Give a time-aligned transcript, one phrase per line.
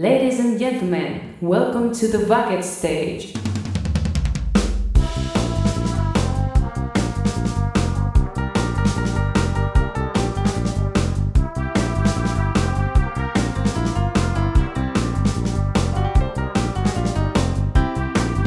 [0.00, 3.34] Ladies and gentlemen, welcome to the bucket stage.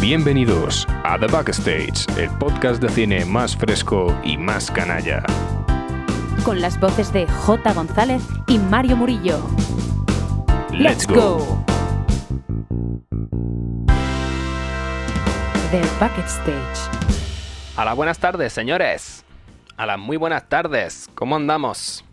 [0.02, 5.24] Bienvenidos a The Backstage, el podcast de cine más fresco y más canalla.
[6.44, 7.74] con las voces de J.
[7.74, 9.40] González y Mario Murillo.
[10.80, 11.64] Let's go.
[15.70, 16.90] The Bucket Stage.
[17.78, 19.24] A las buenas tardes, señores.
[19.78, 21.10] A las muy buenas tardes.
[21.14, 22.04] ¿Cómo andamos?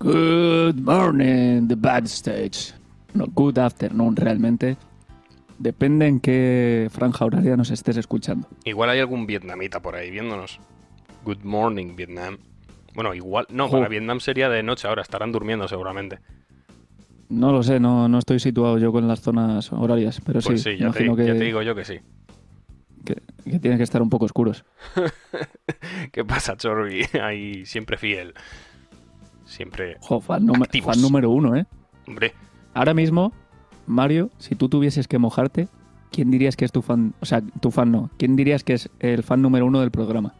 [0.00, 2.74] Good morning, the bad stage.
[3.14, 4.76] No, good afternoon, realmente.
[5.60, 8.48] Depende en qué franja horaria nos estés escuchando.
[8.64, 10.58] Igual hay algún vietnamita por ahí viéndonos.
[11.24, 12.38] Good morning, Vietnam.
[12.94, 13.46] Bueno, igual.
[13.50, 15.02] No, para Vietnam sería de noche ahora.
[15.02, 16.18] Estarán durmiendo seguramente.
[17.28, 20.72] No lo sé, no, no estoy situado yo con las zonas horarias, pero Pues sí,
[20.72, 21.98] sí, ya, te, imagino que, ya te digo yo que sí.
[23.04, 24.64] que, que tienen que estar un poco oscuros.
[26.12, 27.04] ¿Qué pasa, Chorby?
[27.22, 28.34] Ahí siempre fiel.
[29.44, 29.96] Siempre.
[30.00, 30.94] Jo, fan, número- Activos.
[30.94, 31.66] fan número uno, ¿eh?
[32.06, 32.32] Hombre,
[32.74, 33.32] Ahora mismo,
[33.86, 35.68] Mario, si tú tuvieses que mojarte,
[36.10, 37.14] ¿quién dirías que es tu fan?
[37.20, 38.10] O sea, tu fan no.
[38.18, 40.34] ¿Quién dirías que es el fan número uno del programa?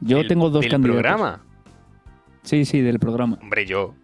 [0.00, 1.00] Yo tengo dos del candidatos.
[1.02, 1.42] programa.
[2.48, 3.38] Sí, sí, del programa.
[3.42, 3.94] Hombre, yo.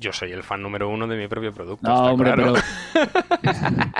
[0.00, 1.86] Yo soy el fan número uno de mi propio producto.
[1.88, 2.54] No, hombre, claro.
[2.92, 3.08] pero.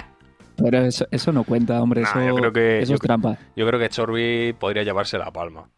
[0.56, 2.02] pero eso, eso no cuenta, hombre.
[2.02, 3.38] Nah, eso, yo creo que- eso yo es trampa.
[3.54, 5.68] Yo creo que Chorby podría llevarse la palma.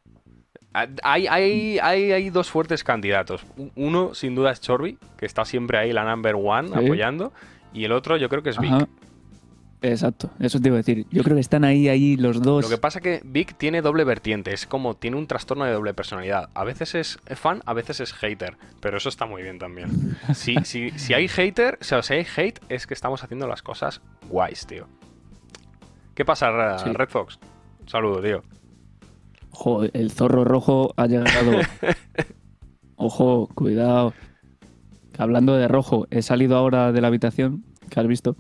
[0.73, 3.45] Ah, Hay, hay, hay, hay dos fuertes candidatos.
[3.77, 6.75] Uno, sin duda, es Chorby, que está siempre ahí, la number one, Sí.
[6.75, 7.33] apoyando.
[7.73, 8.73] Y el otro, yo creo que es Vic.
[8.73, 8.89] Ajá.
[9.87, 11.07] Exacto, eso te iba a decir.
[11.11, 12.65] Yo creo que están ahí, ahí los dos.
[12.65, 15.93] Lo que pasa que Vic tiene doble vertiente, es como tiene un trastorno de doble
[15.93, 16.49] personalidad.
[16.55, 20.17] A veces es fan, a veces es hater, pero eso está muy bien también.
[20.35, 23.61] Si, si, si hay hater, o sea, si hay hate, es que estamos haciendo las
[23.61, 24.89] cosas guays, tío.
[26.15, 26.91] ¿Qué pasa, Sí.
[26.91, 27.39] Red Fox?
[27.83, 28.43] Un saludo, tío.
[29.51, 31.61] Joder, el zorro rojo ha llegado.
[32.97, 34.15] Ojo, cuidado.
[35.19, 38.37] Hablando de rojo, he salido ahora de la habitación, que has visto,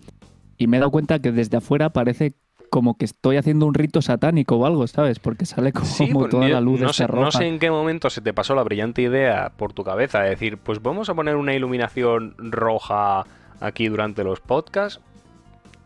[0.65, 2.35] y me he dado cuenta que desde afuera parece
[2.71, 5.21] como que estoy haciendo un rito satánico o algo, ¿sabes?
[5.21, 7.39] Porque sale como Sí, toda yo la luz no, sé, no roja.
[7.39, 10.59] sé en qué momento se te pasó la brillante idea por tu cabeza de decir,
[10.59, 13.25] pues vamos a poner una iluminación roja
[13.61, 15.01] aquí durante los podcasts.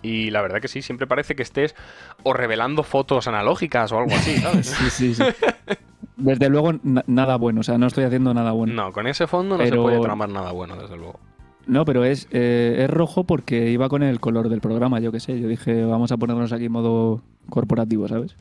[0.01, 1.75] Y la verdad que sí, siempre parece que estés
[2.23, 4.67] o revelando fotos analógicas o algo así, ¿sabes?
[4.69, 5.25] Sí, sí, sí.
[6.17, 8.73] Desde luego, na- nada bueno, o sea, no estoy haciendo nada bueno.
[8.73, 11.19] No, con ese fondo no se puede tramar nada bueno, desde luego.
[11.69, 15.21] No, pero es, eh, es rojo porque iba con el color del programa, yo qué
[15.21, 15.39] sé.
[15.39, 17.21] Yo dije, vamos a ponernos aquí en modo
[17.51, 18.37] corporativo, ¿sabes?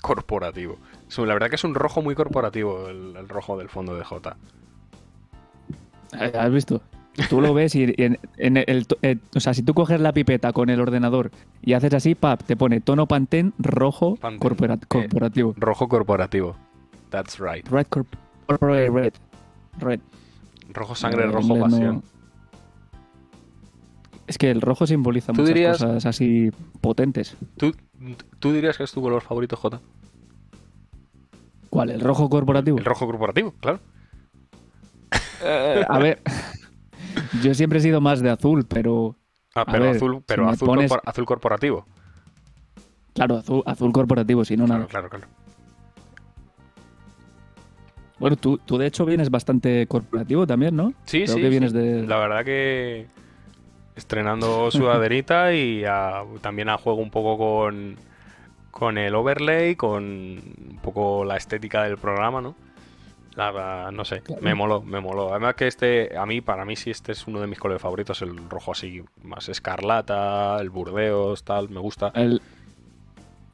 [0.00, 0.78] Corporativo.
[1.18, 4.36] La verdad que es un rojo muy corporativo, el, el rojo del fondo de J.
[6.12, 6.82] ¿Has visto?
[7.28, 10.52] Tú lo ves y en, en el, eh, o sea, si tú coges la pipeta
[10.52, 11.30] con el ordenador
[11.62, 14.40] y haces así, pap, te pone tono Pantene rojo Pantene.
[14.40, 15.54] corpora- Eh, corporativo.
[15.58, 16.56] Rojo corporativo.
[17.10, 17.66] That's right.
[17.68, 18.06] Red corp-
[18.46, 19.12] corporate red.
[19.78, 20.00] Red.
[20.72, 22.02] Rojo sangre, rojo no- pasión.
[24.26, 26.50] Es que el rojo simboliza ¿Tú muchas dirías- cosas así
[26.80, 27.36] potentes.
[27.56, 27.74] ¿Tú,
[28.38, 29.80] ¿Tú dirías que es tu color favorito, J?
[31.70, 31.90] ¿Cuál?
[31.90, 32.78] ¿El rojo corporativo?
[32.78, 33.80] El rojo corporativo, claro.
[35.44, 36.22] Eh, a ver,
[37.42, 39.16] yo siempre he sido más de azul, pero
[39.54, 41.86] Ah, pero ver, azul, pero azul, pones- corpor- azul corporativo.
[43.14, 44.88] claro, azul, azul corporativo, si no Claro, nada.
[44.88, 45.26] claro, claro.
[48.18, 50.92] Bueno, tú, tú de hecho vienes bastante corporativo también, ¿no?
[51.06, 51.40] Sí, Creo sí.
[51.42, 51.78] que vienes sí.
[51.78, 52.06] de...
[52.06, 53.06] La verdad que
[53.96, 57.96] estrenando sudaderita y a- también a juego un poco con,
[58.70, 62.54] con el overlay, con un poco la estética del programa, ¿no?
[63.34, 65.30] La verdad, no sé, me moló, me moló.
[65.30, 68.20] Además que este, a mí, para mí sí este es uno de mis colores favoritos,
[68.20, 72.12] el rojo así, más escarlata, el burdeos, tal, me gusta.
[72.14, 72.42] El,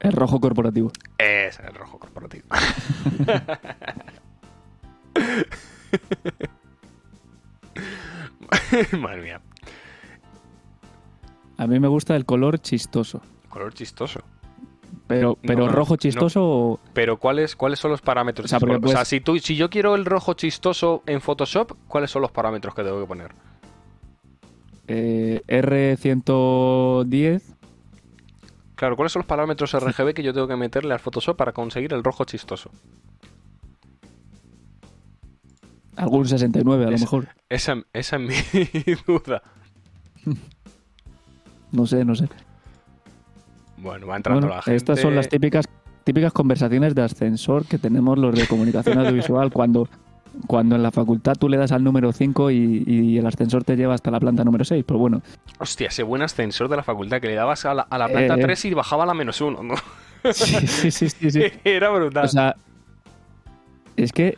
[0.00, 0.91] el rojo corporativo.
[1.19, 2.47] Es el rojo corporativo.
[8.98, 9.41] Madre mía,
[11.59, 13.21] A mí me gusta el color chistoso.
[13.51, 14.21] color chistoso.
[15.07, 15.97] Pero, pero no, rojo no.
[15.99, 16.81] chistoso o...
[16.93, 18.45] Pero ¿cuáles, ¿cuáles son los parámetros?
[18.45, 21.21] O sea, porque O sea, puedes- si, tú, si yo quiero el rojo chistoso en
[21.21, 23.33] Photoshop, ¿cuáles son los parámetros que tengo que poner?
[24.91, 27.43] eh, R110.
[28.75, 31.93] Claro, ¿cuáles son los parámetros RGB que yo tengo que meterle al Photoshop para conseguir
[31.93, 32.71] el rojo chistoso?
[35.97, 37.28] Algún 69 a lo mejor.
[37.49, 38.34] Esa, esa es mi
[39.07, 39.43] duda.
[41.72, 42.28] No sé, no sé.
[43.78, 44.76] Bueno, va entrando Bueno, la gente.
[44.76, 45.66] estas son las típicas,
[46.04, 49.88] típicas conversaciones de ascensor que tenemos los de comunicación audiovisual cuando,
[50.47, 53.76] cuando en la facultad tú le das al número 5 y, y el ascensor te
[53.76, 54.84] lleva hasta la planta número 6.
[54.84, 55.22] Pues bueno,
[55.59, 58.34] Hostia, ese buen ascensor de la facultad que le dabas a la, a la planta
[58.34, 58.42] Eh, eh.
[58.42, 59.74] 3 y bajaba a la menos 1, ¿no?
[60.32, 61.42] sí, sí, sí, sí, sí.
[61.65, 62.24] Era brutal.
[62.24, 62.56] O sea,
[63.97, 64.36] es que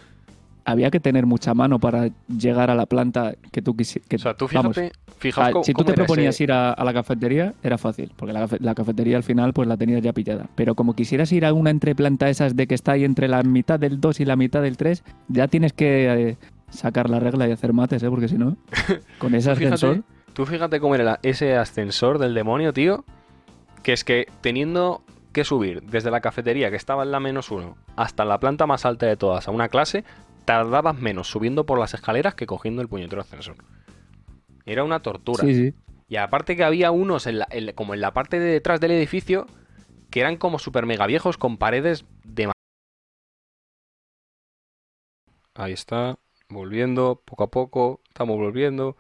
[0.71, 4.09] había que tener mucha mano para llegar a la planta que tú quisieras.
[4.15, 4.77] O sea, tú vamos,
[5.19, 8.33] fíjate, Ah, si tú te proponías ese- ir a, a la cafetería, era fácil, porque
[8.33, 10.47] la, cafe- la cafetería al final pues la tenías ya pillada.
[10.55, 13.79] Pero como quisieras ir a una entreplanta esas de que está ahí entre la mitad
[13.79, 16.37] del 2 y la mitad del 3, ya tienes que eh,
[16.71, 18.09] sacar la regla y hacer mates, ¿eh?
[18.11, 18.57] porque si no,
[19.19, 20.05] con ese Tú fíjate- ascensor...
[20.33, 23.05] Tú fíjate cómo era ese ascensor del demonio, tío.
[23.83, 25.03] Que es que teniendo
[25.33, 28.85] que subir desde la cafetería, que estaba en la menos uno, hasta la planta más
[28.85, 30.05] alta de todas, a una clase,
[30.45, 33.57] tardabas menos subiendo por las escaleras que cogiendo el puñetero ascensor.
[34.67, 35.45] Era una tortura.
[35.45, 35.75] Sí, sí.
[36.09, 38.91] Y aparte que había unos en la- en- como en la parte de detrás del
[38.93, 39.47] edificio
[40.11, 42.51] que eran como super mega viejos con paredes de...
[45.55, 48.97] Ahí está, volviendo poco a poco, estamos volviendo,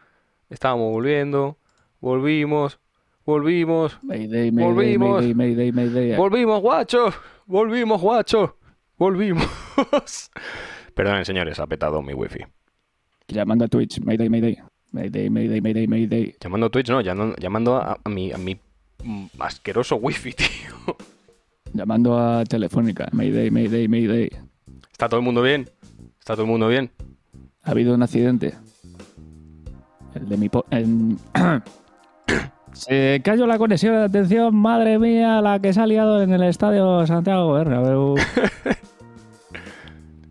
[0.50, 1.56] estamos volviendo,
[2.00, 2.81] volvimos,
[3.25, 5.34] volvimos, Mayday, mayday, Volvimos.
[5.34, 6.16] mayday.
[6.16, 7.12] volvimos guacho,
[7.46, 8.56] volvimos guacho,
[8.98, 9.48] volvimos.
[11.00, 12.41] Perdonen señores, ha petado mi wifi.
[13.26, 14.58] Llamando a Twitch, mayday, mayday.
[14.93, 16.35] Mayday, mayday, mayday, mayday.
[16.38, 18.61] Llamando a Twitch, no, llamando, a, a mi, a mi
[19.38, 20.49] asqueroso wifi, tío.
[21.73, 24.29] Llamando a Telefónica, mayday, mayday, mayday.
[24.93, 25.70] ¿Está todo el mundo bien?
[26.19, 26.91] ¿Está todo el mundo bien?
[27.62, 28.52] Ha habido un accidente.
[30.14, 30.50] El de mi...
[30.50, 30.67] po-
[32.75, 36.43] Se cayó la conexión de atención, madre mía, la que se ha liado en el
[36.43, 38.17] estadio Santiago Bernabéu.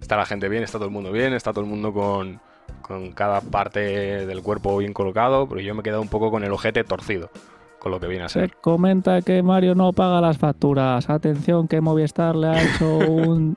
[0.09, 0.63] ¿Está la gente bien?
[0.63, 1.33] ¿Está todo el mundo bien?
[1.33, 2.41] ¿Está todo el mundo con,
[2.81, 5.47] con cada parte del cuerpo bien colocado?
[5.47, 7.29] Pero yo me he quedado un poco con el ojete torcido,
[7.77, 8.55] con lo que viene a Se ser.
[8.57, 11.07] comenta que Mario no paga las facturas.
[11.11, 13.55] Atención, que Movistar le ha hecho un...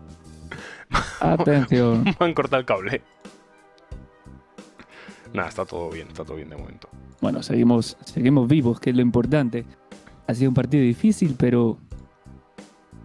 [1.20, 2.04] Atención.
[2.20, 3.02] Me han cortado el cable.
[5.32, 6.90] Nada, está todo bien, está todo bien de momento.
[7.22, 9.64] Bueno, seguimos, seguimos vivos, que es lo importante.
[10.26, 11.78] Ha sido un partido difícil, pero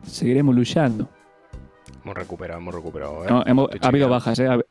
[0.03, 1.07] seguiremos luchando.
[2.07, 3.25] Hemos recuperado, hemos recuperado.
[3.25, 3.27] ¿eh?
[3.29, 4.47] No, hemos- ha habido bajas, ¿eh?
[4.47, 4.61] Ha,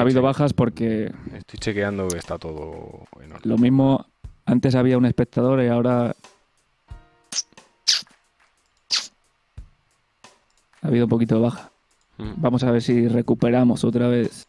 [0.00, 3.50] habido bajas porque Estoy chequeando que está todo en orden.
[3.50, 4.06] lo mismo
[4.46, 6.14] antes había un espectador y ahora
[10.82, 11.72] ha habido un poquito de baja.
[12.18, 12.32] Mm.
[12.36, 14.46] Vamos a ver si recuperamos otra vez.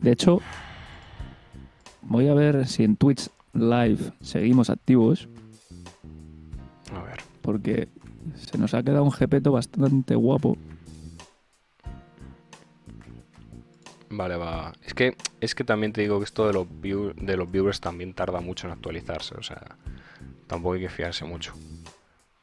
[0.00, 0.40] De hecho,
[2.00, 5.28] voy a ver si en Twitch Live seguimos activos,
[6.94, 7.20] A ver.
[7.42, 7.88] porque
[8.36, 10.56] se nos ha quedado un jepeto bastante guapo.
[14.12, 14.72] Vale, va.
[14.84, 17.80] Es que, es que también te digo que esto de los, view- de los viewers
[17.80, 19.36] también tarda mucho en actualizarse.
[19.36, 19.76] O sea,
[20.48, 21.52] tampoco hay que fiarse mucho.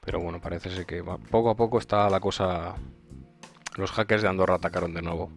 [0.06, 2.76] Pero bueno, parece ser que va- poco a poco está la cosa.
[3.76, 5.30] Los hackers de Andorra atacaron de nuevo.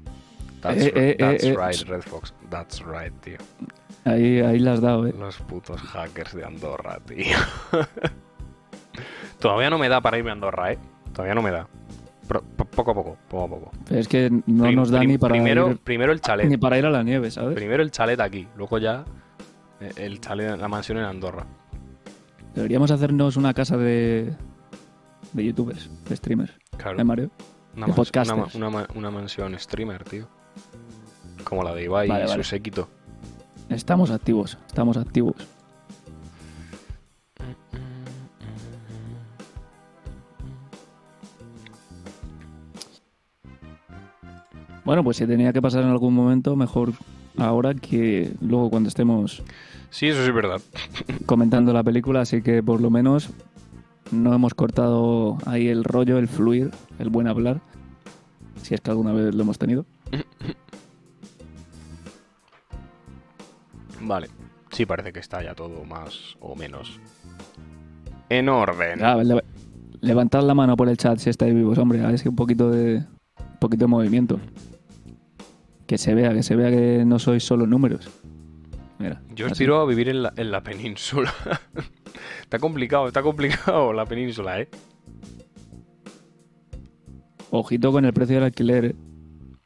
[0.62, 1.56] That's, Eh, eh, that's eh, eh.
[1.56, 2.32] right, Red Fox.
[2.48, 3.38] That's right, tío.
[4.04, 5.14] Ahí, ahí las has dado, ¿eh?
[5.18, 7.36] Los putos hackers de Andorra, tío.
[9.38, 10.78] Todavía no me da para irme a Andorra, ¿eh?
[11.12, 11.66] Todavía no me da.
[12.28, 13.70] Pero poco a poco, poco a poco.
[13.88, 16.48] Pero es que no Prim- nos da prim- ni para, primero, ir, primero el chalet.
[16.48, 17.54] ni para ir a la nieve, ¿sabes?
[17.56, 19.04] Primero el chalet aquí, luego ya
[19.80, 21.44] eh, el chalet, la mansión en Andorra.
[22.54, 24.32] Deberíamos hacernos una casa de,
[25.32, 27.30] de youtubers, de streamers, Claro, ¿eh, Mario?
[27.76, 28.54] una, de podcasters.
[28.54, 30.28] una ma- una ma- una mansión streamer, tío.
[31.44, 32.42] Como la de Ibai Vale, y vale.
[32.44, 32.88] su séquito.
[33.68, 35.34] Estamos activos, estamos activos.
[44.90, 46.90] Bueno, pues si tenía que pasar en algún momento, mejor
[47.38, 49.40] ahora que luego cuando estemos
[49.88, 50.60] Sí, eso sí es verdad.
[51.26, 53.30] comentando la película, así que por lo menos
[54.10, 57.60] no hemos cortado ahí el rollo, el fluir, el buen hablar,
[58.62, 59.86] si es que alguna vez lo hemos tenido.
[64.00, 64.28] Vale.
[64.72, 66.98] Sí, parece que está ya todo más o menos
[68.28, 69.04] en orden.
[69.04, 69.44] Ah, le-
[70.00, 72.72] levantad la mano por el chat si estáis vivos, hombre, a ver si un poquito
[72.72, 73.04] de
[73.38, 74.40] un poquito de movimiento.
[75.90, 78.08] Que se vea, que se vea que no sois solo números.
[79.00, 79.20] Mira.
[79.34, 81.34] Yo aspiro a vivir en la, en la península.
[82.42, 84.68] está complicado, está complicado la península, ¿eh?
[87.50, 88.94] Ojito con el precio del alquiler.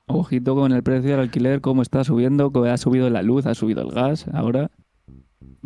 [0.07, 3.55] Ojito con el precio del alquiler, cómo está subiendo, que ha subido la luz, ha
[3.55, 4.71] subido el gas, ahora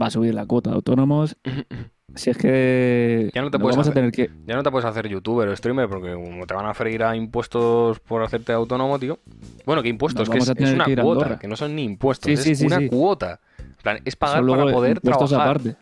[0.00, 1.36] va a subir la cuota de autónomos.
[2.14, 4.86] Si es que Ya no te puedes a hacer- tener que Ya no te puedes
[4.86, 8.98] hacer youtuber o streamer porque como te van a freír a impuestos por hacerte autónomo,
[8.98, 9.18] tío.
[9.66, 10.28] Bueno, ¿qué impuestos?
[10.28, 13.40] Que es, una que cuota, que no son ni impuestos, Sí, es sí, una cuota.
[13.82, 15.56] Plan, es pagar para poder impuestos trabajar.
[15.58, 15.76] aparte.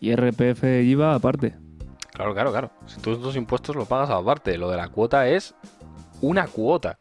[0.00, 1.54] Y RPF IVA aparte.
[2.12, 2.70] Claro, claro, claro.
[2.86, 5.54] Si tú estos impuestos lo pagas aparte, lo de la cuota es
[6.22, 6.98] una cuota.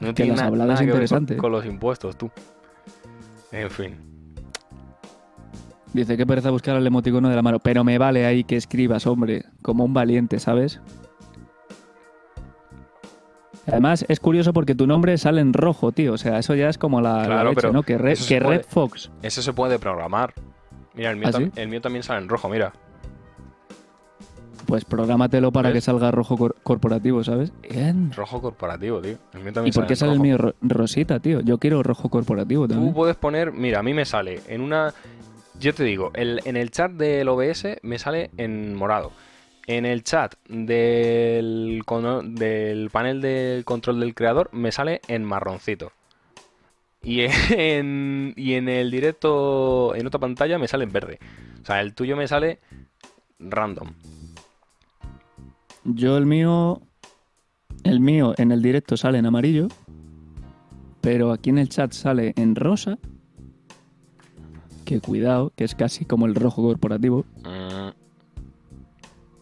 [0.00, 1.36] No Que tiene las na- habladas nada que ver con, interesantes.
[1.38, 2.30] con los impuestos, tú.
[3.52, 3.96] En fin.
[5.96, 7.58] Dice que pereza buscar el emoticono de la mano.
[7.58, 10.80] Pero me vale ahí que escribas, hombre, como un valiente, ¿sabes?
[13.66, 16.12] Además, es curioso porque tu nombre sale en rojo, tío.
[16.12, 17.82] O sea, eso ya es como la, la Claro, leche, pero ¿no?
[17.82, 19.10] Que, Red, eso se que puede- Red Fox.
[19.22, 20.34] Eso se puede programar.
[20.94, 21.50] Mira, el mío, ¿Ah, sí?
[21.56, 22.72] el mío también sale en rojo, mira.
[24.66, 25.76] Pues prográmatelo para ¿Ves?
[25.76, 27.52] que salga rojo cor- corporativo, ¿sabes?
[27.62, 28.12] Bien.
[28.12, 29.16] Rojo corporativo, tío.
[29.32, 31.40] El mío ¿Y también por qué sale el mío ro- rosita, tío?
[31.40, 32.92] Yo quiero rojo corporativo Tú también.
[32.94, 34.92] puedes poner, mira, a mí me sale en una.
[35.58, 39.12] Yo te digo, en el chat del OBS me sale en morado.
[39.66, 41.82] En el chat del,
[42.24, 45.92] del panel de control del creador me sale en marroncito.
[47.02, 51.18] Y en, y en el directo, en otra pantalla, me sale en verde.
[51.62, 52.58] O sea, el tuyo me sale
[53.38, 53.92] random.
[55.84, 56.82] Yo el mío.
[57.82, 59.68] El mío en el directo sale en amarillo.
[61.00, 62.98] Pero aquí en el chat sale en rosa.
[64.86, 67.26] Que cuidado, que es casi como el rojo corporativo.
[67.44, 67.90] Mm,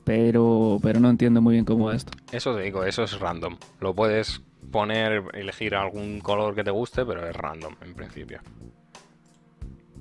[0.04, 2.12] Pero, pero no entiendo muy bien cómo va esto.
[2.32, 3.56] Eso te digo, eso es random.
[3.80, 8.40] Lo puedes poner, elegir algún color que te guste, pero es random en principio.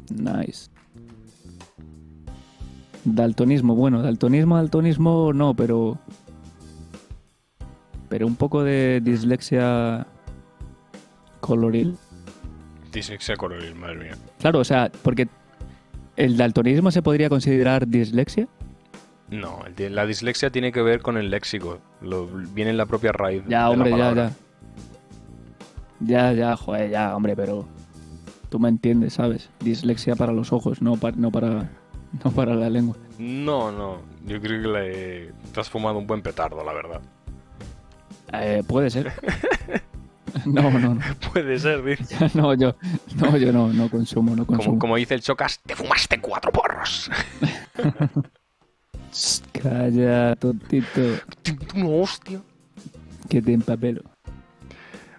[0.10, 0.70] Nice.
[3.06, 6.00] Daltonismo, bueno, daltonismo, daltonismo no, pero.
[8.10, 10.08] Pero un poco de dislexia
[11.42, 11.98] coloril.
[12.94, 14.18] Dislexia coloril, madre mía.
[14.44, 15.30] Claro, o sea, porque
[16.18, 18.50] el daltonismo se podría considerar dislexia.
[19.30, 21.80] No, el la dislexia tiene que ver con el léxico.
[22.02, 23.42] Lo, viene en la propia raíz.
[23.48, 24.32] Ya, de hombre, la ya, ya.
[26.02, 27.66] Ya, ya, joder, ya, hombre, pero.
[28.50, 29.50] Tú me entiendes, ¿sabes?
[29.62, 31.70] Dislexia para los ojos, no, pa- no, para,
[32.22, 32.98] no para la lengua.
[33.18, 34.00] No, no.
[34.26, 37.00] Yo creo que le te has fumado un buen petardo, la verdad.
[38.34, 39.14] Eh, puede ser.
[40.46, 41.00] No, no, no.
[41.34, 42.30] Puede ser, dice.
[42.34, 42.75] No, yo
[43.16, 44.66] no, yo no, no consumo, no consumo.
[44.66, 47.10] Como, como dice el Chocas, te fumaste cuatro porros.
[49.52, 51.02] Calla, tontito,
[51.75, 52.42] Una hostia.
[53.30, 54.02] que te empapelo.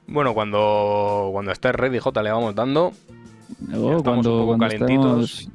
[0.06, 2.92] Bueno, cuando, cuando estés ready, J, le vamos dando.
[3.60, 5.48] No, estamos cuando, un poco cuando calentitos.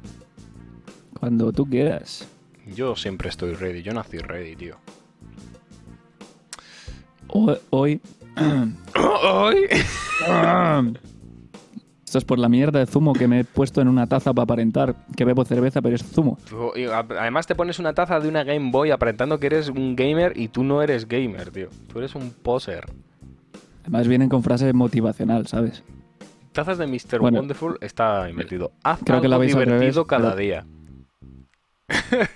[1.18, 2.26] Cuando tú quieras.
[2.74, 3.82] Yo siempre estoy ready.
[3.82, 4.76] Yo nací ready, tío.
[7.28, 8.00] Hoy, hoy-.
[12.04, 14.44] Esto es por la mierda de zumo que me he puesto en una taza para
[14.44, 16.38] aparentar que bebo cerveza, pero es zumo.
[16.74, 20.32] Y Además te pones una taza de una Game Boy aparentando que eres un gamer
[20.36, 21.68] y tú no eres gamer, tío.
[21.92, 22.86] Tú eres un poser.
[23.82, 25.84] Además vienen con frase motivacional, ¿sabes?
[26.52, 27.20] Tazas de Mr.
[27.20, 28.72] Bueno, Wonderful está invertido.
[28.82, 30.66] Haz creo que la al divertido revés, cada pero- día.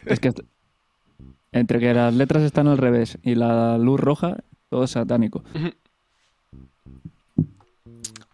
[0.07, 0.33] Es que
[1.51, 4.37] entre que las letras están al revés y la luz roja,
[4.69, 5.43] todo es satánico.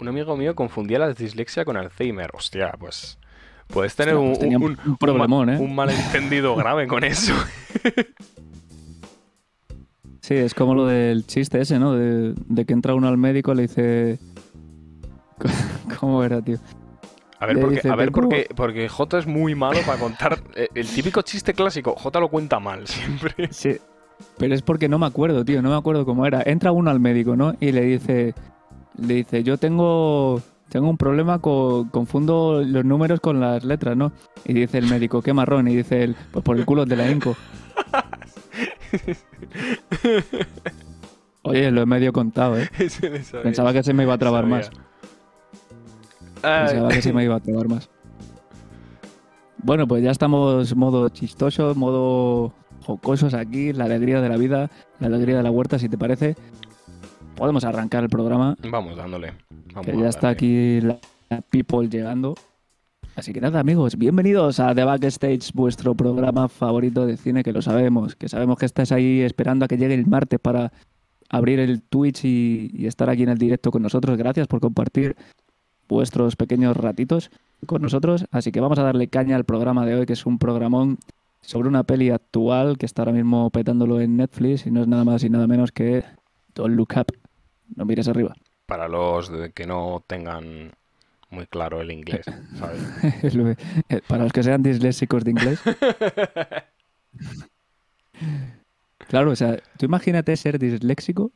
[0.00, 2.30] Un amigo mío confundía la dislexia con Alzheimer.
[2.32, 3.18] Hostia, pues.
[3.66, 5.58] Puedes tener Hostia, un, pues tenía un, un problemón, ¿eh?
[5.58, 7.34] un malentendido grave con eso.
[10.22, 11.92] Sí, es como lo del chiste ese, ¿no?
[11.94, 14.18] De, de que entra uno al médico y le dice...
[16.00, 16.58] ¿Cómo era, tío?
[17.38, 17.60] A ver,
[18.12, 21.94] porque, a porque J es muy malo para contar eh, el típico chiste clásico.
[21.96, 23.48] J lo cuenta mal siempre.
[23.50, 23.78] Sí.
[24.38, 26.42] Pero es porque no me acuerdo, tío, no me acuerdo cómo era.
[26.44, 27.54] Entra uno al médico, ¿no?
[27.58, 28.34] Y le dice,
[28.98, 34.12] le dice, yo tengo, tengo un problema, con, confundo los números con las letras, ¿no?
[34.44, 35.68] Y dice el médico, qué marrón.
[35.68, 37.36] Y dice él, pues por el culo de la inco.
[41.42, 42.68] Oye, lo he medio contado, ¿eh?
[42.88, 43.42] Sabía.
[43.42, 44.56] Pensaba que se me iba a trabar Sabía.
[44.56, 44.70] más.
[46.42, 47.90] Ay, Pensaba que se me iba a trabar más.
[49.62, 52.52] Bueno, pues ya estamos modo chistoso, modo
[52.84, 56.36] jocosos aquí, la alegría de la vida, la alegría de la huerta, si te parece.
[57.40, 59.32] Podemos arrancar el programa, Vamos dándole.
[59.72, 60.98] Vamos que a ya está aquí la
[61.48, 62.34] people llegando.
[63.16, 67.62] Así que nada, amigos, bienvenidos a The Backstage, vuestro programa favorito de cine, que lo
[67.62, 70.70] sabemos, que sabemos que estáis ahí esperando a que llegue el martes para
[71.30, 74.18] abrir el Twitch y, y estar aquí en el directo con nosotros.
[74.18, 75.16] Gracias por compartir
[75.88, 77.30] vuestros pequeños ratitos
[77.64, 78.26] con nosotros.
[78.32, 80.98] Así que vamos a darle caña al programa de hoy, que es un programón
[81.40, 85.04] sobre una peli actual que está ahora mismo petándolo en Netflix y no es nada
[85.06, 86.04] más y nada menos que
[86.54, 87.19] Don't Look Up.
[87.76, 88.34] No mires arriba.
[88.66, 90.72] Para los que no tengan
[91.30, 92.26] muy claro el inglés,
[92.58, 92.80] ¿sabes?
[93.88, 95.60] Eh, Para los que sean disléxicos de inglés.
[99.08, 101.32] Claro, o sea, tú imagínate ser disléxico.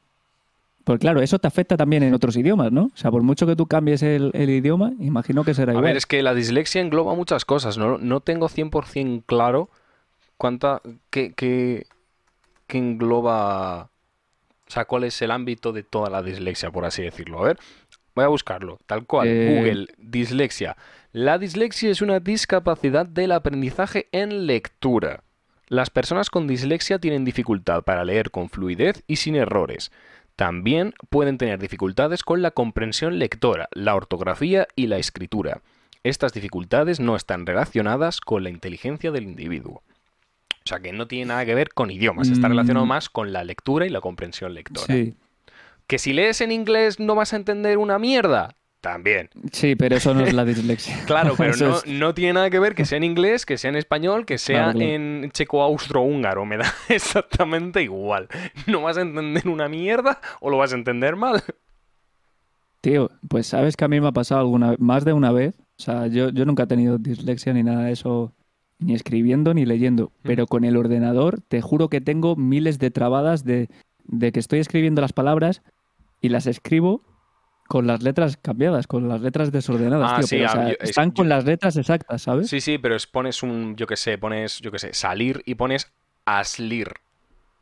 [0.84, 2.84] Pues claro, eso te afecta también en otros idiomas, ¿no?
[2.84, 5.86] O sea, por mucho que tú cambies el, el idioma, imagino que será A igual.
[5.86, 7.78] ver, es que la dislexia engloba muchas cosas.
[7.78, 9.70] No, no tengo 100% claro
[10.36, 10.82] cuánta.
[11.10, 11.86] qué, qué-
[12.66, 13.90] qué engloba
[14.66, 17.40] O sea, ¿cuál es el ámbito de toda la dislexia, por así decirlo?
[17.40, 17.58] A ver,
[18.14, 19.28] voy a buscarlo, tal cual.
[19.28, 20.76] Eh, Google, dislexia.
[21.12, 25.22] La dislexia es una discapacidad del aprendizaje en lectura.
[25.68, 29.92] Las personas con dislexia tienen dificultad para leer con fluidez y sin errores.
[30.36, 35.62] También pueden tener dificultades con la comprensión lectora, la ortografía y la escritura.
[36.02, 39.82] Estas dificultades no están relacionadas con la inteligencia del individuo.
[40.58, 42.52] O sea que no tiene nada que ver con idiomas, está Mm.
[42.52, 44.86] relacionado más con la lectura y la comprensión lectora.
[44.94, 45.14] Sí,
[45.86, 49.28] Que si lees en inglés no vas a entender una mierda, también.
[49.52, 51.04] sí, pero eso no es la dislexia.
[51.06, 53.68] Claro, pero no, es- no tiene nada que ver que sea en inglés, que sea
[53.70, 54.92] en español, que sea Claro, claro.
[54.92, 56.44] en checo-austro-húngaro.
[56.46, 58.28] Me da exactamente igual.
[58.66, 61.42] ¿No vas a entender una mierda o lo vas a entender mal?
[62.80, 65.54] Tío, pues sabes que a mí me ha pasado alguna más de una vez.
[65.78, 68.32] O sea, yo, yo nunca he tenido dislexia ni nada de eso,
[68.84, 70.12] ni escribiendo ni leyendo.
[70.22, 73.68] Pero con el ordenador, te juro que tengo miles de trabadas de,
[74.04, 75.62] de que estoy escribiendo las palabras
[76.20, 77.02] y las escribo
[77.66, 80.26] con las letras cambiadas, con las letras desordenadas, Ah, tío.
[80.26, 82.48] sí, pero, o sea, yo- es- están con las letras exactas, ¿sabes?
[82.50, 85.54] Sí, sí, pero es, pones un, yo qué sé, pones, yo qué sé, salir y
[85.54, 85.90] pones
[86.26, 86.88] aslir.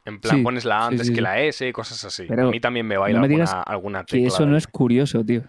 [0.04, 2.24] En plan, Sí, pones la A antes sí, que la S, cosas así.
[2.26, 4.50] Pero a mí también me baila no me alguna, digas alguna Que tecla eso de-
[4.50, 5.42] no es curioso, tío.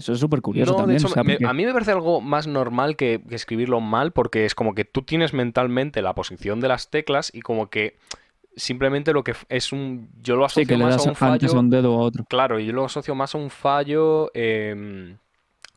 [0.00, 0.98] Eso es súper curioso No, también.
[0.98, 3.80] hecho, o sea, me- porque- a mí me parece algo más normal que, que escribirlo
[3.80, 7.70] mal porque es como que tú tienes mentalmente la posición de las teclas y como
[7.70, 7.96] que
[8.56, 10.08] simplemente lo que es un...
[10.22, 11.32] Yo lo sí, asocio que le más das a un fallo...
[11.34, 12.24] antes a un dedo a otro.
[12.28, 14.30] Claro, yo lo asocio más a un fallo...
[14.34, 15.16] em,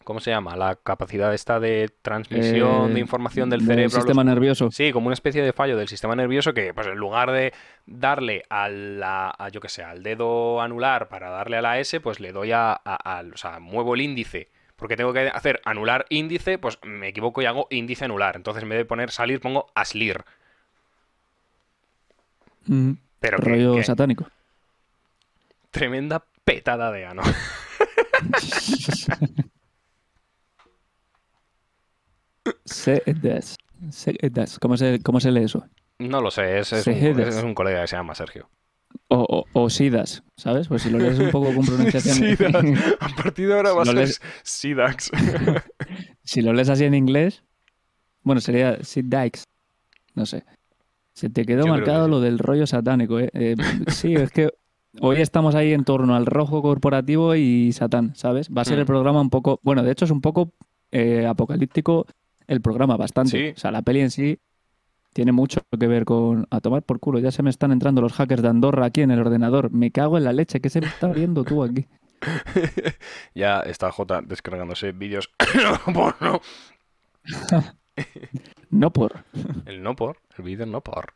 [0.03, 0.55] ¿Cómo se llama?
[0.55, 3.83] La capacidad esta de transmisión Eh, de información del del cerebro.
[3.85, 4.69] los sistema nervioso.
[4.71, 7.53] Sí, como una especie de fallo del sistema nervioso que, pues en lugar de
[7.85, 11.99] darle a la, a, yo que sé, al dedo anular para darle a la S,
[12.01, 12.79] pues le doy a,
[13.33, 14.49] o sea, muevo el índice.
[14.75, 18.35] Porque tengo que hacer anular índice, pues me equivoco y hago índice anular.
[18.35, 20.23] Entonces en vez de poner salir, pongo aslir.
[22.65, 24.27] Mm, Pero rollo que satánico.
[25.71, 27.21] tremenda petada de ano.
[32.65, 33.57] Sedes.
[33.89, 34.59] Sedes.
[34.59, 35.65] ¿Cómo se, ¿Cómo se lee eso?
[35.99, 37.35] No lo sé, es, es un, Sejedes.
[37.35, 38.49] es un colega que se llama Sergio.
[39.07, 40.67] O, o, o Sidas, ¿sabes?
[40.67, 42.15] Pues si lo lees un poco con pronunciación.
[42.15, 42.95] Sidax.
[42.99, 45.11] A partir de ahora va a ser lees- Sidax.
[46.23, 47.43] si lo lees así en inglés,
[48.23, 49.43] bueno, sería Sidax.
[50.15, 50.43] No sé.
[51.13, 53.29] Se te quedó Yo marcado lo del rollo satánico, ¿eh?
[53.33, 53.55] Eh,
[53.87, 54.51] sí, es que
[54.99, 58.49] hoy estamos ahí en torno al rojo corporativo y Satán, ¿sabes?
[58.49, 58.81] Va a ser Mm.
[58.81, 59.59] el programa un poco.
[59.63, 60.53] Bueno, de hecho es un poco
[60.91, 62.05] eh, apocalíptico
[62.47, 63.31] el programa, bastante.
[63.31, 63.53] Sí.
[63.55, 64.39] O sea, la peli en sí
[65.13, 66.47] tiene mucho que ver con.
[66.49, 69.11] A tomar por culo, ya se me están entrando los hackers de Andorra aquí en
[69.11, 69.71] el ordenador.
[69.71, 71.87] Me cago en la leche, ¿qué se me está viendo tú aquí?
[73.35, 75.29] ya está J descargándose vídeos
[75.93, 76.41] porno.
[78.71, 79.23] No por.
[79.67, 81.13] El no por, el vídeo no por.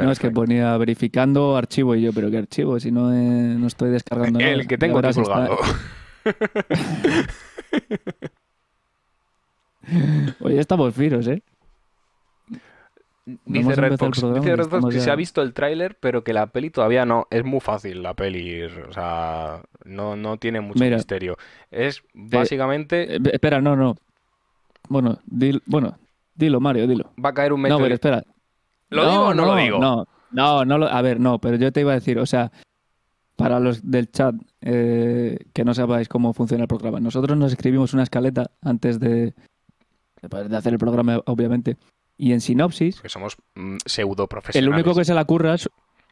[0.00, 2.80] No, es que ponía verificando archivo y yo, pero ¿qué archivo?
[2.80, 4.50] Si no, eh, no estoy descargando nada.
[4.50, 5.58] El que Ya tengo aquí verás, está- colgado.
[10.40, 11.42] Hoy estamos firos, ¿eh?
[13.44, 17.04] Dice Redbox estamos que ya- se ha visto el tráiler, pero que la peli todavía
[17.04, 17.26] no.
[17.30, 20.96] Es muy fácil la peli, o sea, no, no tiene mucho Mira.
[20.96, 21.36] misterio.
[21.70, 23.94] Es básicamente, Eh, espera, no, no.
[24.88, 25.96] Bueno, dil- bueno,
[26.34, 27.12] dilo, Mario, dilo.
[27.24, 28.24] va a caer un No, pero espera.
[28.88, 29.78] ¿Lo digo o no, lo digo?
[29.78, 32.50] No, no, no lo- a ver, no, pero yo te iba a decir, o sea,
[33.36, 37.94] para los del chat eh, que no sepáis cómo funciona el programa, nosotros nos escribimos
[37.94, 39.34] una escaleta antes de,
[40.22, 41.76] de hacer el programa, obviamente,
[42.16, 44.74] y en sinopsis Que somos mm, pseudo El profesionales.
[44.84, 45.68] único que se la curra es,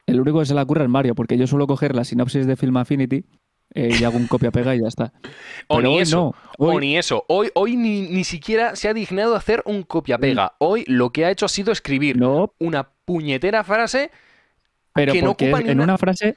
[0.06, 2.56] el único que se la curra es Mario, porque yo suelo coger la sinopsis de
[2.56, 3.24] Film Affinity
[3.74, 5.12] eh, y hago un copia-pega y ya está.
[5.68, 6.16] O Pero ni hoy eso.
[6.16, 6.34] no.
[6.56, 7.24] O Hoy- ni eso.
[7.28, 10.54] Hoy, hoy ni, ni siquiera se ha dignado hacer un copia-pega.
[10.58, 14.10] Hoy lo que ha hecho ha sido escribir no, una puñetera frase
[14.94, 16.36] pero que no ocupa en una- una frase,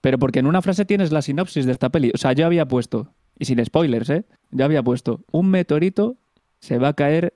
[0.00, 2.10] pero porque en una frase tienes la sinopsis de esta peli.
[2.12, 4.24] O sea, yo había puesto, y sin spoilers, ¿eh?
[4.50, 6.16] Yo había puesto, un meteorito
[6.62, 7.34] se va a caer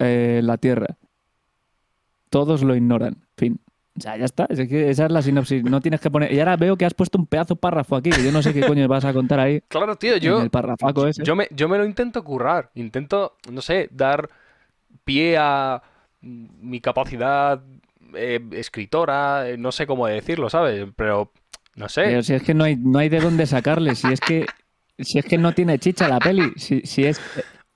[0.00, 0.98] eh, la Tierra.
[2.28, 3.24] Todos lo ignoran.
[3.36, 3.60] Fin.
[3.96, 4.46] O sea, ya está.
[4.50, 5.62] Es que esa es la sinopsis.
[5.62, 6.32] No tienes que poner.
[6.32, 8.60] Y ahora veo que has puesto un pedazo párrafo aquí, que yo no sé qué
[8.66, 9.62] coño vas a contar ahí.
[9.68, 10.50] Claro, tío, en yo, el
[11.08, 11.22] ese.
[11.22, 12.70] yo, me, yo me lo intento currar.
[12.74, 14.28] Intento, no sé, dar
[15.04, 15.82] pie a
[16.20, 17.62] mi capacidad
[18.14, 20.88] eh, escritora, eh, no sé cómo decirlo, ¿sabes?
[20.96, 21.32] Pero,
[21.76, 22.02] no sé.
[22.02, 24.44] Pero si es que no hay, no hay de dónde sacarle, si es que,
[24.98, 27.20] si es que no tiene chicha la peli, si, si es...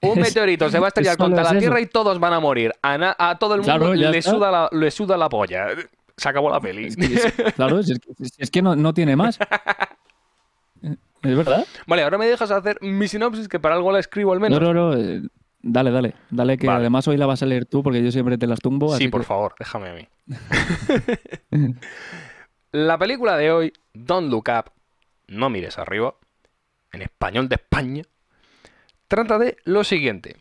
[0.03, 1.59] Un meteorito se va a estrellar contra la.
[1.59, 2.73] Tierra y todos van a morir.
[2.83, 5.67] A, todo el mundo Claro, le, suda la, le suda la polla.
[6.17, 6.87] Se acabó la peli.
[6.87, 7.93] es que- claro, es
[8.39, 9.39] es que no, no tiene más.
[11.23, 11.67] ¿Es verdad?
[11.87, 14.61] Vale, ahora me dejas hacer mi sinopsis, que para algo la escribo al No, menos.
[14.63, 14.95] no, no.
[14.97, 15.21] eh,
[15.63, 16.15] Dale, dale.
[16.31, 16.79] Dale, que Vale.
[16.81, 18.89] además hoy la vas a leer tú porque yo siempre te las tumbo.
[18.89, 20.09] sí, así por que- favor, déjame a mí.
[22.73, 24.71] La película de hoy, Don't Look Up,
[25.29, 26.15] no mires arriba,
[26.93, 28.03] en español de España,
[29.11, 30.37] trata de lo siguiente.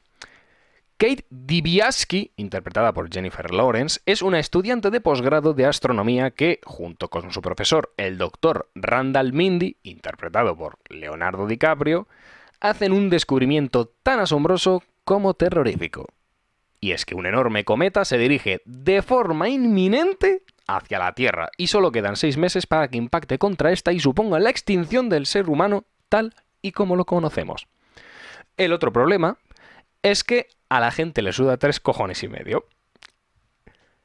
[0.98, 7.10] Kate Dibiaski, interpretada por Jennifer Lawrence, es una estudiante de posgrado de astronomía que, junto
[7.10, 12.08] con su profesor, el doctor Randall Mindy, interpretado por Leonardo DiCaprio,
[12.60, 16.06] hacen un descubrimiento tan asombroso como terrorífico.
[16.80, 21.68] Y es que un enorme cometa se dirige de forma inminente hacia la Tierra y
[21.68, 25.50] solo quedan seis meses para que impacte contra esta y suponga la extinción del ser
[25.50, 27.68] humano tal y como lo conocemos.
[28.60, 29.38] El otro problema
[30.04, 32.66] es que a la gente le suda tres cojones y medio.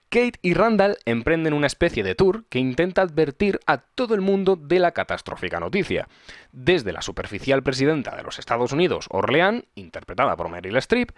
[0.09, 4.55] Kate y Randall emprenden una especie de tour que intenta advertir a todo el mundo
[4.55, 6.07] de la catastrófica noticia.
[6.51, 11.11] Desde la superficial presidenta de los Estados Unidos, Orleán, interpretada por Meryl Streep,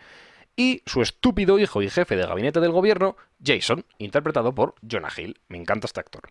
[0.58, 5.40] y su estúpido hijo y jefe de gabinete del gobierno, Jason, interpretado por Jonah Hill.
[5.48, 6.24] Me encanta este actor.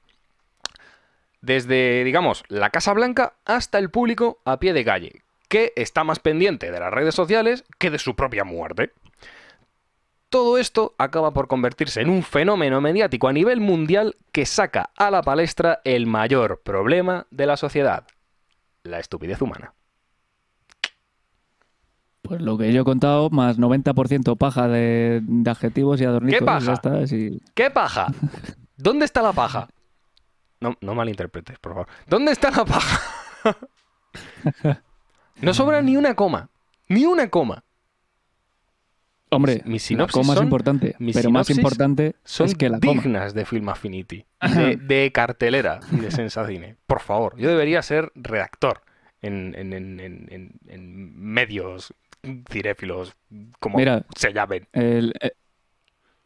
[1.41, 6.21] Desde, digamos, la Casa Blanca hasta el público a pie de calle, que está más
[6.21, 8.93] pendiente de las redes sociales que de su propia muerte.
[10.29, 15.11] Todo esto acaba por convertirse en un fenómeno mediático a nivel mundial que saca a
[15.11, 18.07] la palestra el mayor problema de la sociedad,
[18.85, 19.75] la estupidez humana.
[22.23, 26.39] Pues lo que yo he contado, más 90% paja de, de adjetivos y adornitos.
[26.39, 26.81] ¿Qué paja?
[27.55, 28.07] ¿Qué paja?
[28.77, 29.69] ¿Dónde está la paja?
[30.61, 31.89] No, no malinterpretes, por favor.
[32.07, 33.01] ¿Dónde está la paja?
[35.43, 36.51] No sobra ni una coma.
[36.89, 37.65] Ni una coma.
[39.33, 42.69] Hombre, Mis la sinopsis coma es son- importante, mis pero más importante Son es que
[42.69, 43.01] la coma.
[43.01, 44.27] dignas de Film Affinity,
[44.57, 46.77] de, de cartelera y de Sensacine.
[46.87, 48.83] Por favor, yo debería ser redactor
[49.23, 51.95] en, en- en- en- en- en medios
[52.51, 53.15] cinéfilos,
[53.61, 54.67] como Mira, se llamen.
[54.73, 55.31] El, eh,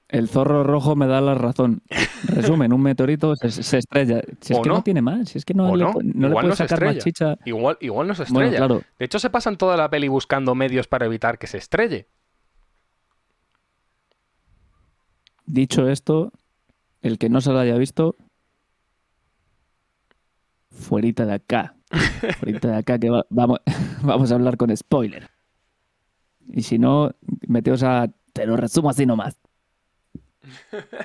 [0.09, 1.83] el zorro rojo me da la razón.
[2.25, 4.21] Resumen, un meteorito se, se estrella.
[4.41, 4.77] Si es ¿O que no?
[4.77, 4.83] no?
[4.83, 5.93] tiene más, si es que no, ¿O le, no?
[5.93, 7.37] pu- no le Igual no puedes sacar más chicha.
[7.45, 8.57] Igual, igual no se Bueno, estrella.
[8.67, 12.09] claro, De hecho, se pasan toda la peli buscando medios para evitar que se estrelle.
[15.47, 16.33] dicho esto,
[17.03, 18.17] el que no se lo haya visto,
[20.71, 21.77] fuerita de acá.
[22.41, 23.59] Fuerita de acá que va- vamos,
[24.03, 25.29] vamos a hablar con spoiler.
[26.49, 27.13] Y si no,
[27.47, 28.09] meteos a...
[28.33, 29.37] Te lo resumo así nomás.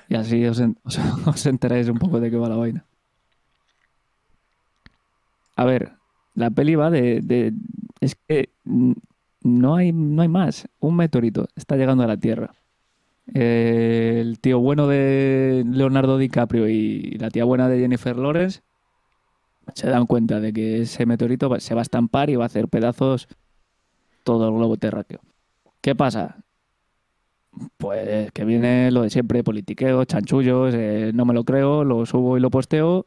[0.10, 0.62] Y así os,
[1.26, 2.86] os- enteráis un poco de qué va la vaina.
[5.56, 5.92] A ver,
[6.36, 7.54] la peli va de...
[8.00, 8.50] es que
[9.44, 10.68] no hay, no hay más.
[10.80, 12.54] Un meteorito está llegando a la Tierra.
[13.34, 18.62] Eh, el tío bueno de Leonardo DiCaprio y la tía buena de Jennifer Lawrence
[19.76, 22.68] se dan cuenta de que ese meteorito se va a estampar y va a hacer
[22.68, 23.28] pedazos
[24.24, 25.22] todo el globo terráqueo.
[25.82, 26.38] ¿Qué pasa?
[27.78, 32.38] Pues que viene lo de siempre, politiqueo, chanchullos, eh, no me lo creo, lo subo
[32.38, 33.06] y lo posteo.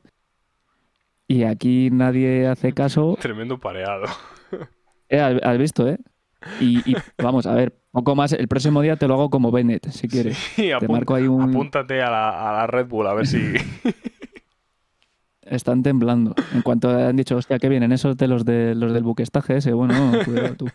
[1.28, 3.16] Y aquí nadie hace caso.
[3.20, 4.04] Tremendo pareado.
[5.14, 5.98] Eh, has visto, ¿eh?
[6.58, 8.32] Y, y vamos, a ver, poco más.
[8.32, 10.38] El próximo día te lo hago como Bennett, si quieres.
[10.38, 11.50] Sí, Te marco ahí un...
[11.50, 13.52] apúntate a la, a la Red Bull a ver si...
[15.42, 16.34] Están temblando.
[16.54, 19.74] En cuanto han dicho, hostia, que vienen esos de los, de, los del buquestaje ese,
[19.74, 20.68] bueno, cuidado tú.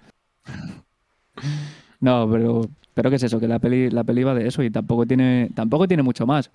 [2.00, 2.62] No, pero,
[2.98, 3.40] pero ¿qué es eso?
[3.40, 6.50] Que la peli, la peli va de eso y tampoco tiene, tampoco tiene mucho más.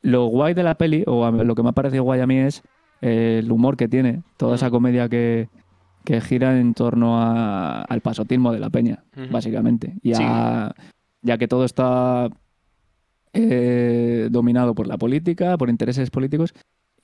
[0.00, 2.62] Lo guay de la peli, o lo que me ha parecido guay a mí es
[3.00, 5.48] eh, el humor que tiene, toda esa comedia que,
[6.04, 9.26] que gira en torno a- al pasotismo de la peña, Ujú.
[9.32, 9.96] básicamente.
[10.02, 10.72] Y a-
[11.22, 12.28] ya que todo está
[13.32, 16.52] eh, dominado por la política, por intereses políticos,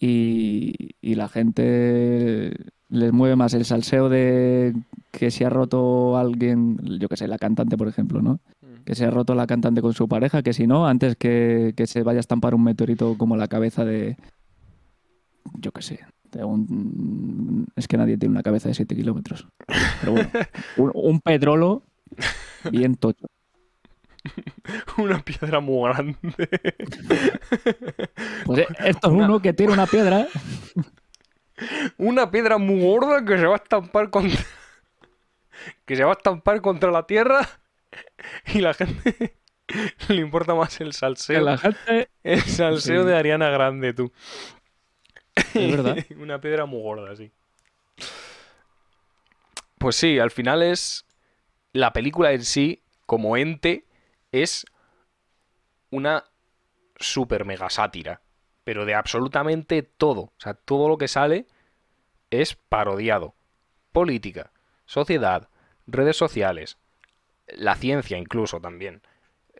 [0.00, 2.52] y, y la gente
[2.90, 4.74] les mueve más el salseo de
[5.10, 8.40] que se ha roto alguien, yo que sé, la cantante, por ejemplo, ¿no?
[8.88, 11.86] Que se ha roto la cantante con su pareja, que si no, antes que, que
[11.86, 14.16] se vaya a estampar un meteorito como la cabeza de,
[15.58, 16.00] yo que sé,
[16.32, 17.66] de un...
[17.76, 19.46] Es que nadie tiene una cabeza de 7 kilómetros.
[20.00, 20.30] Pero bueno,
[20.78, 21.82] un, un petrolo
[22.70, 23.26] bien tocho.
[24.96, 26.16] Una piedra muy grande.
[28.46, 30.26] Pues eh, esto es uno que tiene una piedra
[31.98, 34.40] Una piedra muy gorda que se va a estampar contra...
[35.84, 37.46] que se va a estampar contra la tierra
[38.54, 39.36] y la gente
[40.08, 41.40] le importa más el salseo.
[41.42, 42.10] la gente...
[42.22, 43.08] El salseo Sí.
[43.08, 44.12] de Ariana Grande, tú.
[45.34, 45.96] Es verdad.
[46.18, 47.30] Una piedra muy gorda, sí.
[49.78, 51.04] Pues sí, al final es.
[51.72, 53.84] La película en sí, como ente,
[54.32, 54.64] es
[55.90, 56.24] una
[56.96, 58.22] super mega sátira.
[58.64, 60.20] Pero de absolutamente todo.
[60.22, 61.46] O sea, todo lo que sale
[62.30, 63.34] es parodiado.
[63.92, 64.50] Política,
[64.86, 65.48] sociedad,
[65.86, 66.78] redes sociales,
[67.56, 69.00] la ciencia incluso también.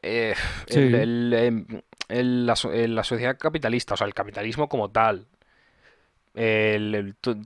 [0.02, 0.34] Eh,
[0.66, 0.78] Sí.
[0.78, 1.66] el- el, em,
[2.08, 5.26] el- la, la sociedad capitalista, o sea, el capitalismo como tal,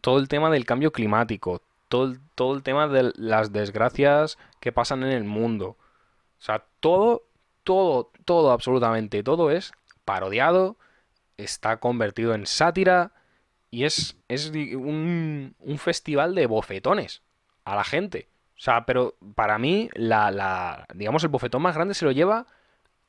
[0.00, 4.72] todo el tema del cambio climático, todo el, todo el tema de las desgracias que
[4.72, 5.76] pasan en el mundo.
[6.38, 7.22] O sea, todo,
[7.64, 9.72] todo, todo, absolutamente todo es
[10.04, 10.76] parodiado,
[11.36, 13.12] está convertido en sátira
[13.70, 17.22] y es, es un, un festival de bofetones
[17.64, 18.28] a la gente.
[18.62, 22.46] O sea, pero para mí, la, la, digamos, el bofetón más grande se lo lleva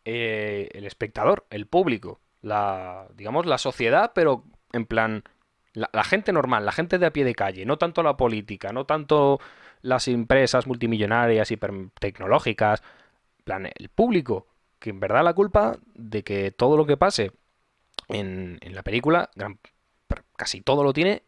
[0.03, 5.23] eh, el espectador, el público, la, digamos, la sociedad, pero en plan,
[5.73, 8.87] la, gente normal, la gente de a pie de calle, no tanto la política, no
[8.87, 9.39] tanto
[9.83, 12.81] las empresas multimillonarias, hipertecnológicas,
[13.43, 14.47] plan, el público,
[14.79, 17.31] que en verdad la culpa de que todo lo que pase
[18.07, 19.29] en, en la película,
[20.35, 21.21] casi todo lo tiene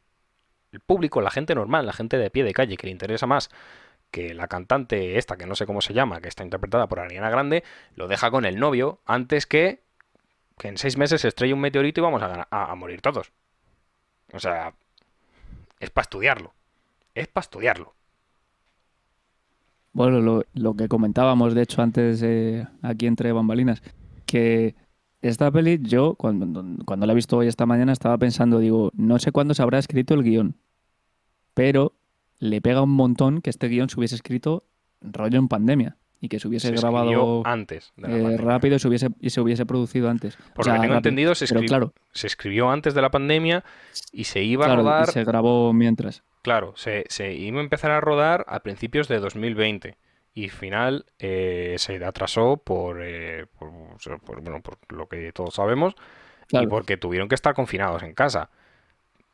[0.72, 3.52] el público, la gente normal, la gente de pie de calle, que le interesa más
[4.16, 7.30] que la cantante esta, que no sé cómo se llama, que está interpretada por Ariana
[7.30, 7.66] Grande,
[7.98, 9.84] lo deja con el novio antes que
[10.58, 13.34] que en seis meses se un meteorito y vamos a, a- morir todos.
[14.32, 14.74] O sea,
[15.82, 16.54] es para estudiarlo.
[17.14, 17.94] Es para estudiarlo.
[19.92, 23.84] Bueno, lo, lo que comentábamos, de hecho, antes eh, aquí entre bambalinas,
[24.26, 24.76] que
[25.22, 29.20] esta peli, yo cuando, cuando la he visto hoy esta mañana estaba pensando, digo, no
[29.20, 30.56] sé cuándo se habrá escrito el guion,
[31.54, 31.92] pero
[32.40, 34.64] le pega un montón que este guion se hubiese escrito
[35.02, 38.80] rollo en pandemia y que se hubiese Se grabado antes de la eh, rápido y
[38.80, 40.38] se, hubiese, y se hubiese producido antes.
[40.56, 40.98] Por lo sea, que tengo rápido.
[41.10, 43.64] entendido, se, claro, se escribió antes de la pandemia
[44.12, 45.08] y se iba a y rodar.
[45.12, 46.24] se grabó mientras.
[46.42, 49.98] Claro, se, se iba a empezar a rodar a principios de 2020
[50.34, 53.70] y final eh, se atrasó por, eh, por,
[54.22, 55.96] por- bueno, por lo que todos sabemos
[56.52, 58.50] y porque tuvieron que estar confinados en casa.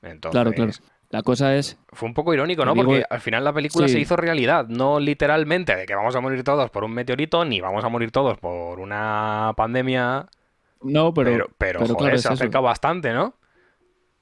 [0.01, 0.71] Entonces, claro, claro.
[1.11, 2.73] La cosa es, fue un poco irónico, ¿no?
[2.73, 3.93] digo- Porque al final la película Sí.
[3.95, 7.59] se hizo realidad, no literalmente de que vamos a morir todos por un meteorito, ni
[7.59, 10.27] vamos a morir todos por una pandemia,
[10.83, 12.33] no, pero, pero, pero, pero joder, claro, se eso.
[12.33, 13.35] acerca bastante, ¿no?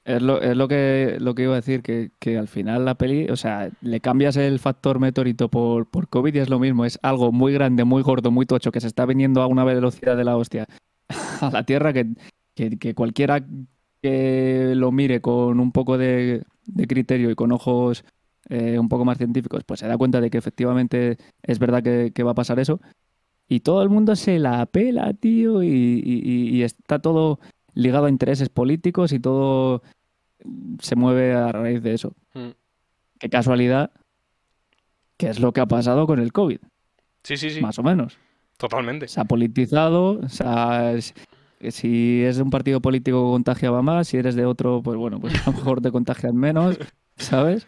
[0.04, 2.96] Es lo, es lo que, lo que iba a decir, que, que al final la
[2.96, 6.84] peli, o sea, le cambias el factor meteorito por, por COVID y es lo mismo,
[6.84, 10.16] es algo muy grande, muy gordo, muy tocho, que se está viniendo a una velocidad
[10.16, 10.66] de la hostia
[11.40, 12.06] a la Tierra que,
[12.56, 13.44] que, que cualquiera
[14.02, 16.42] que lo mire con un poco de,
[16.74, 18.04] de criterio y con ojos
[18.48, 22.10] eh, un poco más científicos, pues se da cuenta de que efectivamente es verdad que,
[22.14, 22.80] que va a pasar eso.
[23.48, 25.68] Y todo el mundo se la pela, tío, y,
[26.04, 27.40] y- está todo
[27.74, 29.82] ligado a intereses políticos y todo
[30.80, 32.14] se mueve a raíz de eso.
[32.34, 32.50] Mm.
[33.18, 33.90] Qué casualidad,
[35.16, 36.58] que es lo que ha pasado con el COVID,
[37.24, 38.16] Sí, sí, sí, más o menos.
[38.56, 39.08] totalmente.
[39.08, 41.14] Se ha politizado, sea, es-
[41.68, 45.34] si es de un partido político contagiaba más, si eres de otro, pues bueno, pues
[45.46, 46.78] a lo mejor te contagian menos,
[47.16, 47.66] ¿sabes?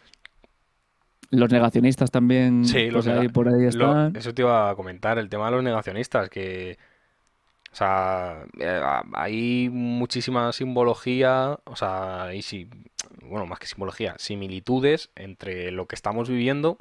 [1.30, 4.16] Los negacionistas también, Sí, los pues ahí por ahí Lo- están.
[4.16, 6.76] eso te iba a comentar, el tema de los negacionistas, que,
[7.72, 8.80] o sea, eh,
[9.14, 12.68] hay muchísima simbología, o sea, hay sí,
[13.22, 16.78] bueno, más que simbología, similitudes entre lo que estamos viviendo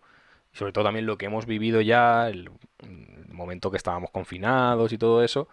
[0.53, 2.49] y sobre todo también lo que hemos vivido ya, el,
[2.83, 5.47] el momento que estábamos confinados y todo eso,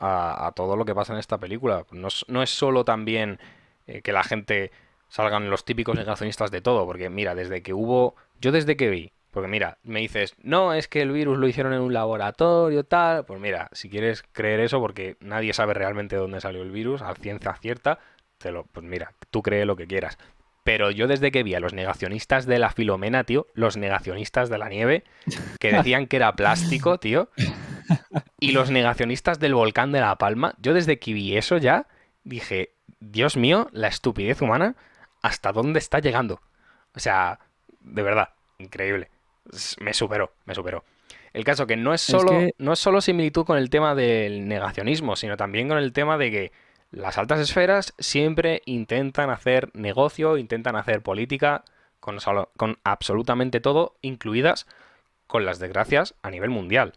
[0.00, 1.84] a, a todo lo que pasa en esta película.
[1.92, 3.38] No es, no es solo también
[3.86, 4.72] eh, que la gente
[5.08, 9.12] salgan los típicos negacionistas de todo, porque mira, desde que hubo, yo desde que vi,
[9.30, 13.24] porque mira, me dices, no, es que el virus lo hicieron en un laboratorio, tal,
[13.24, 17.14] pues mira, si quieres creer eso, porque nadie sabe realmente dónde salió el virus, a
[17.14, 17.98] ciencia cierta,
[18.38, 20.18] te lo, pues mira, tú cree lo que quieras.
[20.62, 24.58] Pero yo desde que vi a los negacionistas de la Filomena, tío, los negacionistas de
[24.58, 25.04] la nieve,
[25.58, 27.28] que decían que era plástico, tío,
[28.40, 31.86] y los negacionistas del volcán de La Palma, yo desde que vi eso ya
[32.24, 34.76] dije, Dios mío, la estupidez humana,
[35.22, 36.40] ¿hasta dónde está llegando?
[36.94, 37.38] O sea,
[37.80, 39.10] de verdad, increíble.
[39.80, 40.84] Me superó, me superó.
[41.32, 43.94] El caso que no es Es solo, que- no es solo similitud con el tema
[43.94, 46.52] del negacionismo, sino también con el tema de que
[46.90, 51.64] las altas esferas siempre intentan hacer negocio, intentan hacer política
[52.00, 52.18] con
[52.82, 54.66] absolutamente todo, incluidas
[55.26, 56.92] con las desgracias a nivel mundial.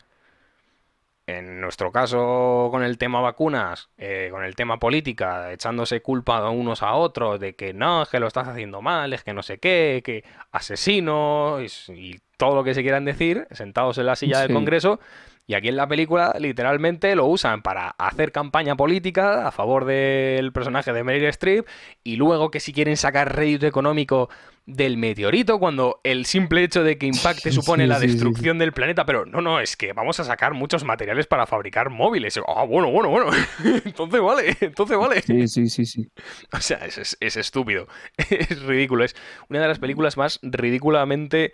[1.25, 6.49] En nuestro caso, con el tema vacunas, eh, con el tema política, echándose culpa a
[6.49, 9.41] unos a otros de que no, es que lo estás haciendo mal, es que no
[9.41, 14.41] sé qué, que asesino y, todo lo que se quieran decir, sentados en la silla
[14.41, 14.51] del.
[14.51, 14.99] Congreso.
[15.47, 20.51] Y aquí en la película literalmente lo usan para hacer campaña política a favor del
[20.51, 21.65] personaje de Meryl Streep
[22.03, 24.29] y luego que si quieren sacar rédito económico
[24.65, 28.57] del meteorito cuando el simple hecho de que impacte Sí, supone sí, la sí, destrucción
[28.59, 32.39] del planeta, pero no, no, es que vamos a sacar muchos materiales para fabricar móviles.
[32.47, 33.29] Ah, bueno, bueno, bueno.
[33.85, 35.21] Entonces vale, entonces vale.
[35.21, 36.07] Sí, sí, sí, sí.
[36.53, 37.87] O sea, es, es- es estúpido.
[38.29, 39.03] Es ridículo.
[39.03, 39.15] Es
[39.49, 41.53] una de las películas más ridículamente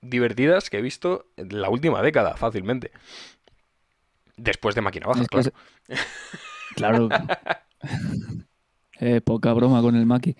[0.00, 2.90] divertidas que he visto en la última década, fácilmente.
[4.36, 5.50] Después de Máquina Baja, claro.
[6.76, 7.08] Claro.
[9.00, 10.36] Eh, poca broma con el Maki.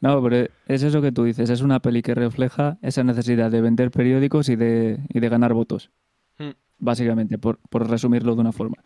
[0.00, 3.60] No, pero es eso que tú dices, es una peli que refleja esa necesidad de
[3.60, 5.90] vender periódicos y de, y de ganar votos.
[6.38, 6.50] Hmm.
[6.78, 8.76] Básicamente, por, por resumirlo de una forma.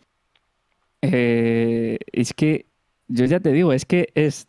[1.01, 2.65] Eh, es que,
[3.07, 4.47] yo ya te digo, es que es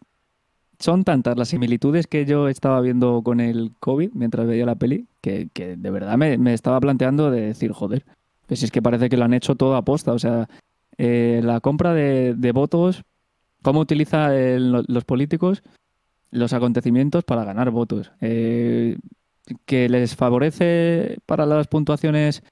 [0.78, 5.06] son tantas las similitudes que yo estaba viendo con el COVID mientras veía la peli,
[5.20, 8.04] que, que de verdad me, me estaba planteando de decir, joder,
[8.46, 10.12] pues es que parece que lo han hecho todo a posta.
[10.12, 10.48] O sea,
[10.98, 13.02] eh, la compra de, de votos,
[13.62, 15.62] cómo utiliza el- los políticos
[16.34, 18.12] los acontecimientos para ganar votos.
[18.20, 18.98] Eh,
[19.66, 22.42] que les favorece para las puntuaciones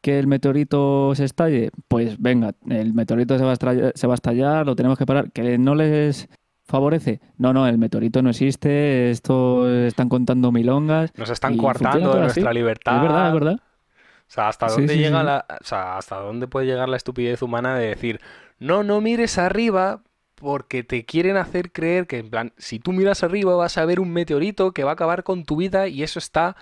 [0.00, 4.14] que el meteorito se estalle, pues venga, el meteorito se va a estallar, se va
[4.14, 5.30] a estallar lo tenemos que parar.
[5.32, 6.28] Que no les
[6.64, 11.12] favorece, no, no, el meteorito no existe, esto están contando milongas.
[11.16, 12.40] Nos están coartando de así.
[12.40, 12.96] nuestra libertad.
[12.96, 13.56] Es verdad, es verdad.
[13.60, 15.26] O sea, hasta Sí, dónde sí, llega sí.
[15.26, 18.20] la, o sea, hasta dónde puede llegar la estupidez humana de decir,
[18.60, 20.02] no, no mires arriba
[20.40, 24.00] porque te quieren hacer creer que, en plan, si tú miras arriba vas a ver
[24.00, 26.56] un meteorito que va a acabar con tu vida y eso está,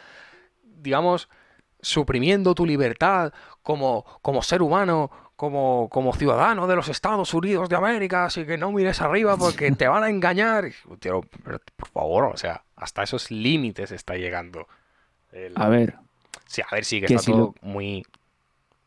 [0.64, 1.28] digamos,
[1.80, 7.76] suprimiendo tu libertad como, como ser humano, como, como ciudadano de los Estados Unidos de
[7.76, 10.66] América, así que no mires arriba porque te van a engañar.
[10.66, 14.66] Y, Tío, pero, por favor, o sea, hasta esos límites está llegando.
[15.30, 15.94] el- A ver,
[16.46, 18.04] Sí, a ver, sí, que, que está si todo muy...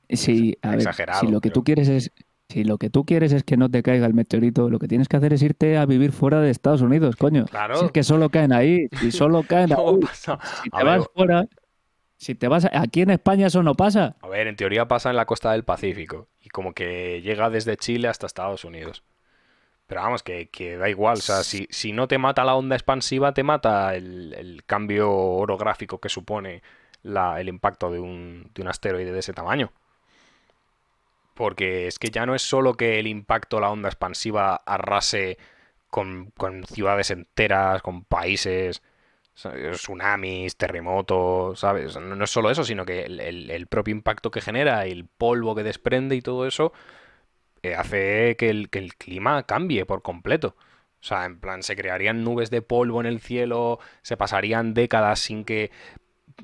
[0.09, 2.11] Sí, a ver, Exagerado, si lo que pero- tú quieres es
[2.51, 5.07] si lo que tú quieres es que no te caiga el meteorito, lo que tienes
[5.07, 7.45] que hacer es irte a vivir fuera de Estados Unidos, coño.
[7.45, 7.75] Claro.
[7.75, 9.99] Si es que solo caen ahí, si solo caen ahí.
[10.01, 10.39] pasa.
[10.63, 11.45] Si A te ver, vas fuera,
[12.17, 14.15] si te vas aquí en España eso no pasa.
[14.21, 17.77] A ver, en teoría pasa en la costa del Pacífico y como que llega desde
[17.77, 19.03] Chile hasta Estados Unidos.
[19.87, 22.75] Pero vamos, que, que da igual, o sea, si, si no te mata la onda
[22.77, 26.63] expansiva, te mata el, el cambio orográfico que supone
[27.03, 29.71] la- el impacto de un, de un asteroide de ese tamaño.
[31.41, 35.39] Porque es que ya no es solo que el impacto, la onda expansiva, arrase
[35.89, 36.31] con,
[36.67, 38.83] ciudades enteras, con países,
[39.33, 41.97] tsunamis, terremotos, ¿sabes?
[41.99, 46.15] No, es solo eso, sino que el propio impacto que genera, el polvo que desprende
[46.15, 46.73] y todo eso,
[47.63, 50.55] eh, hace que el, que el clima cambie por completo.
[51.01, 55.19] O sea, en plan, se crearían nubes de polvo en el cielo, se pasarían décadas
[55.19, 55.71] sin que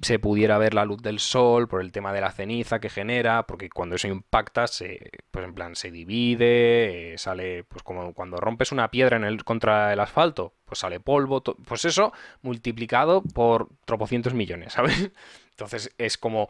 [0.01, 3.47] se pudiera ver la luz del sol por el tema de la ceniza que genera,
[3.47, 8.37] porque cuando eso impacta, se, pues en plan, se divide, eh, sale, pues como cuando
[8.37, 13.69] rompes una piedra en el, contra el asfalto, pues sale polvo, pues eso multiplicado por
[13.85, 15.11] tropocientos millones, ¿sabes?
[15.51, 16.49] Entonces es como,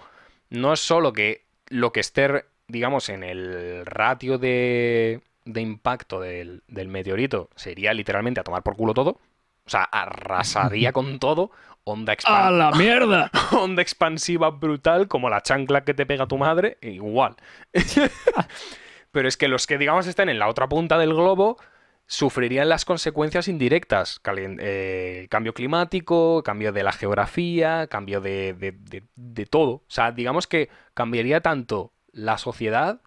[0.50, 6.64] no es solo que lo que esté, digamos, en el ratio de, de impacto del,
[6.68, 9.20] del meteorito sería literalmente a tomar por culo todo,
[9.68, 11.52] o sea, arrasaría con todo,
[11.92, 13.32] onda expansiva la mierda!
[13.52, 17.36] onda expansiva brutal, como la chancla que te pega tu madre, igual.
[19.12, 21.58] Pero es que los que, digamos, estén en la otra punta del globo
[22.06, 24.22] sufrirían las consecuencias indirectas.
[24.60, 29.72] Eh, cambio climático, cambio de la geografía, cambio de, de- de- de todo.
[29.72, 33.02] O sea, digamos que cambiaría tanto la sociedad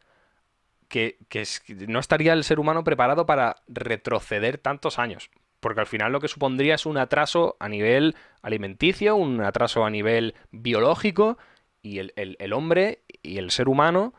[0.89, 5.31] que, que es- que no estaría el ser humano preparado para retroceder tantos años.
[5.61, 9.91] Porque al final lo que supondría es un atraso a nivel alimenticio, un atraso a
[9.91, 11.39] nivel biológico,
[11.83, 14.15] y el, el- el hombre y el ser humano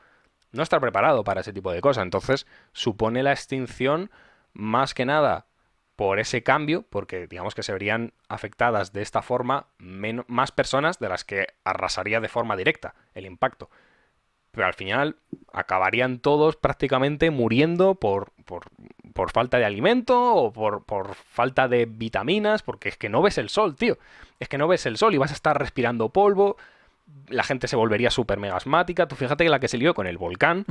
[0.52, 2.04] no está preparado para ese tipo de cosas.
[2.04, 4.12] Entonces supone la extinción
[4.54, 5.48] más que nada
[5.96, 11.00] por ese cambio, porque digamos que se verían afectadas de esta forma men- más personas
[11.00, 13.70] de las que arrasaría de forma directa el impacto.
[14.52, 15.16] Pero al final
[15.54, 18.66] acabarían todos prácticamente muriendo por, por,
[19.14, 23.38] por falta de alimento o por, por falta de vitaminas, porque es que no ves
[23.38, 23.98] el sol, tío.
[24.40, 26.58] Es que no ves el sol y vas a estar respirando polvo.
[27.28, 29.08] La gente se volvería súper mega asmática.
[29.08, 30.66] Tú fíjate que la que se lió con el volcán.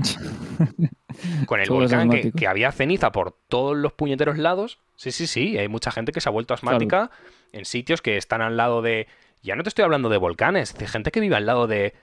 [1.46, 4.78] con el volcán que, que había ceniza por todos los puñeteros lados.
[4.96, 5.58] Sí, sí, sí.
[5.58, 7.10] Hay mucha gente que se ha vuelto asmática
[7.52, 9.06] en sitios que están al lado de.
[9.42, 11.94] Ya no te estoy hablando de volcanes, de gente que vive al lado de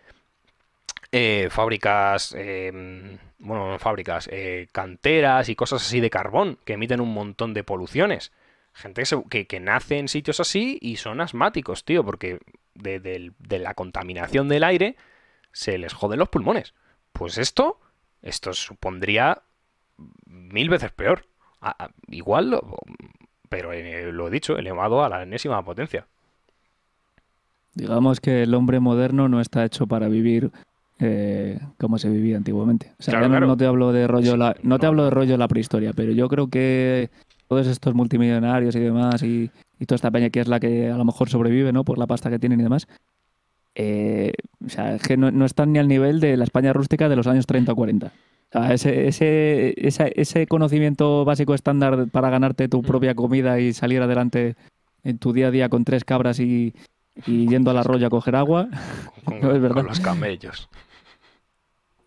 [1.11, 2.71] eh, fábricas, eh,
[3.39, 7.63] bueno, no fábricas, eh, canteras y cosas así de carbón que emiten un montón de
[7.63, 8.31] poluciones.
[8.73, 12.39] Gente que, que- nace en sitios así y son asmáticos, tío, porque
[12.75, 14.95] de, de la contaminación del aire
[15.51, 16.73] se les joden los pulmones.
[17.11, 17.79] Pues esto,
[18.21, 19.41] esto supondría
[20.25, 21.25] mil veces peor.
[22.07, 22.61] Igual,
[23.49, 26.05] pero eh, lo he dicho, elevado a la enésima potencia.
[27.73, 30.51] Digamos que el hombre moderno no está hecho para vivir
[30.99, 32.91] eh, como se vivía antiguamente.
[32.99, 33.47] O sea, Claro, no, claro.
[33.47, 36.27] no te hablo de rollo la, no te hablo de rollo la prehistoria, pero yo
[36.27, 37.09] creo que
[37.47, 40.97] todos estos multimillonarios y demás y, y toda esta peña que es la que a
[40.97, 41.83] lo mejor sobrevive, ¿no?
[41.83, 42.87] Por la pasta que tienen y demás.
[43.75, 44.33] eh,
[44.65, 47.15] o sea, es que no, no están ni al nivel de la España rústica de
[47.15, 48.11] los años 30 o 40.
[48.51, 48.81] ¿sabes?
[48.81, 52.85] O sea, ese, ese, esa- ese conocimiento básico estándar para ganarte tu Mm.
[52.85, 54.55] propia comida y salir adelante
[55.03, 56.73] en tu día a día con tres cabras y,
[57.27, 58.67] y yendo al arroyo a coger agua.
[59.25, 59.75] Con, No, es verdad.
[59.75, 60.69] con los camellos.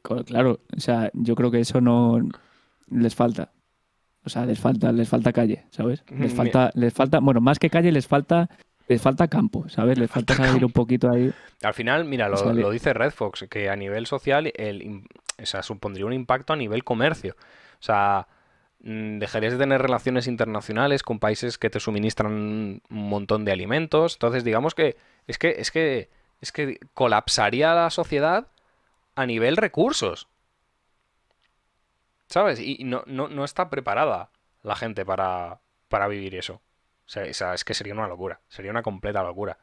[0.03, 2.19] Claro, o sea, yo creo que eso no
[2.91, 3.53] les falta.
[4.25, 6.05] O sea, les falta, les falta calle, ¿sabes?
[6.11, 8.51] Les Mm, falta, les falta, bueno, más que calle, les falta,
[8.87, 9.99] les falta campo, ¿sabes?
[9.99, 11.33] Les falta salir un poquito ahí.
[11.63, 15.05] Al final, mira, lo, lo dice Red Fox, que a nivel social el,
[15.41, 17.35] o sea, supondría un impacto a nivel comercio.
[17.75, 18.29] O sea,
[18.83, 24.15] mm, dejarías de tener relaciones internacionales con países que te suministran un montón de alimentos.
[24.17, 24.97] Entonces, digamos que
[25.27, 26.11] es que es que
[26.43, 28.49] es que colapsaría la sociedad
[29.15, 30.29] a nivel recursos.
[32.29, 32.61] ¿Sabes?
[32.61, 34.31] Y no, no, no está preparada
[34.63, 36.63] la gente para, para vivir eso.
[37.07, 38.41] O sea, es que sería una locura.
[38.49, 39.59] Sería una completa locura.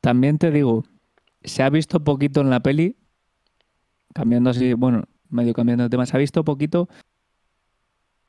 [0.00, 0.84] También te digo,
[1.42, 2.96] se ha visto poquito en la peli,
[4.14, 6.88] cambiando así, bueno, medio cambiando de tema, se ha visto poquito,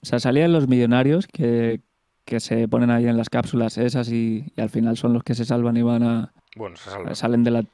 [0.02, 1.82] o sea, salían los millonarios que,
[2.26, 5.36] que se ponen ahí en las cápsulas esas y, y al final son los que
[5.36, 7.66] se salvan y van a, Bueno, se salen de la...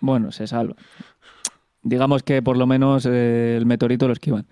[0.00, 0.76] Bueno, se salvan.
[1.88, 4.46] Digamos que por lo menos eh, el meteorito lo esquivan.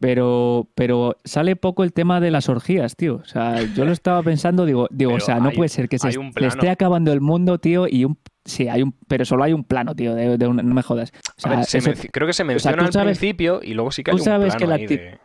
[0.00, 3.16] Pero, pero sale poco el tema de las orgías, tío.
[3.16, 5.98] O sea, yo lo estaba pensando, digo, digo, o sea, no hay- puede ser que
[5.98, 9.44] se, un se esté acabando el mundo, tío, y un sí, hay un, pero solo
[9.44, 11.12] hay un plano, tío, de, de un- no me jodas.
[11.38, 13.60] O sea, ver, se eso- menci- creo que se sea, menciona tú al sabes- principio
[13.62, 15.18] y luego sí que tú hay un sabes plano que la ahí de-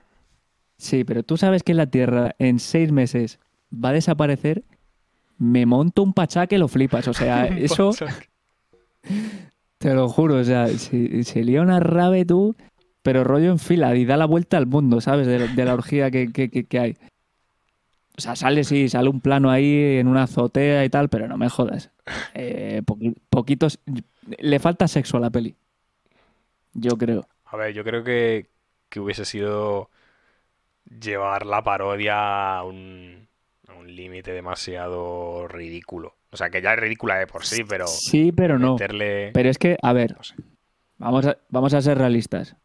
[0.78, 3.40] sí, pero tú sabes que la Tierra en seis meses
[3.74, 4.64] va a desaparecer.
[5.38, 7.08] Me monto un pachá que lo flipas.
[7.08, 7.92] O sea, eso
[9.80, 10.36] te lo juro.
[10.36, 12.56] O sea, se, se lía una rave tú,
[13.02, 15.26] pero rollo en fila y da la vuelta al mundo, ¿sabes?
[15.26, 16.98] De, la orgía que, que- que- que hay.
[18.18, 21.38] O sea, sale, sí, sale un plano ahí en una azotea y tal, pero no
[21.38, 21.90] me jodas.
[22.34, 23.80] Eh, poqui- poquitos.
[24.38, 25.56] Le falta sexo a la peli.
[26.74, 27.26] Yo creo.
[27.46, 28.48] A ver, yo creo que,
[28.90, 29.90] que hubiese sido
[31.00, 33.28] llevar la parodia a un
[33.88, 36.14] límite demasiado ridículo.
[36.32, 38.74] O sea, que ya es ridícula de por sí, pero Sí, pero no.
[38.74, 39.32] meterle...
[39.34, 40.36] Pero es que, a ver, No sé.
[40.98, 42.56] vamos a, vamos a ser realistas.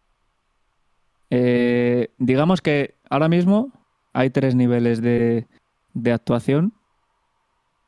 [1.30, 3.72] Eh, digamos que ahora mismo
[4.12, 5.46] hay tres niveles de,
[5.94, 6.72] de actuación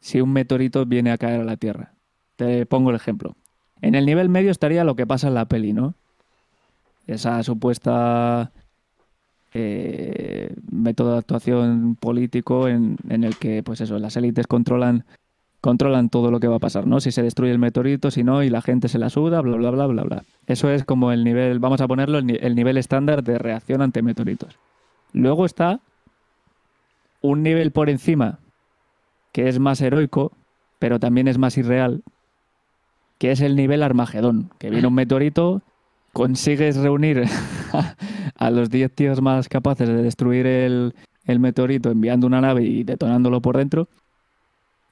[0.00, 1.92] si un meteorito viene a caer a la Tierra.
[2.36, 3.36] Te pongo el ejemplo.
[3.82, 5.94] En el nivel medio estaría lo que pasa en la peli, ¿no?
[7.06, 8.50] Esa supuesta
[9.54, 15.04] eh, método de actuación político en, en el que, pues eso, las élites controlan
[15.66, 17.00] controlan todo lo que va a pasar, ¿no?
[17.00, 19.70] Si se destruye el meteorito, si no, y la gente se la suda, bla, bla,
[19.70, 20.22] bla, bla, bla.
[20.46, 23.82] Eso es como el nivel, vamos a ponerlo, el, ni- el nivel estándar de reacción
[23.82, 24.56] ante meteoritos.
[25.12, 25.80] Luego está
[27.20, 28.38] un nivel por encima,
[29.32, 30.32] que es más heroico,
[30.78, 32.02] pero también es más irreal,
[33.18, 35.62] que es el nivel Armagedón, que viene un meteorito,
[36.12, 37.24] consigues reunir
[38.36, 40.94] a los 10 tíos más capaces de destruir el,
[41.26, 43.88] el meteorito enviando una nave y detonándolo por dentro.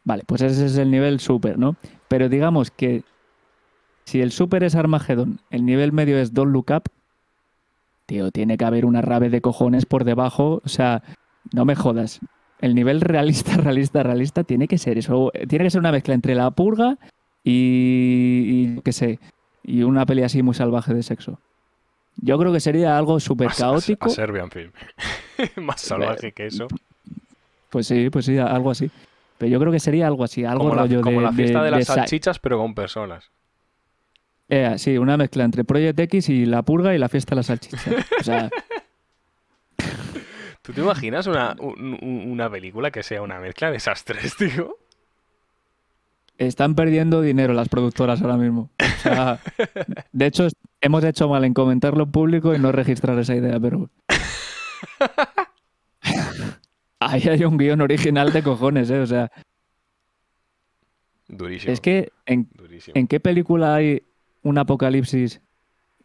[0.05, 1.77] Vale, pues ese es el nivel super, ¿no?
[2.09, 3.03] Pero digamos que
[4.05, 6.83] si el super es Armagedón, el nivel medio es Don't Look Up,
[8.07, 10.61] tío, tiene que haber una rave de cojones por debajo.
[10.65, 11.03] O sea,
[11.55, 12.21] no me jodas.
[12.61, 15.33] El nivel realista, realista, realista tiene que ser eso.
[15.49, 16.99] Tiene que ser una mezcla entre la purga
[17.43, 19.19] y, qué sé,
[19.63, 21.41] y una peli así muy salvaje de sexo.
[22.17, 24.07] Yo creo que sería algo súper A- a- caótico.
[24.09, 24.71] A, Serbian Film.
[25.63, 26.69] Más salvaje que eso.
[27.71, 28.91] Pues sí, pues sí, algo así.
[29.39, 31.59] Pero yo creo que sería algo así, algo Como la, rollo como de, la fiesta
[31.61, 33.31] de, de las sa- salchichas, pero con personas.
[34.49, 37.43] Eh, sí, una mezcla entre Project X y La Purga y la fiesta de la
[37.43, 37.91] salchicha.
[38.21, 38.51] O sea,
[40.63, 44.35] ¿Tú te imaginas una, un- un- una película que sea una mezcla de esas tres,
[44.37, 44.77] tío?
[46.37, 48.69] están perdiendo dinero las productoras ahora mismo.
[48.81, 49.39] O sea,
[50.13, 50.49] de hecho,
[50.81, 53.89] hemos hecho mal en comentarlo en público y no registrar esa idea, pero...
[57.11, 59.01] Ahí hay un guion original de cojones, ¿eh?
[59.01, 59.31] O sea,
[61.29, 61.73] Durísimo.
[61.73, 62.93] es que ¿en, Durísimo.
[62.97, 64.03] ¿en qué película hay
[64.43, 65.41] un apocalipsis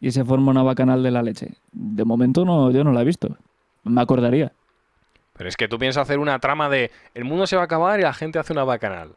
[0.00, 1.54] y se forma una bacanal de la leche?
[1.72, 3.36] De momento no, yo no la he visto.
[3.84, 4.52] Me acordaría.
[5.34, 7.98] Pero es que tú piensas hacer una trama de el mundo se va a acabar
[7.98, 9.12] y la gente hace una bacanal.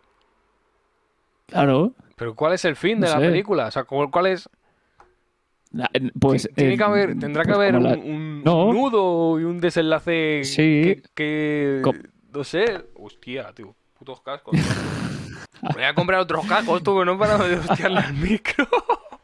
[1.48, 1.94] Claro.
[2.16, 3.68] Pero ¿cuál es el fin de la película?
[3.68, 4.50] O sea, ¿cuál cuál es?
[6.20, 8.72] Pues, Tiene eh, que haber, tendrá que pues haber un, la- un No.
[8.72, 11.02] nudo y un desenlace Sí.
[11.16, 11.82] que,
[12.34, 12.66] no sé.
[12.96, 14.58] Hostia, tío, putos cascos.
[15.74, 18.68] Voy a comprar otros cascos, tú, que no para de hostiarle al micro.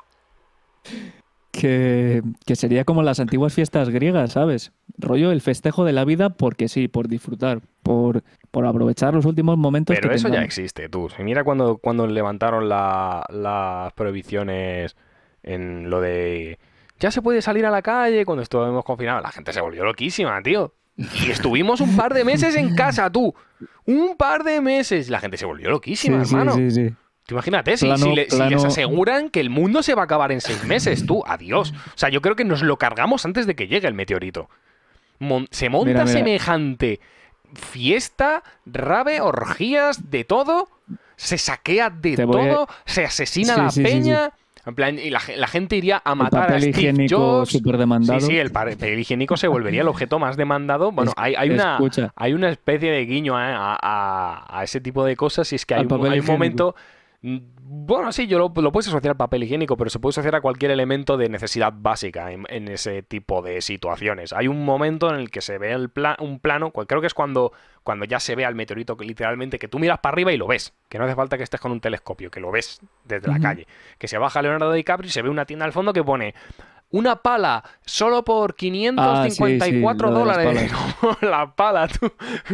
[1.51, 4.71] que, que sería como las antiguas fiestas griegas, ¿sabes?
[4.97, 9.57] Rollo el festejo de la vida porque sí, por disfrutar, por, por aprovechar los últimos
[9.57, 11.09] momentos Pero que eso ya existe, tú.
[11.19, 14.95] Mira cuando, cuando levantaron la- las prohibiciones
[15.53, 16.57] en lo de
[16.99, 19.23] ya se puede salir a la calle cuando estuvimos confinados.
[19.23, 20.73] La gente se volvió loquísima, tío.
[20.97, 23.33] Y estuvimos un par de meses en casa, tú.
[23.85, 25.09] Un par de meses.
[25.09, 26.55] La gente se volvió loquísima, Sí, hermano.
[26.55, 26.89] sí, sí.
[27.25, 30.05] Tú imagínate, si, Plano- si le- si les aseguran que el mundo se va a
[30.05, 31.71] acabar en seis meses, tú, adiós.
[31.87, 34.49] O sea, yo creo que nos lo cargamos antes de que llegue el meteorito.
[35.19, 36.17] Mon- se monta Mira, mira.
[36.17, 36.99] semejante
[37.53, 40.69] fiesta, rave, orgías, de todo.
[41.15, 44.31] Se saquea de a- todo, se asesina la peña.
[44.65, 47.17] En plan, y la, ge- la gente iría a El matar a papel Steve higiénico
[47.17, 47.49] Jobs.
[47.51, 48.19] súper demandado.
[48.19, 50.91] Sí, sí, el papel higiénico se volvería el objeto más demandado.
[50.99, 52.11] Bueno, Es- hay, hay una, escucha.
[52.15, 55.65] hay una especie de guiño a, a- a- a ese tipo de cosas y es
[55.65, 56.75] que hay, un, hay momento...
[57.21, 60.41] Bueno, sí, yo lo, lo puedes asociar al papel higiénico, pero se puede asociar a
[60.41, 64.31] cualquier elemento de necesidad básica en, en ese tipo de situaciones.
[64.31, 67.13] Hay un momento en el que se ve el pla- un plano, creo que es
[67.13, 67.51] cuando,
[67.83, 70.73] cuando ya se ve al meteorito literalmente que tú miras para arriba y lo ves,
[70.87, 73.67] que no hace falta que estés con un telescopio, que lo ves desde la calle,
[73.97, 76.33] que se baja Leonardo DiCaprio y se ve una tienda al fondo que pone
[76.91, 80.71] una pala solo por 554 Ah, sí, dólares.
[81.21, 82.11] la pala, tú.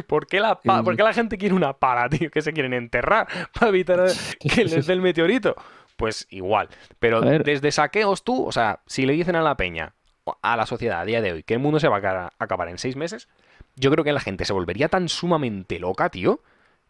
[0.08, 2.30] ¿Por qué, la pa- Sí, ¿Por qué la gente quiere una pala, tío?
[2.30, 4.06] ¿Que se quieren enterrar para evitar
[4.40, 5.56] que les dé el meteorito?
[5.98, 6.68] Pues igual.
[7.00, 9.94] Pero desde saqueos tú, o sea, si le dicen a la peña,
[10.42, 12.68] a la sociedad a día de hoy, que el mundo se va a aca- acabar
[12.68, 13.30] en seis meses,
[13.76, 16.42] yo creo que la gente se volvería tan sumamente loca, tío,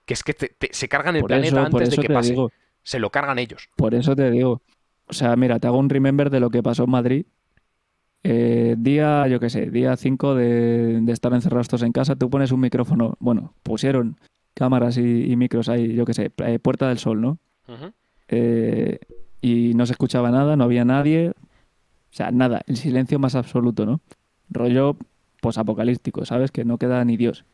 [0.06, 2.32] que es que te- te- se cargan el Por planeta eso, antes de que pase.
[2.32, 2.52] digo.
[2.82, 3.70] Se lo cargan ellos.
[3.76, 4.62] Por eso te digo.
[5.08, 7.26] O sea, mira, te hago un remember de lo que pasó en Madrid.
[8.28, 12.28] Eh, día, yo qué sé, día 5 de, de estar encerrados todos en casa, tú
[12.28, 13.18] pones un micrófono.
[13.20, 14.18] Bueno, pusieron
[14.56, 17.38] cámaras y, y micros ahí, yo qué sé, eh, Puerta del Sol, ¿no?
[18.28, 18.98] Eh,
[19.42, 21.30] y no se escuchaba nada, no había nadie.
[21.30, 24.02] O sea, nada, el silencio más absoluto, ¿no?
[24.50, 24.98] Rollo
[25.40, 26.50] posapocalíptico, ¿sabes?
[26.50, 27.46] Que no queda ni Dios.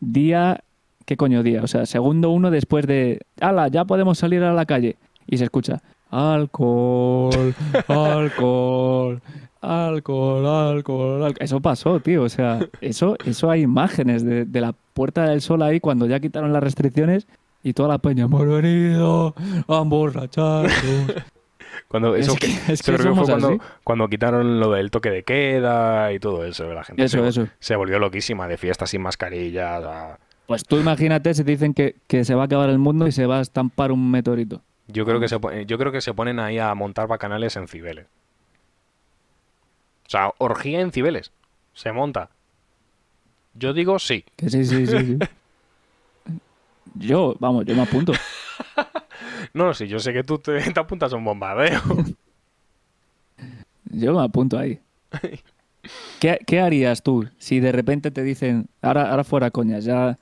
[0.00, 0.64] Día,
[1.04, 1.62] ¿qué coño día?
[1.62, 3.68] O sea, segundo uno después de, ¡Hala!
[3.68, 4.96] Ya podemos salir a la calle.
[5.26, 7.54] Y se escucha, alcohol,
[7.88, 9.20] alcohol,
[9.60, 11.34] alcohol, alcohol, alcohol.
[11.40, 12.22] Eso pasó, tío.
[12.22, 16.20] O sea, eso, eso hay imágenes de, de la Puerta del Sol ahí cuando ya
[16.20, 17.26] quitaron las restricciones
[17.62, 19.34] y toda la peña, hemos venido
[19.68, 20.72] a emborracharnos.
[21.88, 24.72] Cuando Es eso, que- es eso que creo que fue somos cuando, cuando quitaron lo
[24.72, 26.72] del toque de queda y todo eso.
[26.72, 27.48] La gente Eso, se, eso.
[27.60, 29.84] se volvió loquísima de fiestas sin mascarillas.
[29.84, 33.06] a- Pues tú imagínate si te dicen que, que se va a acabar el mundo
[33.06, 34.62] y se va a estampar un meteorito.
[34.88, 38.06] Yo creo que se yo creo que se ponen ahí a montar bacanales en Cibeles.
[40.06, 41.32] O sea, orgía en Cibeles.
[41.74, 42.30] Se monta.
[43.54, 44.24] Yo digo sí.
[44.36, 44.98] Que sí, sí, sí.
[44.98, 45.18] sí.
[46.94, 48.12] Yo, vamos, yo me apunto.
[49.52, 51.80] No, sí, yo sé que tú te, te apuntas a un bombardeo.
[53.90, 54.80] Yo me apunto ahí.
[56.20, 60.18] ¿Qué, qué harías tú si de repente te dicen, ahora, ahora fuera coñas, ya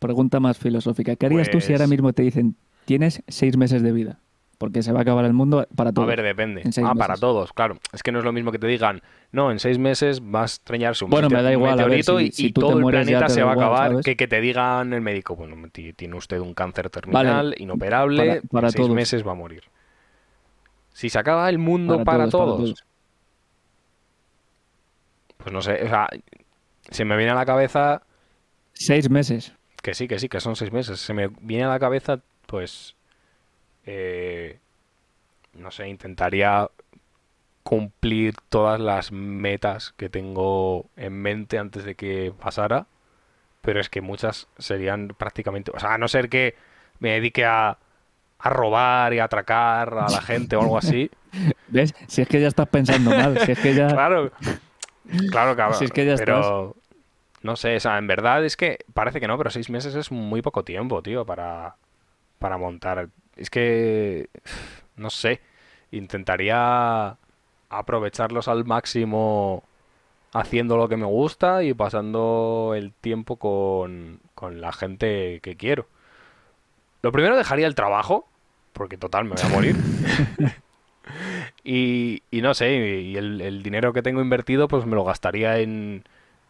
[0.00, 3.82] pregunta más filosófica, ¿qué harías tú si Pues- ahora mismo te dicen, tienes seis meses
[3.82, 4.18] de vida?
[4.56, 6.06] Porque se va a acabar el mundo para A todos.
[6.08, 6.62] ver, depende.
[6.84, 7.76] Ah, para todos, claro.
[7.92, 10.54] Es que no es lo mismo que te digan, no, en seis meses vas a
[10.54, 13.28] estrellarse un Bueno, me da igual, a ver, meteorito si- y, si todo el planeta
[13.28, 14.00] se va a acabar.
[14.02, 18.40] Que, que te digan el médico, bueno, ti- tiene usted un cáncer terminal, inoperable, Para-
[18.42, 18.94] para en seis todos.
[18.94, 19.64] meses va a morir.
[20.92, 22.76] Si se acaba el mundo Para todos.
[25.36, 26.08] pues no sé, o sea,
[26.90, 28.02] se me viene a la cabeza
[28.72, 29.52] Seis meses.
[29.82, 31.00] que sí, que sí, que son seis meses.
[31.00, 32.20] Se me viene a la cabeza,
[32.54, 32.94] pues,
[33.84, 34.60] eh,
[35.54, 36.70] no sé, intentaría
[37.64, 42.86] cumplir todas las metas que tengo en mente antes de que pasara,
[43.60, 46.54] pero es que muchas serían prácticamente, o sea, a no ser que
[47.00, 47.76] me dedique a,
[48.38, 51.10] a robar y a atracar a la gente o algo así.
[51.66, 51.92] ¿Ves?
[52.06, 53.88] Si es que ya estás pensando mal, si es que ya...
[53.94, 54.30] Claro,
[55.32, 55.76] claro, cabrón.
[55.76, 56.76] Si es que ya pero
[57.42, 60.12] no sé, o sea, en verdad es que parece que no, pero seis meses es
[60.12, 61.74] muy poco tiempo, tío, para,
[62.38, 63.08] para montar.
[63.36, 64.28] Es que,
[64.96, 65.40] no sé,
[65.90, 67.16] intentaría
[67.70, 69.62] aprovecharlos al máximo
[70.32, 75.86] haciendo lo que me gusta y pasando el tiempo con, con la gente que quiero.
[77.02, 78.26] Lo primero dejaría el trabajo,
[78.72, 79.76] porque total, me voy a morir.
[81.62, 85.58] Y, y no sé, y el, el dinero que tengo invertido, pues me lo gastaría
[85.60, 86.04] en,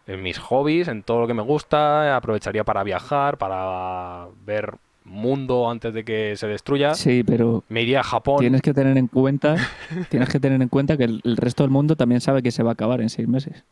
[0.06, 4.74] en mis hobbies, en todo lo que me gusta, aprovecharía para viajar, para ver
[5.04, 6.94] mundo antes de que se destruya.
[6.94, 8.38] Sí, pero Me iría a Japón.
[8.38, 9.56] tienes que tener en cuenta,
[10.08, 12.62] tienes que tener en cuenta que el, el resto del mundo también sabe que se
[12.62, 13.64] va a acabar en seis meses.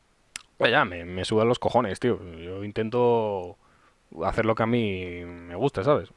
[0.59, 2.21] Pues ya, me, me sudan los cojones, tío.
[2.39, 3.57] Yo intento
[4.25, 6.11] hacer lo que a mí me gusta, ¿sabes?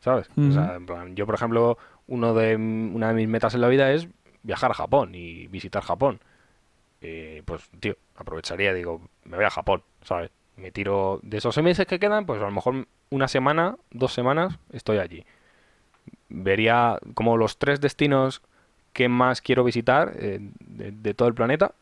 [0.00, 0.28] ¿Sabes?
[0.36, 1.76] O sea, en plan, yo, por ejemplo,
[2.06, 4.08] uno de, una de mis metas en la vida es
[4.42, 6.20] viajar a Japón y visitar Japón.
[7.02, 10.30] Eh, pues, tío, aprovecharía, digo, me voy a Japón, ¿sabes?
[10.56, 14.12] Me tiro de esos seis meses que quedan, pues a lo mejor una semana, dos
[14.12, 15.24] semanas, estoy allí.
[16.28, 18.42] Vería como los tres destinos
[18.92, 21.72] qué más quiero visitar eh, de, de todo el planeta,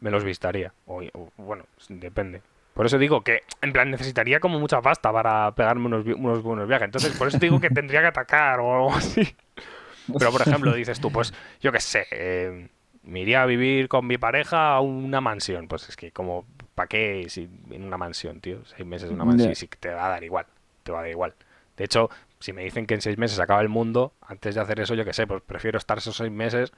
[0.00, 0.72] me los visitaría.
[0.86, 2.42] O, o, bueno, depende.
[2.74, 6.86] Por eso digo que, en plan, necesitaría como mucha pasta para pegarme unos, buenos viajes.
[6.86, 9.36] Entonces, por eso digo que tendría que atacar o algo así.
[10.18, 12.68] Pero, por ejemplo, dices tú, pues, yo qué sé, eh,
[13.02, 15.68] me iría a vivir con mi pareja a una mansión.
[15.68, 18.64] Pues es que, como, ¿para qué si en una mansión, tío?
[18.64, 19.54] Seis meses en una mansión, Ya.
[19.54, 20.46] sí que te va a dar igual.
[20.82, 21.34] Te va a dar igual.
[21.76, 24.80] De hecho, si me dicen que en seis meses acaba el mundo, antes de hacer
[24.80, 26.72] eso, yo qué sé, pues prefiero estar esos seis meses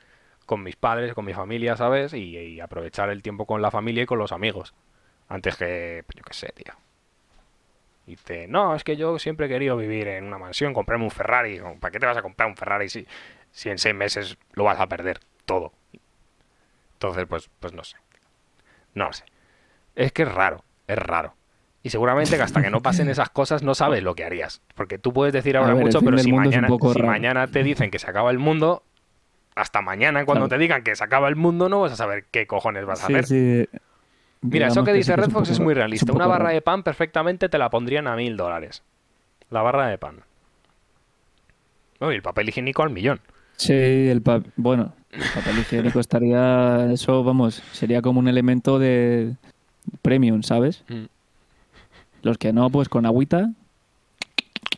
[0.46, 2.12] con mis padres, con mi familia, ¿sabes?
[2.14, 4.74] Y, y aprovechar el tiempo con la familia y con los amigos.
[5.28, 6.74] Antes que, pues, yo qué sé, tío.
[8.06, 11.10] Y dice, no, es que yo siempre he querido vivir en una mansión, comprarme un
[11.10, 11.60] Ferrari.
[11.80, 13.06] ¿Para qué te vas a comprar un Ferrari si,
[13.50, 15.72] si en seis meses lo vas a perder todo?
[16.94, 17.96] Entonces, pues, pues no sé.
[18.94, 19.24] No sé.
[19.96, 21.34] Es que es raro, es raro.
[21.84, 24.62] Y seguramente que hasta que no pasen esas cosas no sabes lo que harías.
[24.74, 27.98] Porque tú puedes decir ahora ver, mucho, pero si mañana, si mañana te dicen que
[27.98, 28.82] se acaba el mundo,
[29.54, 30.58] hasta mañana cuando Claro.
[30.58, 33.06] te digan que se acaba el mundo no vas a saber qué cojones vas a
[33.06, 33.26] hacer.
[33.26, 33.68] sí.
[34.40, 36.12] Mira, eso que dice es un Redfox es muy es un realista.
[36.12, 36.54] Una barra raro.
[36.54, 38.82] de pan perfectamente te la pondrían a mil dólares.
[39.50, 40.16] La barra de pan.
[42.00, 43.20] No, y el papel higiénico al millón.
[43.56, 44.22] Sí, el
[44.56, 49.34] bueno, el papel higiénico estaría, eso, vamos, sería como un elemento de
[50.02, 50.82] premium, ¿sabes?
[50.88, 51.04] Mm.
[52.24, 53.50] Los que no, pues con agüita,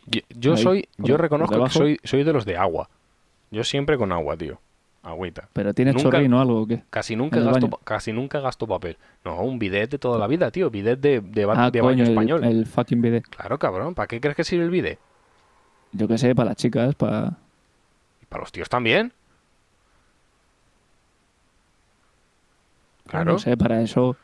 [0.05, 2.89] Yo, yo Ahí, soy, yo por reconozco que soy, soy de los de agua.
[3.51, 4.59] Yo siempre con agua, tío.
[5.03, 5.47] Agüita.
[5.53, 6.83] pero tienes Nunca- chorrín o algo, ¿o qué?
[6.89, 7.79] Casi nunca ¿En el gasto, baño?
[7.85, 8.97] casi nunca gasto papel.
[9.23, 10.69] No, un bidet de toda la vida, tío.
[10.69, 12.43] Bidet de, de, ba- Ah, de coño, baño el, español.
[12.43, 13.23] el fucking bidet.
[13.29, 13.95] Claro, cabrón.
[13.95, 14.99] ¿Para qué crees que sirve el bidet?
[15.93, 17.37] Yo qué sé, para las chicas, para...
[18.21, 19.13] Y para los tíos también.
[23.07, 23.33] Claro.
[23.33, 24.17] No sé, para eso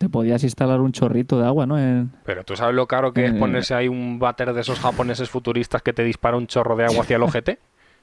[0.00, 1.78] te podías instalar un chorrito de agua, ¿no?
[1.78, 5.28] En- Pero tú sabes lo caro que es ponerse ahí un váter de esos japoneses
[5.28, 7.58] futuristas que te dispara un chorro de agua hacia el ojete.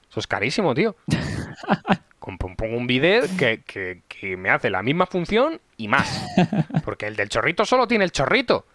[0.08, 0.96] Eso es carísimo, tío.
[2.20, 6.24] Pongo un bidet que, que- que me hace la misma función y más.
[6.86, 8.66] Porque el del chorrito solo tiene el chorrito.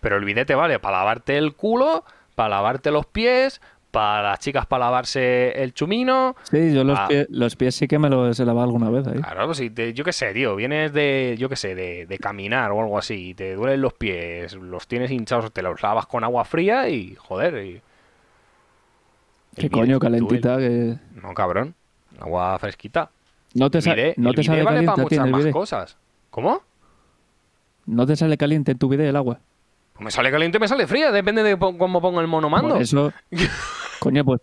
[0.00, 2.04] Pero el bidet te vale para lavarte el culo,
[2.34, 3.60] para lavarte los pies,
[3.92, 6.34] para las chicas para lavarse el chumino.
[6.50, 7.06] Sí, yo los, Ah.
[7.08, 9.20] pie- los pies sí que me los he lavado alguna vez ahí.
[9.20, 12.18] Claro, pues si te- yo qué sé, tío, vienes de, yo qué sé, de, de
[12.18, 16.06] caminar o algo así, y te duelen los pies, los tienes hinchados, te los lavas
[16.06, 17.80] con agua fría y, joder, y...
[19.56, 20.56] ¿Qué coño, calentita?
[20.56, 20.96] Que...
[21.22, 21.74] No, cabrón,
[22.18, 23.10] agua fresquita.
[23.54, 25.96] ¿No te, El sa- bidet- ¿no te sale vale caliente para muchas el más cosas.
[26.30, 26.62] ¿Cómo?
[27.84, 29.40] ¿No te sale caliente en tu bidet el agua?
[29.92, 32.70] Pues me sale caliente me sale fría, depende de cómo ponga el monomando.
[32.70, 33.12] Por eso,
[34.02, 34.40] coño, pues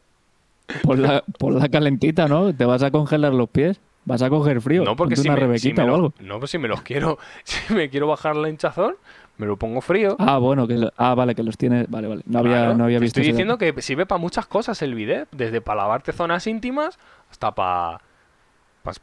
[0.83, 2.53] por la, por la calentita, ¿no?
[2.53, 4.83] Te vas a congelar los pies, vas a coger frío.
[4.83, 6.13] No, porque si una me, si rebequita me o algo.
[6.19, 8.95] no, pues si me los quiero, si me quiero bajar la hinchazón,
[9.37, 10.15] me lo pongo frío.
[10.19, 11.89] Ah, bueno, que lo- ah, vale, que los tienes.
[11.89, 12.21] Vale, vale.
[12.25, 13.19] No había, Claro, no había visto.
[13.19, 13.73] Estoy diciendo dato.
[13.75, 16.99] que sirve para muchas cosas el bidet, desde para lavarte zonas íntimas
[17.31, 18.01] hasta para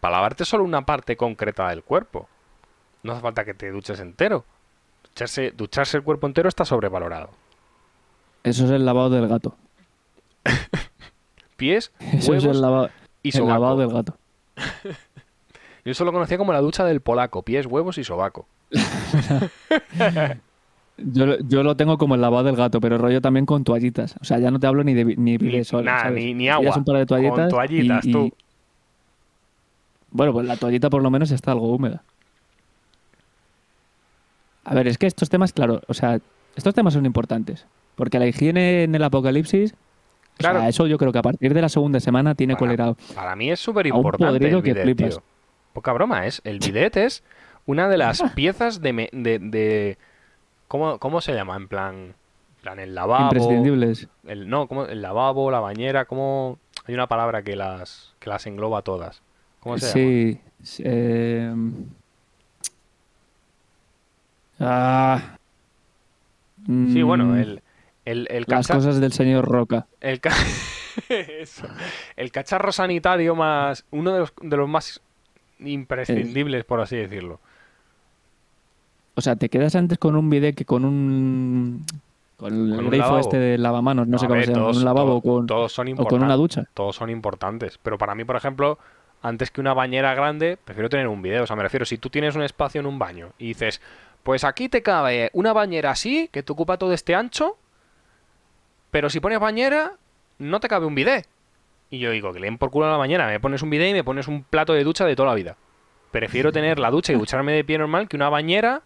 [0.00, 2.28] para lavarte solo una parte concreta del cuerpo.
[3.02, 4.44] No hace falta que te duches entero.
[5.04, 7.30] Ducharse, ducharse el cuerpo entero está sobrevalorado.
[8.42, 9.54] Eso es el lavado del gato.
[11.56, 12.90] Pies, Eso es huevos el, lava-
[13.22, 14.16] y el lavado del gato.
[15.84, 18.46] Yo eso lo conocía como la ducha del polaco, pies, huevos y sobaco.
[20.98, 24.14] Yo, lo- yo lo tengo como el lavado del gato, pero rollo también con toallitas.
[24.20, 26.34] O sea, ya no te hablo ni de ni, Ni, nada, ¿sabes?
[26.34, 26.74] ni, agua.
[26.74, 27.36] un par de toallitas.
[27.38, 28.32] Con toallitas, y- y- tú.
[30.10, 32.02] Bueno, pues la toallita por lo menos está algo húmeda.
[34.64, 36.18] A ver, es que estos temas, claro, o sea,
[36.56, 37.66] estos temas son importantes.
[37.94, 39.74] Porque la higiene en el apocalipsis,
[40.38, 40.68] o sea, Claro.
[40.68, 42.96] eso yo creo que a partir de la segunda semana tiene Para- colerado.
[43.14, 45.22] Para mí es súper importante el bidet, tío.
[45.72, 46.40] Poca broma, es.
[46.44, 47.22] El bidet es
[47.66, 49.98] una de las piezas de, me- de, de-
[50.68, 51.56] ¿cómo, ¿Cómo se llama?
[51.56, 51.94] En plan.
[51.94, 53.24] en plan el lavabo.
[53.24, 54.08] Imprescindibles.
[54.26, 56.58] El, no, como el lavabo, la bañera, como.
[56.86, 59.20] Hay una palabra que las, que las engloba todas.
[59.60, 59.94] ¿Cómo se llama?
[59.94, 60.40] Sí.
[60.62, 61.52] sí, eh,
[64.58, 65.36] Ah.
[66.66, 67.62] Sí, bueno, Mm, el,
[68.06, 69.86] el, el, Las cosas del señor Roca.
[70.00, 70.32] el, ca-
[71.10, 71.66] Eso.
[72.16, 73.84] el cacharro sanitario más.
[73.90, 75.00] Uno de los, de los más
[75.60, 77.40] imprescindibles, por así decirlo.
[79.14, 81.84] O sea, te quedas antes con un bidet que con un.
[82.36, 84.64] Con el Con grifo este de lavamanos, no, sé cómo ver, se llama.
[84.64, 86.64] todos- un lavabo con, todos son o con una ducha.
[86.74, 87.78] todos son importantes.
[87.82, 88.78] Pero para mí, por ejemplo,
[89.22, 91.44] antes que una bañera grande, prefiero tener un video.
[91.44, 93.80] O sea, me refiero, si tú tienes un espacio en un baño y dices,
[94.22, 97.56] pues aquí te cabe una bañera así, que te ocupa todo este ancho,
[98.96, 99.92] pero si pones bañera,
[100.38, 101.28] no te cabe un bidet.
[101.90, 103.90] Y yo digo, que le den por culo a la bañera, me pones un bidet
[103.90, 105.58] y me pones un plato de ducha de toda la vida.
[106.12, 108.80] Prefiero tener la ducha y ducharme de pie normal que una bañera.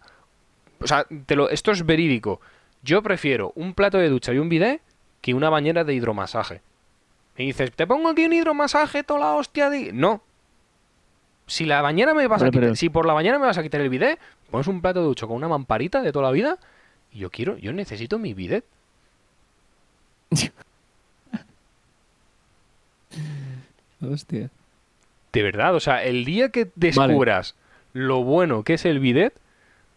[0.81, 2.41] O sea, te lo, esto es verídico.
[2.83, 4.81] Yo prefiero un plato de ducha y un bidet
[5.21, 6.61] que una bañera de hidromasaje.
[7.37, 9.93] Y dices, ¿te pongo aquí un hidromasaje toda la hostia de...?
[9.93, 10.21] No.
[11.47, 13.63] si la bañera me vas a quitar, pero- si por la mañana me vas a
[13.63, 16.57] quitar el bidet, pones un plato de ducho con una mamparita de toda la vida
[17.13, 18.65] y yo quiero, yo necesito mi bidet.
[24.01, 24.49] Hostia.
[25.33, 27.55] De verdad, o sea, el día que descubras
[27.93, 29.33] lo bueno que es el bidet,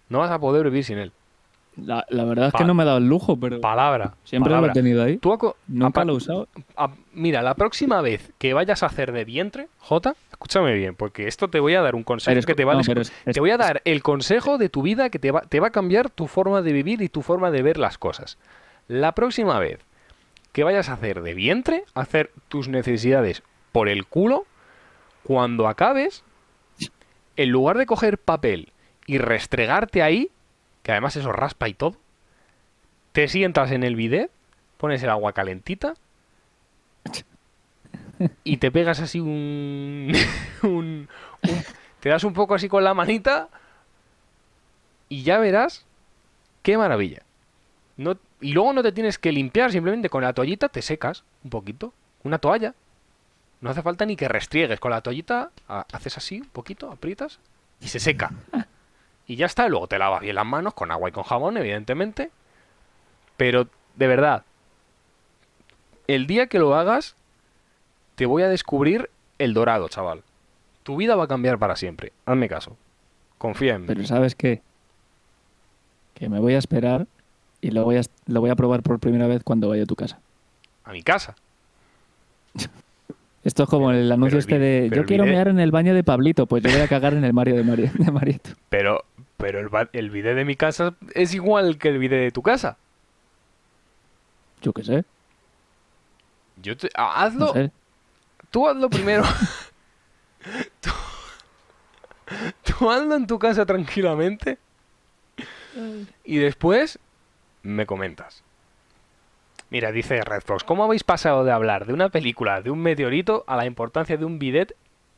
[0.09, 1.13] no vas a poder vivir sin él.
[1.77, 4.15] La, la verdad es que no me ha dado el lujo, pero Palabra.
[4.23, 4.69] siempre palabra.
[4.69, 5.17] lo he tenido ahí.
[5.17, 6.47] Tú Nunca lo he usado.
[7.15, 11.49] mira, la próxima vez que vayas a hacer de vientre, Jota, escúchame bien, porque esto
[11.49, 13.51] te voy a dar un consejo es- que te va a no, es- Te voy
[13.51, 16.29] a dar el consejo de tu vida que te va, te va a cambiar tu
[16.29, 18.39] forma de vivir y tu forma de ver las cosas.
[18.87, 19.81] La próxima vez
[20.55, 23.43] que vayas a hacer de vientre, hacer tus necesidades
[23.73, 24.47] por el culo,
[25.25, 26.23] cuando acabes,
[27.37, 28.73] en lugar de coger papel
[29.07, 30.31] y restregarte ahí,
[30.83, 31.97] que además eso raspa y todo,
[33.13, 34.31] te sientas en el bidet,
[34.79, 35.95] pones el agua calentita
[38.45, 40.13] y te pegas así un,
[40.63, 41.09] un-
[41.43, 41.65] un-
[42.01, 43.49] te das un poco así con la manita
[45.09, 45.85] y ya verás
[46.63, 47.23] qué maravilla.
[47.97, 51.51] No, y luego no te tienes que limpiar, simplemente con la toallita te secas un
[51.51, 51.93] poquito.
[52.25, 52.75] Una toalla.
[53.61, 54.81] No hace falta ni que restriegues.
[54.81, 57.39] Con la toallita ha- haces así un poquito, aprietas
[57.81, 58.31] y se seca.
[59.27, 59.69] Y ya está.
[59.71, 62.31] Luego te lavas bien las manos con agua y con jabón, evidentemente.
[63.39, 64.45] Pero, de verdad,
[66.09, 67.17] el día que lo hagas,
[68.17, 70.23] te voy a descubrir el dorado, chaval.
[70.83, 72.13] Tu vida va a cambiar para siempre.
[72.27, 72.77] Hazme caso.
[73.39, 73.87] Confía en mí.
[73.87, 74.61] Pero ¿sabes qué?
[76.13, 77.07] Que me voy a esperar
[77.65, 79.97] y lo voy a, lo voy a probar por primera vez cuando vaya a tu
[79.97, 80.19] casa.
[80.85, 81.35] A mi casa.
[83.45, 85.95] Esto es como el anuncio este de pero yo quiero bidet- mear en el baño
[85.95, 88.51] de Pablito, pues yo voy a cagar en el Mario de, Mario, de Marieto.
[88.71, 89.05] Pero,
[89.37, 92.77] pero el, el bidet de mi casa es igual que el bidet de tu casa.
[94.63, 95.05] Yo qué sé.
[96.63, 97.71] Yo te- ah, hazlo, No sé.
[98.51, 99.25] tú hazlo primero.
[100.81, 100.91] tú,
[102.65, 104.59] tú hazlo en tu casa tranquilamente.
[106.25, 106.99] Y después
[107.65, 108.45] me comentas.
[109.71, 113.43] Mira, dice Red Fox, ¿cómo habéis pasado de hablar de una película, de un meteorito,
[113.49, 114.77] a la importancia de un bidet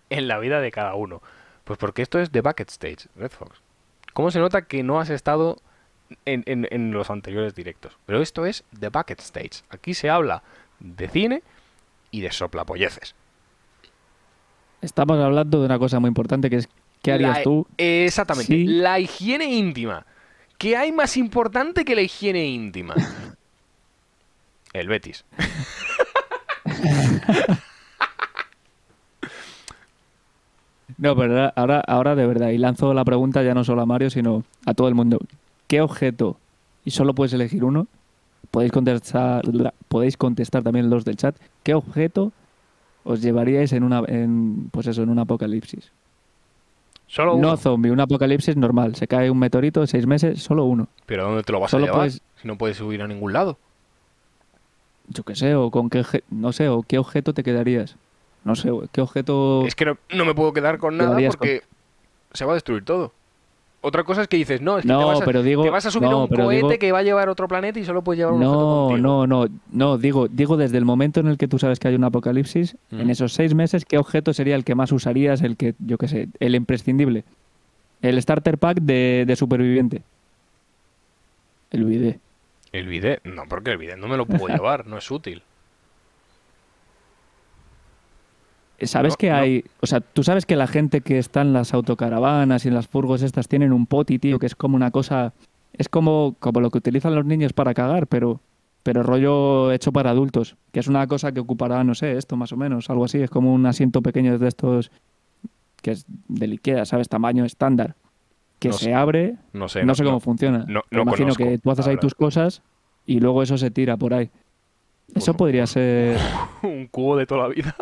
[0.09, 1.21] en la vida de cada uno?
[1.65, 3.61] Pues porque esto es The Bucket Stage, Red Fox.
[4.15, 5.59] ¿Cómo se nota que no has estado
[6.25, 7.99] en, en- en los anteriores directos?
[8.07, 9.63] Pero esto es The Bucket Stage.
[9.69, 10.43] Aquí se habla
[10.81, 11.43] de cine
[12.13, 13.15] y de soplapolleces.
[14.81, 16.69] Estamos hablando de una cosa muy importante que es
[17.03, 17.67] ¿qué harías La- tú?
[17.77, 18.47] Exactamente.
[18.53, 18.65] Sí.
[18.67, 20.07] La higiene íntima.
[20.59, 22.95] ¿Qué hay más importante que la higiene íntima?
[24.73, 25.25] El Betis.
[30.99, 34.09] No, pero ahora- ahora, de verdad, y lanzo la pregunta ya no solo a Mario,
[34.09, 35.19] sino a todo el mundo.
[35.67, 36.39] ¿Qué objeto,
[36.85, 37.87] y solo puedes elegir uno,
[38.51, 39.43] podéis contestar,
[39.89, 42.33] podéis contestar también los del chat, ¿qué objeto
[43.05, 45.91] os llevaríais en una, en, pues eso, en un apocalipsis?
[47.07, 47.51] Solo uno.
[47.51, 48.97] No zombie, un apocalipsis normal.
[48.97, 50.89] Se cae un meteorito, seis meses, solo uno.
[51.07, 52.01] Pero ¿dónde te lo vas Solo a llevar?
[52.01, 53.59] puedes- Si no puedes subir a ningún lado.
[55.09, 57.97] Yo qué sé, o con qué, no sé, o qué objeto te quedarías.
[58.45, 59.65] No sé, qué objeto...
[59.67, 61.63] Es que no, no me puedo quedar con nada porque
[62.33, 63.13] se va a destruir todo.
[63.89, 65.71] Otra cosa es que dices, no, es que No, te, vas a, pero digo- te
[65.71, 67.85] vas a subir a un cohete digo- que va a llevar a otro planeta y
[67.85, 71.39] solo puedes llevar un No, no, no, no, digo, digo desde el momento en el
[71.39, 73.01] que tú sabes que hay un apocalipsis, Mm.
[73.03, 76.09] en esos seis meses, ¿qué objeto sería el que más usarías, el que, yo qué
[76.09, 77.23] sé, el imprescindible?
[78.03, 80.03] El starter pack de, de superviviente.
[81.71, 82.19] El bidet.
[82.73, 85.43] El bidet, no, porque el bidet no me lo puedo llevar, no es útil.
[88.83, 89.37] ¿Sabes No, que no.
[89.37, 92.75] hay, o sea, tú sabes que la gente que está en las autocaravanas y en
[92.75, 95.33] las furgos estas tienen un poti, tío, que es como una cosa,
[95.73, 98.41] es como, como lo que utilizan los niños para cagar, pero,
[98.83, 102.53] pero rollo hecho para adultos, que es una cosa que ocupará, no sé, esto más
[102.53, 104.91] o menos, algo así, es como un asiento pequeño de estos
[105.83, 107.09] que es del Ikea, ¿sabes?
[107.09, 107.95] Tamaño estándar,
[108.59, 108.95] que No se sé.
[108.95, 109.85] abre, No sé.
[109.85, 110.65] no, sé cómo funciona.
[110.69, 112.63] no- imagino conozco, que tú haces ahí tus cosas
[113.07, 114.31] y luego eso se tira por ahí.
[115.15, 116.19] Eso podría ser...
[116.63, 117.75] un cubo de toda la vida.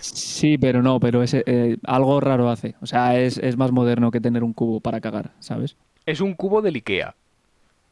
[0.00, 2.74] Sí, pero no, pero ese, eh, algo raro hace.
[2.80, 5.76] O sea, es, es más moderno que tener un cubo para cagar, ¿sabes?
[6.04, 7.14] Es un cubo del Ikea.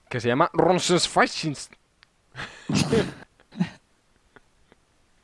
[0.08, 1.70] Que se llama Ronsesfachins.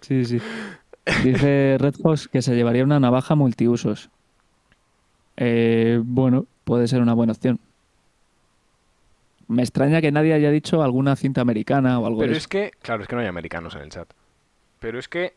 [0.01, 0.41] Sí, sí.
[1.23, 4.11] Dice Red Fox que se llevaría una navaja multiusos.
[5.37, 7.61] Eh, bueno, puede ser una buena opción.
[9.47, 12.49] Me extraña que nadie haya dicho alguna cinta americana o algo Pero de es eso.
[12.49, 14.09] que, claro, es que no hay americanos en el chat.
[14.79, 15.35] Pero es que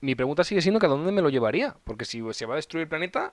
[0.00, 1.76] mi pregunta sigue siendo que a dónde me lo llevaría.
[1.84, 3.32] Porque si se va a destruir el planeta,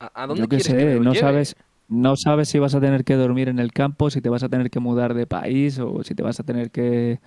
[0.00, 1.14] ¿a, a dónde Yo quieres que me sé, lo no lleve?
[1.14, 1.56] sabes,
[1.88, 4.48] no sabes si vas a tener que dormir en el campo, si te vas a
[4.48, 7.20] tener que mudar de país o si te vas a tener que...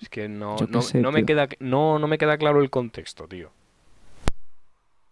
[0.00, 3.28] Es que no, no, sé, no me queda, no, no me queda claro el contexto,
[3.28, 3.50] tío.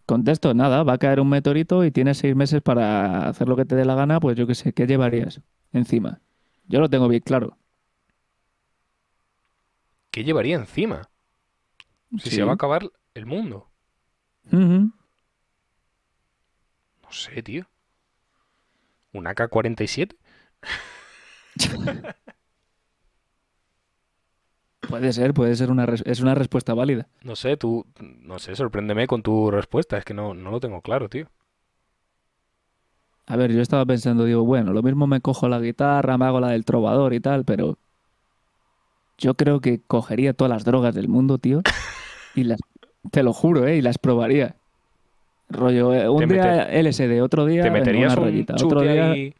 [0.05, 3.65] Contesto, nada, va a caer un meteorito y tienes seis meses para hacer lo que
[3.65, 5.41] te dé la gana, pues yo qué sé, ¿qué llevarías
[5.73, 6.21] encima?
[6.67, 7.57] Yo lo tengo bien claro.
[10.09, 11.11] ¿Qué llevaría encima?
[12.19, 12.35] Si Sí.
[12.37, 13.69] se va a acabar el mundo.
[14.51, 14.91] No
[17.11, 17.65] sé, tío.
[19.13, 20.15] ¿Un AK-47?
[24.87, 27.07] Puede ser, puede ser una, es una respuesta válida.
[27.23, 29.97] No sé, tú, no sé, sorpréndeme con tu respuesta.
[29.97, 31.27] Es que no, no lo tengo claro, tío.
[33.25, 36.39] A ver, yo estaba pensando, digo, bueno, lo mismo me cojo la guitarra, me hago
[36.39, 37.79] la del trovador y tal, pero
[39.17, 41.63] yo creo que cogería todas las drogas del mundo, tío,
[42.35, 42.59] y las,
[43.11, 43.77] te lo juro, ¿eh?
[43.77, 44.55] Y las probaría.
[45.49, 49.11] Rollo, eh, un Te día LSD, otro día ¿Te meterías una un otro día...
[49.11, 49.33] ahí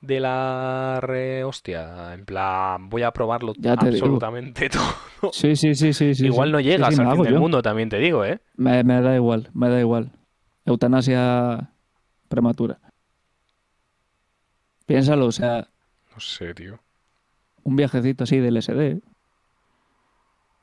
[0.00, 2.12] de la re hostia?
[2.14, 4.68] En plan, voy a probarlo Ya absolutamente
[5.20, 5.32] todo.
[5.32, 6.26] Sí, sí, sí, sí, sí.
[6.26, 6.52] Igual sí.
[6.52, 7.40] no llegas sí, al fin del yo.
[7.40, 8.40] mundo, también te digo, ¿eh?
[8.56, 10.12] Me, me da igual, me da igual.
[10.66, 11.70] Eutanasia
[12.28, 12.78] prematura.
[14.86, 15.68] Piénsalo, o sea,
[16.14, 16.78] No sé, tío.
[17.64, 19.00] un viajecito así del LSD.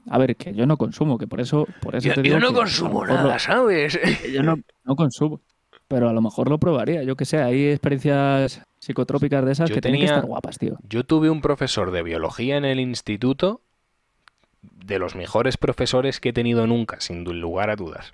[0.10, 2.49] A ver, que yo no consumo, que por eso, por eso te digo que a
[2.51, 2.53] lo
[2.89, 3.97] mejor lo- ¿sabes?
[4.22, 5.41] que yo no, no consumo.
[5.88, 9.76] Pero a lo mejor lo probaría, yo que sé, hay experiencias psicotrópicas de esas Yo
[9.76, 10.78] que tienen que estar guapas, tío.
[10.88, 13.62] Yo tuve un profesor de biología en el instituto,
[14.62, 18.14] de los mejores profesores que he tenido nunca, sin lugar a dudas.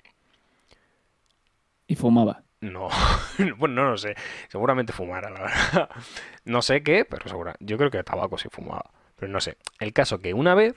[1.86, 2.42] Y fumaba.
[2.60, 2.88] No,
[3.58, 4.14] bueno, no lo sé.
[4.48, 5.90] Seguramente fumara, la verdad.
[6.44, 7.54] No sé qué, pero segura.
[7.60, 8.90] Yo creo que tabaco sí fumaba.
[9.16, 9.56] Pero no sé.
[9.78, 10.74] El caso que una vez,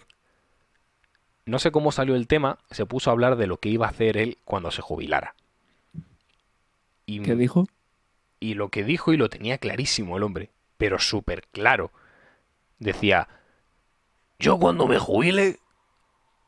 [1.46, 3.89] no sé cómo salió el tema, se puso a hablar de lo que iba a
[3.89, 5.36] hacer él cuando se jubilara.
[7.06, 7.68] Y, ¿Qué dijo?
[8.39, 11.91] y lo que dijo, y lo tenía clarísimo el hombre, pero súper claro.
[12.80, 13.28] Decía,
[14.39, 15.60] yo cuando me jubile,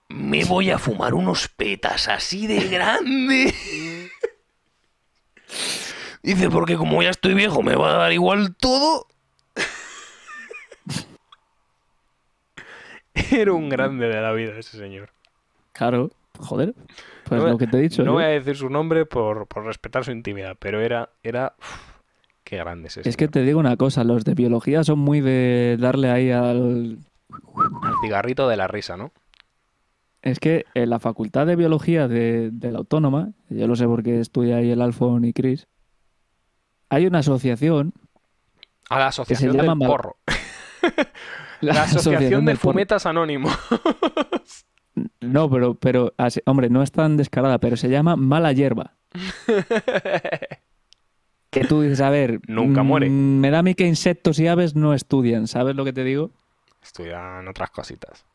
[0.09, 3.53] me voy a fumar unos petas así de grande.
[6.23, 9.07] Dice, porque como ya estoy viejo, me va a dar igual todo.
[13.31, 15.09] Era un grande de la vida ese señor.
[15.73, 16.73] Claro, joder.
[17.25, 18.03] Pues No lo que te he dicho.
[18.03, 18.13] No yo.
[18.13, 21.99] voy a decir su nombre por, por respetar su intimidad, pero era, era, uf,
[22.43, 25.77] qué grande ese Es que te digo una cosa, los de biología son muy de
[25.79, 26.99] darle ahí al...
[28.01, 29.11] Cigarrito de la risa, ¿no?
[30.21, 34.19] Es que en la facultad de biología de, de la autónoma, yo lo sé porque
[34.19, 35.67] estudia ahí el Alfon y Chris,
[36.89, 37.93] hay una asociación,
[38.89, 40.17] A la asociación llama del Mal- porro.
[41.61, 43.57] La asociación de fumetas anónimos.
[45.21, 48.95] No, pero, pero así- hombre, no es tan descarada, pero se llama mala hierba.
[51.51, 53.09] Que tú dices, a ver, Nunca mm, muere.
[53.09, 56.31] Me da a mí que insectos y aves no estudian, ¿sabes lo que te digo?
[56.83, 58.25] Estudian otras cositas.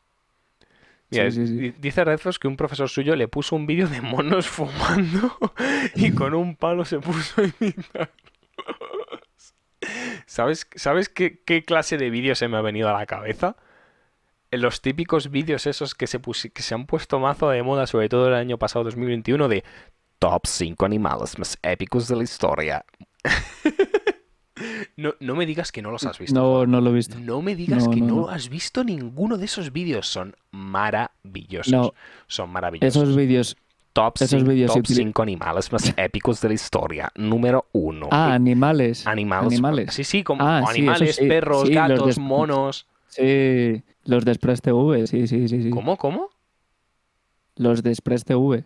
[1.11, 1.55] Mira, Sí, sí, sí.
[1.59, 5.37] di- dice Redfos que un profesor suyo le puso un vídeo de monos fumando
[5.95, 8.09] y con un palo se puso a imitarlos.
[10.27, 13.57] ¿Sabes, ¿sabes qué, qué clase de vídeo se me ha venido a la cabeza?
[14.51, 18.09] En Los típicos vídeos esos que se, que se han puesto mazo de moda, sobre
[18.09, 19.65] todo el año pasado, 2021, de
[20.19, 22.85] Top 5 animales más épicos de la historia.
[24.97, 26.39] no, no me digas que no los has visto.
[26.39, 27.19] No, no lo he visto.
[27.19, 30.07] No me digas No, que no, no, has visto ninguno de esos vídeos.
[30.07, 31.93] Son maravillosos.
[32.27, 33.03] Son maravillosos.
[33.03, 33.57] Esos vídeos...
[33.93, 37.13] top esos 5 vídeos top utili- cinco animales más épicos de la historia.
[37.17, 38.09] Número uno.
[38.11, 39.07] Ah, animales.
[39.07, 39.53] animales.
[39.53, 39.95] animales.
[39.95, 41.27] Sí, sí, como Ah, animales, sí.
[41.27, 42.87] perros, Sí, gatos, monos.
[43.09, 45.71] Sí, los de Express TV, sí, sí, sí, sí.
[45.71, 46.31] ¿Cómo, cómo?
[47.57, 48.65] Los de Express TV.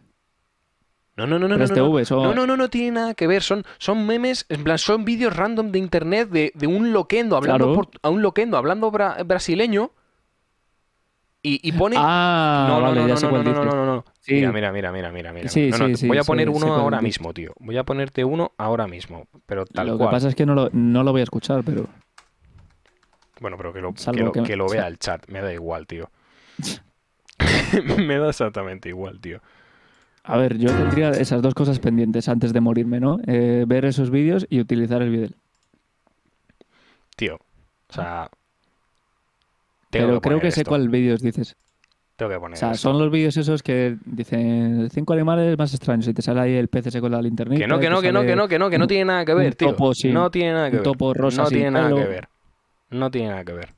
[1.17, 3.27] No, no, no, no, no, no, TV son- no, no, no, no tiene nada que
[3.27, 3.43] ver.
[3.43, 7.67] Son, son memes, en plan, son vídeos random de internet de, de un loquendo hablando
[7.73, 7.75] Claro.
[7.91, 9.91] por- a un loquendo hablando bra- brasileño
[11.43, 13.75] y, y pone Ah, no, no, vale, no, ya no, sé no, no, no, no,
[13.75, 14.05] no, no.
[14.27, 14.35] Sí.
[14.35, 15.49] Mira, mira, mira, mira, mira, mira.
[15.49, 17.53] Sí, No, no, sí, voy a poner uno ahora mismo, tío.
[17.61, 20.11] Voy a ponerte uno ahora mismo, pero tal lo cual.
[20.11, 21.87] que pasa es que no lo, no lo voy a escuchar, pero...
[23.41, 25.87] Bueno, pero que lo, que lo, que- que lo vea el chat, me da igual,
[25.87, 26.11] tío.
[27.99, 29.41] me da exactamente igual, tío.
[30.25, 33.21] A ver, yo tendría esas dos cosas pendientes antes de morirme, ¿no?
[33.29, 35.29] Eh, ver esos vídeos y utilizar el vídeo.
[37.15, 38.29] Tío, o sea...
[39.89, 41.55] Pero creo que sé cuál vídeos dices.
[42.17, 46.09] Tengo que poner O sea, son los vídeos esos que dicen cinco animales más extraños
[46.09, 47.55] y te sale ahí el pez ese con la linterna.
[47.57, 49.35] Que no, que no, que no, que no, que no, que no tiene nada que
[49.35, 49.69] ver, un tío.
[49.71, 50.85] topo sin- no tiene nada que un ver.
[50.93, 51.97] topo rosa no tiene nada pelo.
[52.01, 52.29] que ver.
[52.91, 53.75] No tiene nada que ver.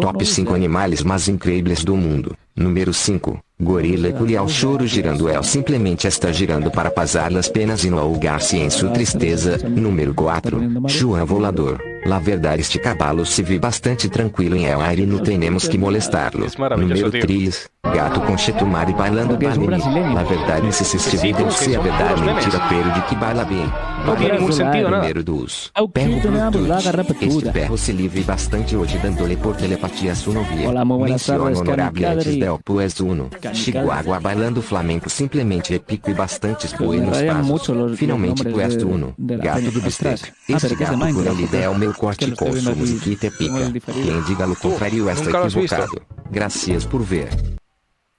[0.00, 2.36] Top 5 animales mais incríveis do mundo.
[2.54, 3.42] Número 5.
[3.60, 8.56] Gorila culiar choro girando El simplesmente está girando para pasar as penas e não ahogar-se
[8.56, 9.58] em sua tristeza.
[9.68, 10.88] Número 4.
[10.88, 11.89] Chuan volador.
[12.04, 15.76] La verdad este cavalo se ve bastante tranquilo em el aire e no tenemos que
[15.76, 16.46] molestarlo.
[16.46, 17.20] Es maravilloso, Número tío.
[17.20, 17.70] 3.
[17.82, 19.82] Gato con chetumare bailando Porque es un banene.
[19.84, 20.14] brasileño.
[20.14, 22.44] La verdad es este Sí, vídeo porque se é son verdade puros memes.
[22.46, 23.70] mentira pero de que baila bem.
[24.06, 25.02] No tiene ningún sentido nada.
[25.02, 25.70] Número 2.
[25.74, 27.52] Au que tenemos la garra Este petuda.
[27.52, 30.68] perro se livre bastante hoje dándole por telepatia a su novia.
[30.68, 32.40] Hola, muy buenas Menciono tardes, honorable antes Kamikadri.
[32.40, 33.28] del pues 1.
[33.30, 33.58] Kamikadri.
[33.60, 37.46] Chihuahua bailando flamenco simplesmente épico e bastantes me buenos rayan pasos.
[37.50, 39.14] mucho los- los Finalmente nombres Quest de- 1.
[39.18, 39.36] de
[41.90, 43.92] meu corte com Suzukita é pica.
[43.92, 46.02] Quem diga louco contrário está equivocado.
[46.30, 47.28] Gracias por ver.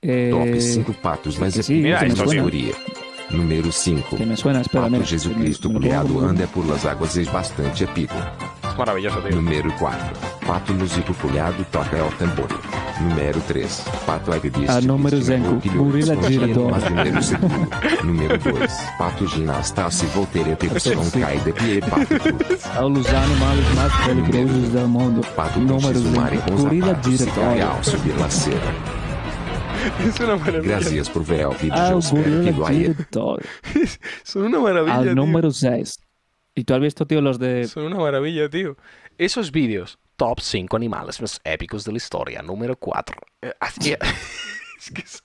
[0.02, 0.32] É...
[0.32, 2.76] Top 5 patos mais epicos da história.
[3.30, 4.18] Número 5.
[4.72, 9.36] Pato Jesus Cristo me, anda por las águas e me, me, me, maravilloso, tío.
[9.36, 10.00] Número 4.
[10.46, 12.48] Pato músico folhado toca el tambor.
[13.00, 13.84] Número 3.
[14.06, 14.78] Pato agredista.
[14.78, 15.60] Ah, número cinco.
[15.76, 16.90] Gorila Diretor.
[16.90, 17.70] Número segundo.
[18.04, 18.72] Número 2.
[18.98, 22.46] Pato ginasta se voltereta e som cai de pie e pato tudo.
[22.76, 25.22] A los animales más peligrosos del mundo.
[25.36, 26.48] Pato com Número X-Mare 5.
[26.50, 27.76] com os Gorila ataques se cai Director.
[27.78, 28.72] ao subir la cera.
[30.06, 30.80] Es una maravilla.
[30.80, 31.74] Gracias por ver o vídeo.
[31.74, 33.44] Al Eu espero que Gorila lo haya Director.
[34.24, 35.16] Son una maravilla, Al tío.
[35.16, 35.98] número 6.
[36.56, 37.66] ¿Y tú has visto, tío, los de...
[37.68, 38.76] Son una maravilla, tío.
[39.18, 43.16] Esos vídeos, top 5 animales más épicos de la historia, número 4.
[43.62, 45.24] es que es-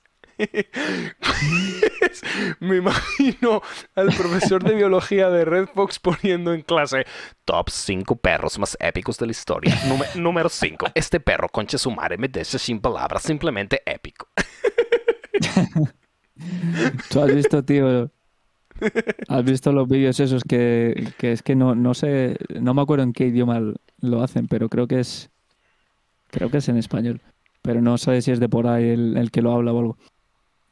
[2.60, 3.62] Me imagino
[3.94, 7.06] al profesor de biología de Red Fox poniendo en clase
[7.44, 9.74] top 5 perros más épicos de la historia.
[9.88, 10.88] Núme- número 5.
[10.94, 14.28] Este perro, concha su madre, me deja sin palabras, simplemente épico.
[17.10, 18.10] ¿Tú has visto, tío?
[19.28, 23.04] ¿Has visto los vídeos esos que, que es que no, no sé, no me acuerdo
[23.04, 23.60] en qué idioma
[24.00, 25.30] lo hacen, pero creo que es,
[26.30, 27.20] creo que es en español,
[27.62, 29.98] pero no sé si es de por ahí el, el que lo habla o algo.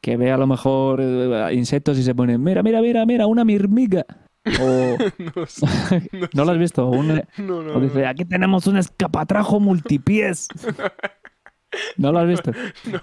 [0.01, 3.43] Que ve a lo mejor eh, insectos y se pone, mira, mira, mira, mira, una
[3.45, 4.05] mirmiga.
[4.61, 4.95] O,
[5.35, 5.65] No sé.
[6.11, 6.87] No, ¿no lo has visto?
[6.87, 10.47] Un- no, no, o dice, aquí tenemos un escapatrajo multipies.
[11.97, 12.51] ¿No lo has visto?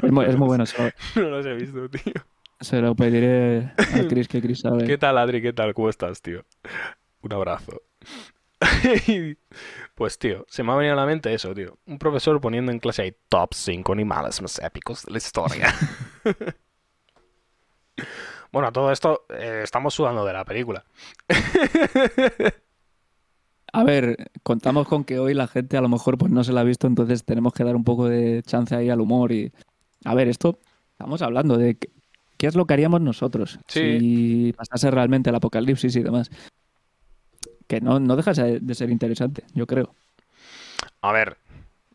[0.03, 2.13] es, muy, es muy bueno, se lo, No los he visto, tío.
[2.63, 4.85] Se lo pediré a Chris, que Chris sabe.
[4.87, 5.43] ¿Qué tal, Adri?
[5.43, 5.75] ¿Qué tal?
[5.75, 6.45] ¿Cómo estás, tío?
[7.23, 7.83] Un abrazo.
[9.95, 11.79] Pues, tío, se me ha venido a la mente eso, tío.
[11.87, 15.73] Un profesor poniendo en clase ahí top 5 animales más épicos de la historia.
[18.53, 20.85] bueno, a todo esto eh, estamos sudando de la película.
[23.73, 26.63] A ver, contamos con que hoy la gente a lo mejor pues no se la
[26.63, 29.53] ha visto, entonces tenemos que dar un poco de chance ahí al humor y...
[30.05, 30.59] A ver, esto
[30.91, 31.79] estamos hablando de
[32.43, 34.01] qué es lo que haríamos nosotros Sí.
[34.01, 36.28] si pasase realmente el apocalipsis y demás.
[37.68, 39.95] Que no, no deja de ser interesante, yo creo.
[41.03, 41.36] A ver,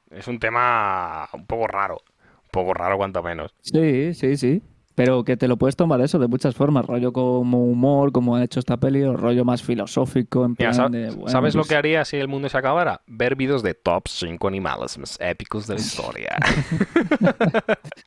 [0.10, 1.98] es un tema un poco raro.
[1.98, 3.52] Un poco raro, cuanto menos.
[3.62, 4.62] Sí, sí, sí.
[4.96, 8.44] Pero que te lo puedes tomar eso de muchas formas, rollo como humor, como ha
[8.46, 11.70] hecho esta peli, o rollo más filosófico, en Mira, plan de, bueno, ¿sabes lo pues,
[11.70, 13.02] que haría si el mundo se acabara?
[13.06, 16.38] Ver vídeos de top 5 animales más épicos de la historia.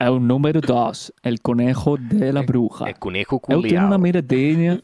[0.00, 2.86] O número 2, el conejo de la bruja.
[2.88, 3.98] El conejo Eu tenho uma culiao.
[3.98, 4.80] miradinha,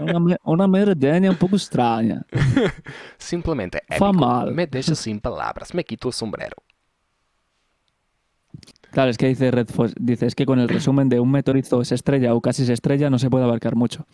[0.00, 2.24] uma, mi- uma miradinha um pouco estranha.
[3.16, 4.12] Simplemente Fa épico.
[4.14, 4.52] mal.
[4.52, 5.72] Me deja sin palabras.
[5.72, 6.56] Me quito el sombrero.
[8.90, 11.84] Claro, es que dice Red Fox, dice, es que con el resumen de un meteorito
[11.84, 14.06] se estrella o casi se estrella no se puede abarcar mucho.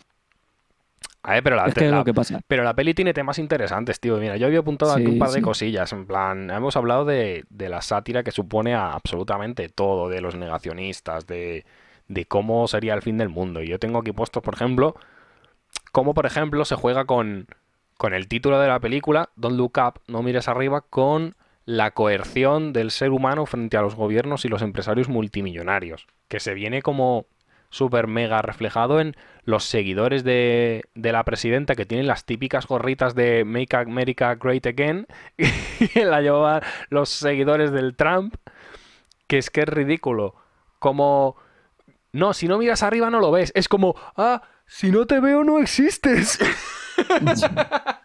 [1.26, 2.40] A ver, pero la, Es que es la- lo que pasa.
[2.46, 4.18] pero la peli tiene temas interesantes, tío.
[4.18, 5.92] Mira, yo había apuntado aquí un par de cosillas.
[5.92, 10.34] En plan, hemos hablado de, de la sátira que supone a absolutamente todo, de los
[10.34, 11.64] negacionistas, de,
[12.08, 13.62] de cómo sería el fin del mundo.
[13.62, 14.96] Y yo tengo aquí puestos, por ejemplo,
[15.92, 17.46] cómo, por ejemplo, se juega con,
[17.96, 21.34] con el título de la película, Don't Look Up, no mires arriba, con
[21.66, 26.52] la coerción del ser humano frente a los gobiernos y los empresarios multimillonarios, que se
[26.52, 27.24] viene como
[27.70, 33.14] súper mega reflejado en los seguidores de, de la presidenta que tienen las típicas gorritas
[33.14, 35.06] de Make America Great Again,
[35.92, 38.34] que la llevan los seguidores del Trump,
[39.26, 40.34] que es que es ridículo.
[40.78, 41.36] Como,
[42.12, 45.44] no, si no miras arriba no lo ves, es como, ah, si no te veo
[45.44, 46.38] no existes.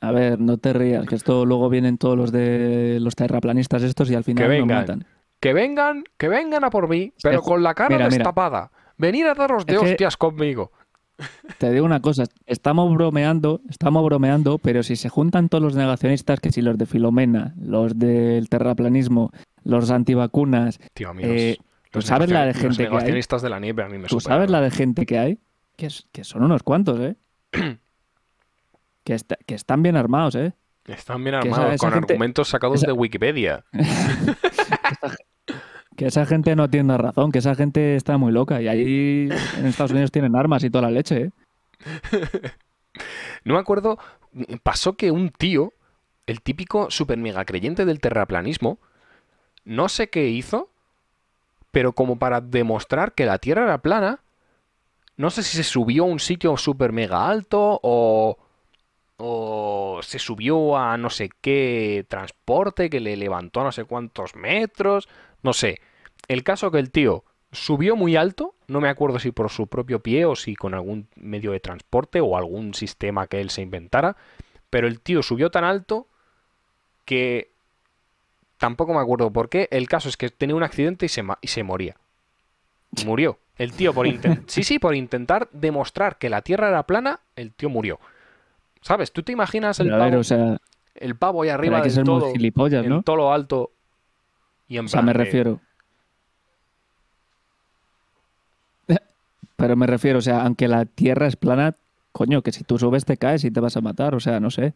[0.00, 4.08] A ver, no te rías, que esto luego vienen todos los de los terraplanistas estos
[4.10, 4.78] y al final Que vengan.
[4.78, 5.06] matan.
[5.40, 8.70] Que vengan, que vengan a por mí, pero con la cara Mira, mira.
[8.98, 10.72] Venir a daros de Es que- hostias conmigo.
[11.58, 16.38] Te digo una cosa, estamos bromeando, estamos bromeando, pero si se juntan todos los negacionistas,
[16.38, 19.32] que si los de Filomena, los del terraplanismo,
[19.64, 22.76] los antivacunas, Tío, a mí Eh, los, ¿tú los sabes la de negacion- los gente
[22.76, 22.90] que hay?
[22.92, 24.36] negacionistas de la nieve a mí me ¿Tú superan.
[24.38, 25.38] sabes la de gente que hay?
[25.76, 27.16] Que, es- que son unos cuantos, ¿eh?
[29.02, 30.52] que, está- que están bien armados, ¿eh?
[30.86, 33.64] Están bien esa- armados, esa con gente- argumentos sacados esa- de Wikipedia.
[35.98, 38.62] Que esa gente no tiene razón, que esa gente está muy loca.
[38.62, 39.28] Y ahí
[39.58, 41.30] en Estados Unidos tienen armas y toda la leche, ¿eh?
[43.44, 43.98] No me acuerdo.
[44.62, 45.72] Pasó que un tío,
[46.26, 48.78] el típico super mega creyente del terraplanismo,
[49.64, 50.70] no sé qué hizo,
[51.72, 54.20] pero como para demostrar que la Tierra era plana,
[55.16, 58.38] no sé si se subió a un sitio super mega alto o.
[59.16, 64.36] O se subió a no sé qué transporte que le levantó a no sé cuántos
[64.36, 65.08] metros.
[65.42, 65.80] No sé.
[66.28, 70.00] El caso que el tío subió muy alto, no me acuerdo si por su propio
[70.00, 74.16] pie o si con algún medio de transporte o algún sistema que él se inventara,
[74.70, 76.06] pero el tío subió tan alto
[77.06, 77.50] que
[78.58, 79.68] tampoco me acuerdo por qué.
[79.70, 81.96] El caso es que tenía un accidente y se, ma- y se moría.
[83.06, 83.38] Murió.
[83.56, 84.44] El tío por intentar...
[84.46, 87.98] Sí, sí, por intentar demostrar que la Tierra era plana, el tío murió.
[88.82, 89.12] ¿Sabes?
[89.12, 90.58] ¿Tú te imaginas el ver, pavo, o sea,
[90.94, 92.32] el pavo ahí arriba del todo,
[92.98, 93.72] en todo lo alto
[94.68, 95.60] y en O sea, plan me refiero.
[99.58, 101.74] Pero me refiero, o sea, aunque la tierra es plana,
[102.12, 104.50] coño, que si tú subes te caes y te vas a matar, o sea, no
[104.50, 104.72] sé.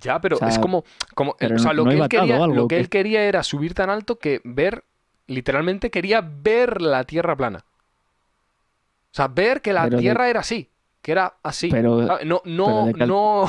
[0.00, 0.82] Ya, pero O sea, es como,
[1.14, 3.22] como pero o sea, lo no que él quería, algo, lo que ¿o él quería
[3.24, 4.82] era subir tan alto que ver,
[5.26, 7.58] literalmente quería ver la Tierra plana.
[7.58, 10.70] O sea, ver que la Pero de- Tierra era así,
[11.02, 11.68] que era así.
[11.68, 12.26] Pero- ¿sabes?
[12.26, 13.44] No, no, cal- no,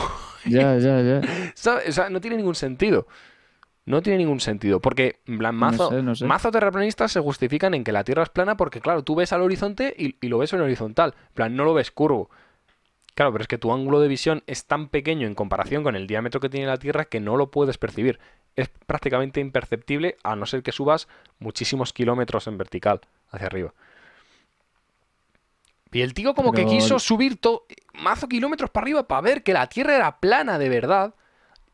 [0.46, 1.22] Ya, ya, ya.
[1.56, 1.88] ¿sabes?
[1.88, 3.08] O sea, no tiene ningún sentido.
[3.86, 6.26] No tiene ningún sentido, porque en plan, mazo, sé, no sé.
[6.26, 9.42] mazo terraplanistas se justifican en que la Tierra es plana porque, claro, tú ves al
[9.42, 11.14] horizonte y, y lo ves en horizontal.
[11.30, 12.30] En plan, no lo ves curvo.
[13.14, 16.08] Claro, pero es que tu ángulo de visión es tan pequeño en comparación con el
[16.08, 18.20] diámetro que tiene la Tierra que no lo puedes percibir.
[18.56, 21.08] Es prácticamente imperceptible a no ser que subas
[21.40, 23.74] muchísimos kilómetros en vertical hacia arriba.
[25.92, 29.54] Y el tío como que quiso subir to- mazo kilómetros para arriba para ver que
[29.54, 31.14] la Tierra era plana de verdad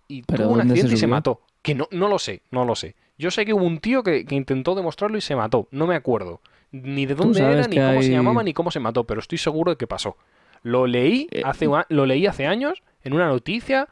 [0.10, 1.41] y ¿Pero tuvo un se accidente y se mató.
[1.62, 2.95] Que no, no lo sé, no lo sé.
[3.18, 5.68] Yo sé que hubo un tío que, que intentó demostrarlo y se mató.
[5.72, 6.41] No me acuerdo.
[6.72, 9.72] Ni de dónde era, ni cómo se llamaba, ni cómo se mató, pero estoy seguro
[9.72, 10.18] de que pasó.
[10.62, 13.88] Lo leí Eh, hace, lo leí hace años en una noticia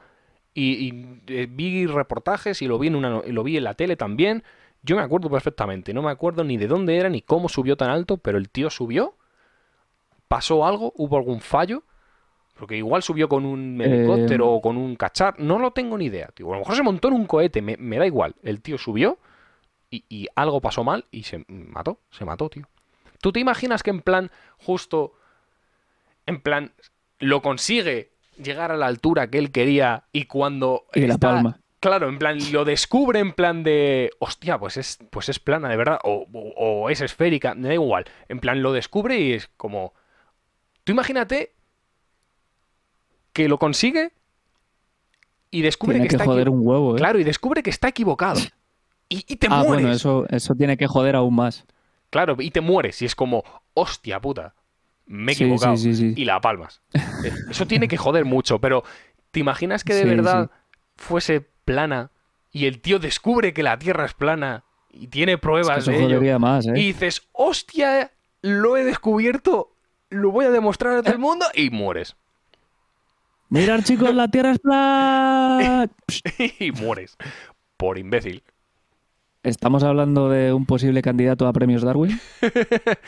[0.54, 3.96] y, y, eh, vi reportajes y lo vi, en una, lo vi en la tele
[3.96, 4.44] también.
[4.84, 5.94] Yo me acuerdo perfectamente.
[5.94, 8.70] No me acuerdo ni de dónde era ni cómo subió tan alto, pero el tío
[8.70, 9.16] subió.
[10.28, 11.84] Pasó algo, hubo algún fallo.
[12.58, 15.40] Porque igual subió con un helicóptero Eh, o con un cachar.
[15.40, 16.28] No lo tengo ni idea.
[16.34, 16.50] tío.
[16.50, 17.62] A lo mejor se montó en un cohete.
[17.62, 18.36] Me, me da igual.
[18.44, 19.20] El tío subió
[19.92, 22.00] y, y algo pasó mal y se mató.
[22.12, 22.68] Se mató, tío.
[23.22, 25.14] ¿Tú te imaginas que en plan, justo,
[26.26, 26.72] en plan,
[27.20, 31.60] lo consigue llegar a la altura que él quería y cuando Y la está- palma.
[31.80, 34.10] Claro, en plan, lo descubre en plan de.
[34.18, 36.00] Hostia, pues es, pues es plana, de verdad.
[36.04, 38.06] O, o- o es esférica, me da igual.
[38.30, 39.94] En plan, lo descubre y es como.
[40.84, 41.54] Tú imagínate
[43.38, 44.12] que lo consigue
[45.52, 46.98] y descubre Tiene que, que está joder un huevo, ¿eh?
[46.98, 48.40] Claro, y descubre que está equivocado.
[49.10, 49.68] Y, y te ah, mueres.
[49.68, 51.66] bueno, eso, eso tiene que joder aún más.
[52.10, 53.00] Claro, y te mueres.
[53.02, 53.44] Y es como,
[53.76, 54.56] hostia puta,
[55.06, 55.78] me he Sí, equivocado.
[55.78, 56.22] sí, sí, sí.
[56.22, 56.82] Y la palmas.
[56.96, 58.84] Eh, Eso tiene que joder mucho, pero
[59.30, 60.50] ¿te imaginas que de verdad
[60.96, 62.10] fuese plana
[62.52, 65.96] y el tío descubre que la Tierra es plana y tiene Es que pruebas de
[65.96, 66.08] ello?
[66.08, 66.72] jodería más, ¿eh?
[66.76, 68.12] Y dices, hostia,
[68.42, 69.76] lo he descubierto,
[70.10, 72.16] lo voy a demostrar a todo el mundo y mueres.
[73.50, 75.90] Mirad, chicos, la tierra es plana.
[76.60, 77.16] y mueres.
[77.78, 78.44] Por imbécil.
[79.44, 82.20] ¿Estamos hablando de un posible candidato a premios Darwin?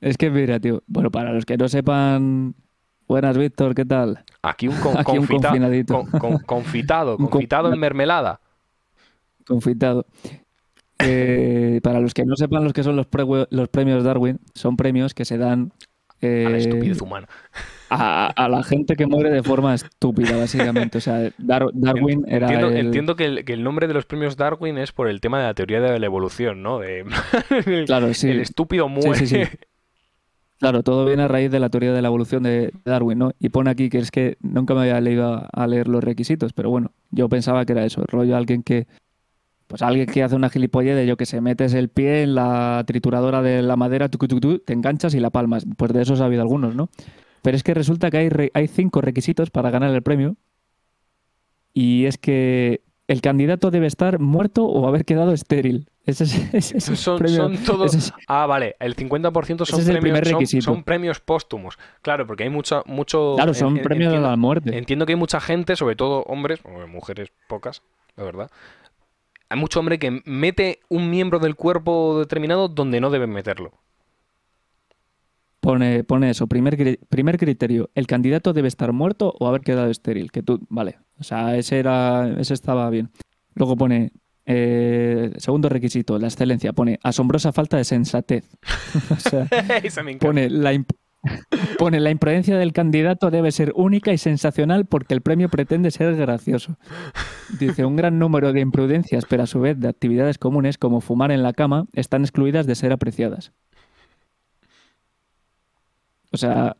[0.00, 0.82] es que mira, tío.
[0.86, 2.54] Bueno, para los que no sepan.
[3.08, 4.24] Buenas, Víctor, ¿qué tal?
[4.42, 5.94] Aquí un, con- Aquí un confita- confinadito.
[5.94, 8.40] con- con- confitado, confitado en mermelada.
[9.46, 10.06] Confitado.
[10.98, 14.76] Eh, para los que no sepan los que son los, pre- los premios Darwin, son
[14.76, 15.72] premios que se dan
[16.22, 17.28] A la eh, estupidez humana.
[17.90, 20.98] A, a la gente que muere de forma estúpida, básicamente.
[20.98, 24.06] O sea, Dar- Darwin era Entiendo, el- entiendo que, el, que el nombre de los
[24.06, 26.78] premios Darwin es por el tema de la teoría de la evolución, ¿no?
[26.80, 27.04] De,
[27.66, 28.28] el, Claro, sí.
[28.28, 29.14] el estúpido muere.
[29.14, 29.42] sí, sí.
[30.58, 33.32] Claro, todo viene a raíz de la teoría de la evolución de Darwin, ¿no?
[33.38, 36.70] Y pone aquí que es que nunca me había leído a, leer los requisitos, pero
[36.70, 38.86] bueno, yo pensaba que era eso, el rollo alguien que,
[39.66, 42.82] pues alguien que hace una gilipollez de yo que se metes el pie en la
[42.86, 45.66] trituradora de la madera, tucu, tucu, tu, te enganchas y la palmas.
[45.76, 46.88] Pues de esos ha habido algunos, ¿no?
[47.46, 50.34] Pero es que resulta que hay, re- hay cinco requisitos para ganar el premio
[51.72, 55.88] y es que el candidato debe estar muerto o haber quedado estéril.
[56.04, 57.94] Ese es, ese es el Son, premio- son todos.
[57.94, 58.74] es- Ah, vale.
[58.80, 61.78] El 50% son, Ese es el premios, son- premios póstumos.
[62.02, 62.82] Claro, porque hay mucho.
[62.86, 64.76] mucho claro, son en- premios entiendo- a la muerte.
[64.76, 67.82] Entiendo que hay mucha gente, sobre todo hombres, mujeres pocas,
[68.16, 68.50] la verdad.
[69.50, 73.70] Hay mucho hombre que mete un miembro del cuerpo determinado donde no deben meterlo.
[75.66, 80.30] Pone, pone eso, primer, primer criterio, el candidato debe estar muerto o haber quedado estéril,
[80.30, 83.10] que tú, vale, o sea, ese era, ese estaba bien.
[83.56, 84.12] Luego pone,
[84.44, 88.44] eh, segundo requisito, la excelencia, pone asombrosa falta de sensatez.
[89.10, 89.48] o sea,
[90.20, 90.72] pone la,
[91.78, 96.14] Pone la imprudencia del candidato debe ser única y sensacional porque el premio pretende ser
[96.14, 96.78] gracioso.
[97.58, 101.32] Dice, un gran número de imprudencias, pero a su vez de actividades comunes como fumar
[101.32, 103.52] en la cama, están excluidas de ser apreciadas.
[106.36, 106.76] O sea,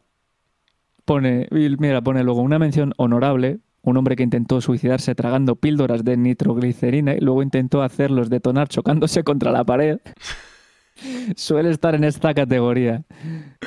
[1.07, 6.19] pone, mira, pone luego una mención honorable, un hombre que intentó suicidarse tragando píldoras de
[6.19, 9.99] nitroglicerina y luego intentó hacerlos detonar chocándose contra la pared.
[11.37, 13.03] Suele estar en esta categoría.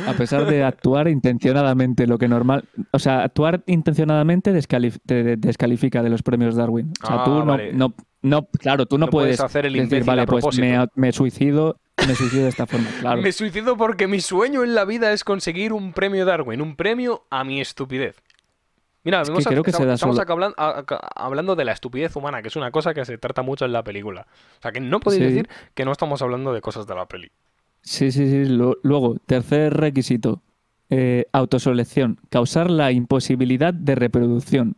[0.08, 2.66] A pesar de actuar intencionadamente, lo que normal.
[2.92, 6.92] O sea, actuar intencionadamente descalif- te descalifica de los premios Darwin.
[7.04, 7.74] O sea, Ah, tú no, vale.
[7.74, 10.66] no, no- Claro, tú no, No puedes puedes, hacer el decir, vale, pues propósito".
[10.66, 11.78] me, me suicido,
[12.08, 12.88] me suicido de esta forma.
[13.00, 13.22] Claro.
[13.22, 17.26] Me suicido porque mi sueño en la vida es conseguir un premio Darwin, un premio
[17.30, 18.16] a mi estupidez.
[19.04, 21.72] Mira, Es que a- creo que se da estamos acá a- a- hablando de la
[21.72, 24.28] estupidez humana, que es una cosa que se trata mucho en la película.
[24.58, 25.30] O sea, que no podéis Sí.
[25.30, 27.32] decir que no estamos hablando de cosas de la peli.
[27.82, 28.46] Sí, sí, sí.
[28.46, 30.42] Lo- Luego, tercer requisito.
[30.92, 32.18] eh, autoselección.
[32.30, 34.76] Causar la imposibilidad de reproducción.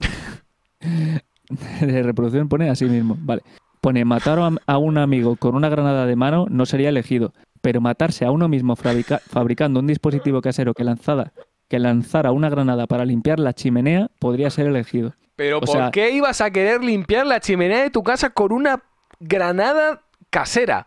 [1.80, 3.16] de reproducción pone así mismo.
[3.20, 3.42] Vale.
[3.80, 7.32] Pone matar a, a un amigo con una granada de mano no sería elegido.
[7.60, 11.32] Pero matarse a uno mismo fabrica- fabricando un dispositivo casero que, lanzada,
[11.68, 15.14] que lanzara una granada para limpiar la chimenea podría ser elegido.
[15.36, 18.52] Pero O ¿por sea- qué ibas a querer limpiar la chimenea de tu casa con
[18.52, 18.82] una
[19.20, 20.86] granada casera?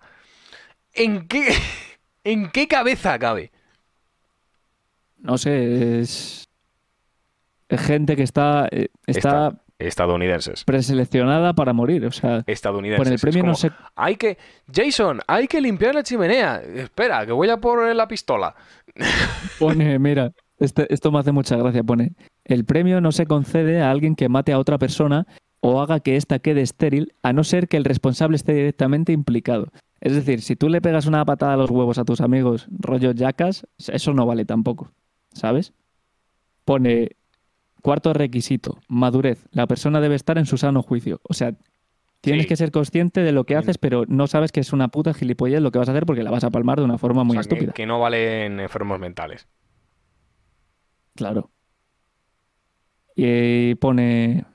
[0.94, 1.49] ¿En qué,
[2.24, 3.52] ¿en qué cabeza cabe?
[5.18, 6.48] No sé, es.
[7.70, 10.64] es gente que está, eh, está Estadounidenses.
[10.64, 12.06] preseleccionada para morir.
[12.06, 12.98] O sea, Estadounidenses.
[12.99, 13.72] por el Es premio no sé.
[13.95, 14.38] Hay que...
[14.74, 16.62] Jason, hay que limpiar la chimenea.
[16.62, 18.56] Espera, que voy a por la pistola.
[19.60, 21.84] Pone, mira, este- esto me hace mucha gracia.
[21.84, 22.14] Pone,
[22.46, 25.28] el premio no se concede a alguien que mate a otra persona
[25.60, 29.70] o haga que ésta quede estéril, a no ser que el responsable esté directamente implicado.
[30.00, 33.12] Es decir, si tú le pegas una patada a los huevos a tus amigos, rollo
[33.12, 34.92] yacas, eso no vale tampoco,
[35.34, 35.74] ¿sabes?
[36.66, 37.12] Pone,
[37.82, 39.48] cuarto requisito, madurez.
[39.52, 41.22] La persona debe estar en su sano juicio.
[41.24, 41.54] O sea,
[42.22, 42.50] tienes Sí.
[42.50, 45.62] que ser consciente de lo que haces, pero no sabes que es una puta gilipollez
[45.62, 47.42] lo que vas a hacer porque la vas a palmar de una forma muy O
[47.42, 47.74] sea, que- estúpida.
[47.74, 49.48] que no valen enfermos mentales.
[51.18, 51.49] Claro.
[53.15, 54.45] Y pone.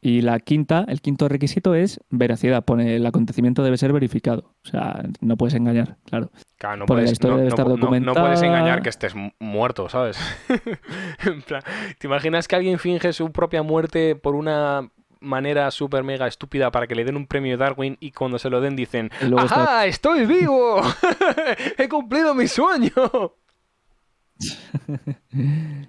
[0.00, 2.64] Y la quinta, el quinto requisito es veracidad.
[2.64, 4.54] Pone el acontecimiento debe ser verificado.
[4.64, 6.30] O sea, no puedes engañar, claro.
[6.58, 8.88] Claro, no Porque la puedes, historia no- debe no estar no- no puedes engañar que
[8.88, 10.16] estés mu- muerto, ¿sabes?
[11.24, 11.62] En plan,
[11.98, 16.86] ¿te imaginas que alguien finge su propia muerte por una manera súper mega estúpida para
[16.86, 19.86] que le den un premio Darwin y cuando se lo den dicen está- ¡Ajá!
[19.86, 20.82] ¡Estoy vivo!
[21.78, 22.92] ¡He cumplido mi sueño!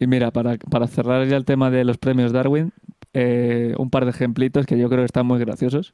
[0.00, 2.72] Y mira, para, para cerrar ya el tema de los premios Darwin,
[3.14, 5.92] eh, un par de ejemplitos que yo creo que están muy graciosos.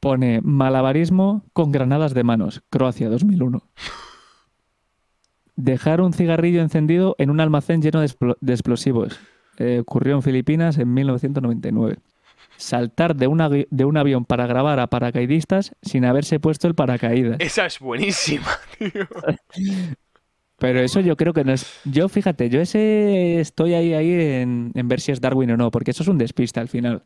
[0.00, 3.62] Pone malabarismo con granadas de manos, Croacia 2001.
[5.56, 9.18] Dejar un cigarrillo encendido en un almacén lleno de, explo- de explosivos.
[9.56, 11.96] Eh, ocurrió en Filipinas en 1999.
[12.58, 16.74] Saltar de un, avi- de un avión para grabar a paracaidistas sin haberse puesto el
[16.74, 17.38] paracaídas.
[17.40, 18.90] Esa es buenísima, tío.
[20.58, 21.80] Pero eso yo creo que no es.
[21.84, 24.10] Yo, fíjate, yo ese estoy ahí, ahí
[24.40, 27.04] en, en ver si es Darwin o no, porque eso es un despiste al final.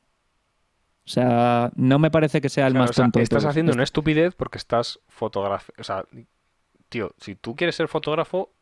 [1.05, 3.21] O sea, no me parece que sea el Claro, más o sea, tonto.
[3.21, 5.81] estás haciendo una estupidez porque estás fotografiando.
[5.81, 6.05] O sea,
[6.89, 8.53] tío, si tú quieres ser fotógrafo,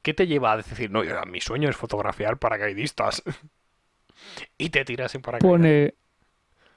[0.00, 3.22] ¿qué te lleva a decir, no, yo- mi sueño es fotografiar paracaidistas?
[4.58, 5.52] y te tiras en paracaídas.
[5.52, 5.94] Pone.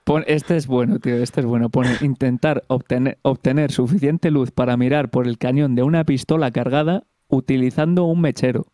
[0.04, 1.70] pone- este es bueno, tío, este es bueno.
[1.70, 7.06] Pone intentar obtener, obtener suficiente luz para mirar por el cañón de una pistola cargada
[7.30, 8.66] utilizando un mechero.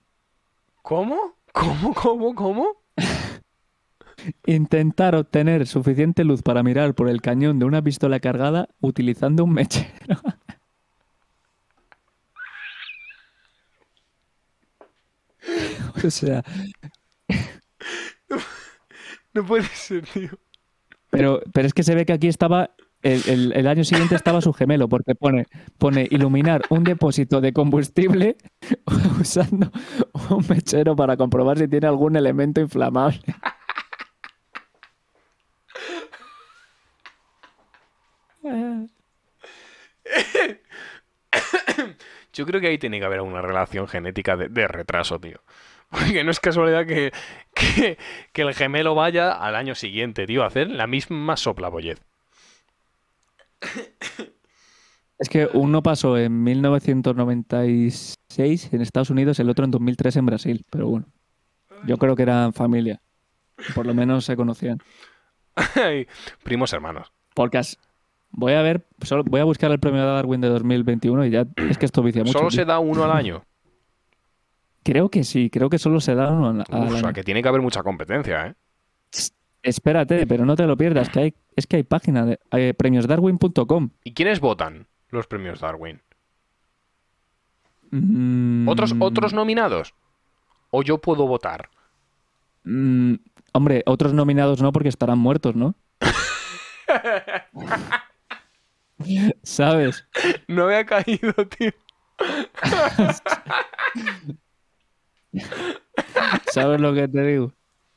[0.82, 1.18] ¿Cómo?
[1.52, 1.94] ¿Cómo?
[1.94, 2.36] ¿Cómo?
[2.36, 2.68] ¿Cómo?
[4.48, 9.54] Intentar obtener suficiente luz para mirar por el cañón de una pistola cargada utilizando un
[9.54, 10.18] mechero.
[16.04, 16.44] o sea,
[19.34, 20.30] No puede ser, tío.
[21.10, 22.72] pero, pero es que se ve que aquí estaba.
[23.06, 25.46] El, año siguiente estaba su gemelo, porque pone,
[26.10, 28.36] iluminar un depósito de combustible
[29.22, 29.72] usando
[30.32, 33.22] un mechero para comprobar si tiene algún elemento inflamable.
[42.34, 45.44] Yo creo que ahí tiene que haber una relación genética de, retraso, tío.
[45.92, 47.14] Porque no es casualidad que
[48.34, 52.02] el gemelo vaya al año siguiente, tío, a hacer la misma soplabollez.
[55.18, 60.66] Es que uno pasó en 1996 en Estados Unidos, el otro en 2003 en Brasil.
[60.70, 61.06] Pero bueno,
[61.88, 63.02] yo creo que eran familia.
[63.74, 64.80] Por lo menos se conocían.
[65.76, 66.08] Ay,
[66.44, 67.14] Primos hermanos.
[67.34, 67.78] Porque as-
[68.32, 71.46] voy a ver, solo voy a buscar el premio de Darwin de 2021 y ya
[71.70, 72.38] es que esto vicia mucho.
[72.38, 72.58] Solo tío.
[72.60, 73.44] se da uno al año.
[74.84, 77.14] Creo que sí, creo que solo se da uno al- al Uf, o sea, año.
[77.14, 78.56] que tiene que haber mucha competencia, ¿eh?
[79.66, 83.90] Espérate, pero no te lo pierdas, que hay, es que hay página de hay premiosdarwin.com.
[84.04, 86.04] ¿Y quiénes votan los premios Darwin?
[87.90, 89.96] Mm, ¿Otros, ¿Otros nominados?
[90.70, 91.70] ¿O yo puedo votar?
[92.64, 93.16] mm,
[93.54, 95.74] hombre, otros nominados no porque estarán muertos, ¿no?
[99.42, 100.08] ¿Sabes?
[100.48, 101.72] No me ha caído, tío.
[106.52, 107.52] ¿Sabes lo que te digo?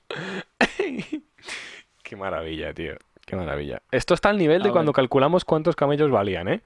[2.09, 2.95] Qué maravilla, tío.
[3.27, 3.83] Qué maravilla.
[3.91, 6.63] Esto está al nivel de cuando calculamos cuántos camellos valían, ¿eh?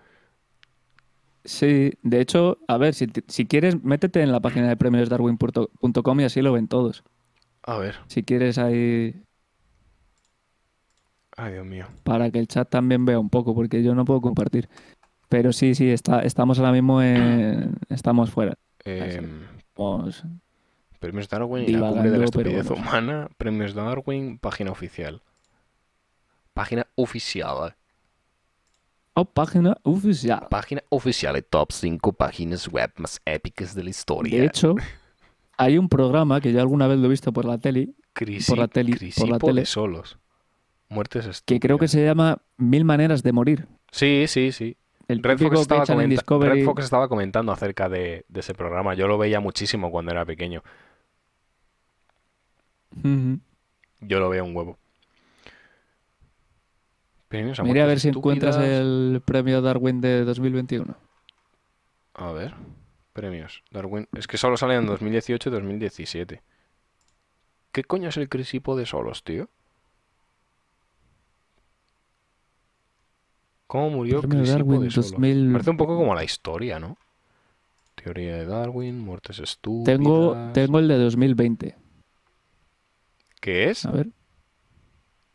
[1.45, 3.09] Sí, de hecho, a ver, si,
[3.47, 7.03] quieres, métete en la página de premiosdarwin.com y así lo ven todos.
[7.65, 7.97] A ver.
[8.07, 9.21] Si quieres ahí
[11.37, 11.87] Ay, Dios mío.
[12.05, 14.69] para que el chat también vea un poco, porque yo no puedo compartir.
[15.29, 17.75] Pero sí, sí, está, estamos ahora mismo en...
[17.89, 18.57] Estamos fuera.
[18.85, 20.25] Estamos-
[21.01, 23.29] premios Darwin y la cumbre de la estupidez humana.
[23.37, 25.21] Premios Darwin, página oficial.
[26.55, 27.75] Página oficial.
[29.15, 30.47] Oh, página oficial.
[30.51, 34.39] Página oficial de top 5 páginas web más épicas de la historia.
[34.41, 34.75] De hecho,
[35.59, 38.59] hay un programa que yo alguna vez lo he visto por la tele, Crisi- por
[38.59, 39.67] la tele- por la tele.
[39.67, 40.19] solos.
[40.89, 41.91] Muertes que creo que estúpidas.
[41.91, 43.67] se llama Mil maneras de morir.
[43.91, 44.77] Sí, sí, sí.
[45.09, 46.59] El Red Fox, estaba comenta- Discovery.
[46.61, 48.95] Red Fox estaba comentando acerca de, de ese programa.
[48.95, 50.63] Yo lo veía muchísimo cuando era pequeño.
[54.01, 54.79] Yo lo veo un huevo.
[57.33, 60.95] Premios a Mira a ver si encuentras el premio Darwin de 2021.
[62.13, 62.55] A ver.
[63.15, 63.65] Premios.
[63.71, 64.07] Darwin.
[64.15, 66.43] Es que solo salen en 2018 y 2017.
[67.73, 69.49] ¿Qué coño es el Crisipo de solos, tío?
[73.67, 75.13] ¿Cómo murió Premio Crisipo Darwin de solos?
[75.13, 75.53] 2000.
[75.53, 76.99] Parece un poco como la historia, ¿no?
[77.95, 79.87] Teoría de Darwin, muertes estúpidas.
[79.87, 81.77] Tengo, tengo el de 2020.
[83.41, 83.87] ¿Qué es?
[83.87, 84.09] A ver.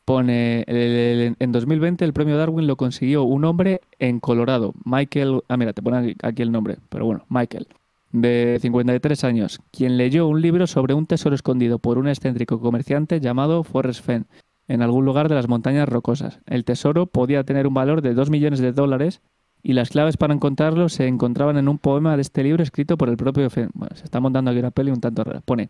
[0.08, 5.74] Pone, en 2020 el premio Darwin lo consiguió un hombre en Colorado, Michael, ah mira,
[5.74, 7.68] te pone aquí el nombre, pero bueno, Michael,
[8.14, 13.20] de 53 años, quien leyó un libro sobre un tesoro escondido por un excéntrico comerciante
[13.20, 14.28] llamado Forrest Fenn,
[14.70, 16.40] en algún lugar de las montañas rocosas.
[16.46, 19.20] El tesoro podía tener un valor de 2 millones de dólares
[19.62, 23.10] y las claves para encontrarlo se encontraban en un poema de este libro escrito por
[23.10, 23.72] el propio Fenn.
[23.74, 25.42] Bueno, se está montando aquí una peli un tanto rara.
[25.42, 25.70] Pone,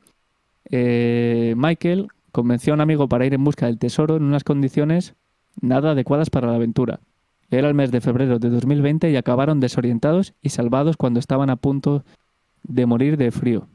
[0.70, 5.16] eh, Michael convenció a un amigo para ir en busca del tesoro en unas condiciones
[5.60, 7.00] nada adecuadas para la aventura.
[7.50, 11.56] Era el mes de febrero de 2020 y acabaron desorientados y salvados cuando estaban a
[11.56, 12.06] punto
[12.62, 13.68] de morir de frío.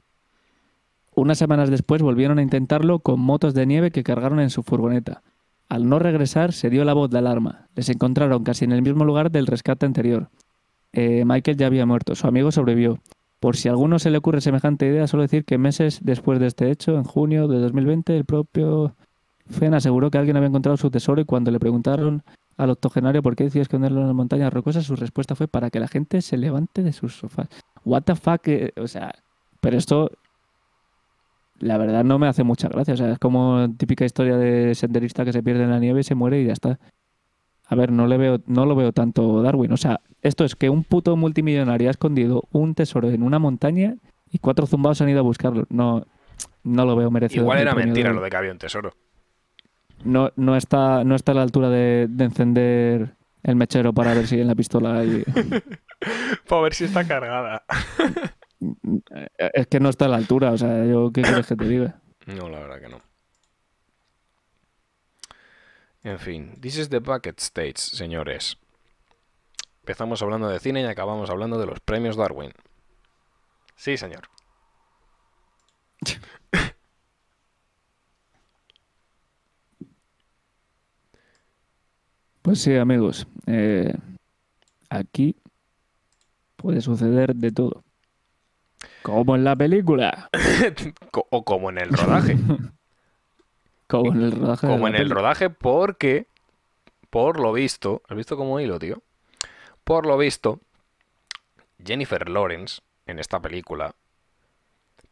[1.12, 5.24] Unas semanas después volvieron a intentarlo con motos de nieve que cargaron en su furgoneta.
[5.68, 7.66] Al no regresar, se dio la voz de alarma.
[7.74, 10.28] Les encontraron casi en el mismo lugar del rescate anterior.
[10.92, 13.00] Eh, Michael ya había muerto, su amigo sobrevivió.
[13.42, 16.46] Por si a alguno se le ocurre semejante idea, solo decir que meses después de
[16.46, 18.94] este hecho, en junio de 2020, el propio
[19.50, 22.22] Fenn aseguró que alguien había encontrado su tesoro y cuando le preguntaron
[22.56, 25.80] al octogenario por qué decía esconderlo en las montañas rocosas, su respuesta fue para que
[25.80, 27.48] la gente se levante de sus sofás.
[27.84, 29.12] What the fuck, eh, o sea,
[29.60, 30.12] pero esto
[31.58, 35.24] la verdad no me hace mucha gracia, o sea, es como típica historia de senderista
[35.24, 36.78] que se pierde en la nieve y se muere y ya está.
[37.72, 39.72] A ver, no le veo, no lo veo tanto Darwin.
[39.72, 43.96] O sea, esto es que un puto multimillonario ha escondido un tesoro en una montaña
[44.30, 45.64] y cuatro zumbados han ido a buscarlo.
[45.70, 46.06] No,
[46.64, 47.44] no lo veo merecido.
[47.44, 48.92] Igual era mentira lo de que había un tesoro.
[50.04, 54.26] No, no está, no está a la altura de, de encender el mechero para ver
[54.26, 55.24] si en la pistola hay...
[56.48, 57.64] Para ver si está cargada.
[59.38, 62.02] Es que no está a la altura, o sea, yo qué quieres que te diga.
[62.26, 62.98] No, la verdad que no.
[66.04, 68.56] En fin, this is the bucket stage, señores.
[69.82, 72.52] Empezamos hablando de cine y acabamos hablando de los premios Darwin.
[73.76, 74.22] Sí, señor.
[82.42, 83.26] Pues sí, amigos.
[83.46, 83.94] eh,
[84.90, 85.36] aquí
[86.56, 87.84] puede suceder de todo.
[89.02, 90.28] Como en la película.
[91.30, 92.36] O como en el rodaje.
[93.98, 94.66] Como en el rodaje.
[94.66, 96.26] de como en el rodaje porque,
[97.10, 99.02] por lo visto, ¿has visto como hilo, tío?
[99.84, 100.60] Por lo visto,
[101.84, 103.94] Jennifer Lawrence, en esta película,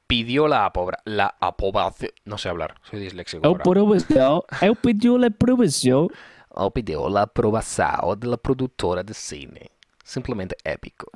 [0.07, 2.11] pidió la, apobra- la aprobación...
[2.24, 3.47] No sé hablar, soy disléxico
[4.62, 5.31] eu pedi la.
[6.51, 9.70] Ou pidió la aprobación de la productora de cine.
[10.02, 11.07] Simplemente épico.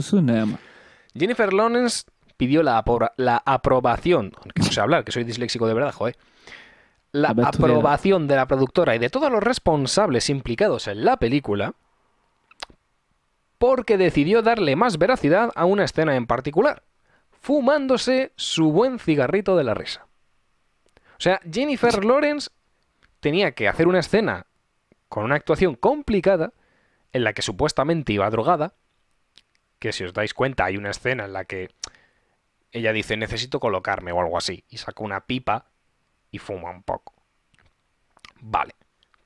[0.00, 0.58] Cinema.
[1.14, 2.04] Jennifer Lawrence
[2.36, 6.16] pidió la, apobra- la aprobación, no sé hablar, que soy disléxico de verdad, joder.
[7.14, 11.74] La aprobación de la productora y de todos los responsables implicados en la película
[13.56, 16.82] porque decidió darle más veracidad a una escena en particular.
[17.40, 20.06] fumándose su buen cigarrito de la risa.
[20.96, 22.50] O sea, Jennifer Lawrence
[23.20, 24.46] tenía que hacer una escena
[25.08, 26.52] con una actuación complicada
[27.12, 28.72] en la que supuestamente iba drogada,
[29.78, 31.68] que si os dais cuenta hay una escena en la que
[32.72, 35.66] ella dice necesito colocarme o algo así, y saca una pipa
[36.34, 37.14] y fuma un poco.
[38.40, 38.74] Vale,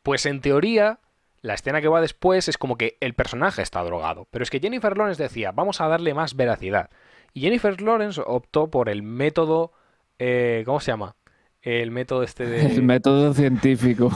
[0.03, 1.01] pues en teoría
[1.41, 4.61] la escena que va después es como que el personaje está drogado, pero es que
[4.61, 6.91] Jennifer Lawrence decía vamos a darle más veracidad.
[7.35, 9.73] Y Jennifer Lawrence optó por el método,
[10.19, 11.15] eh, ¿cómo se llama?
[11.63, 12.67] El método este de...
[12.67, 14.11] El método científico,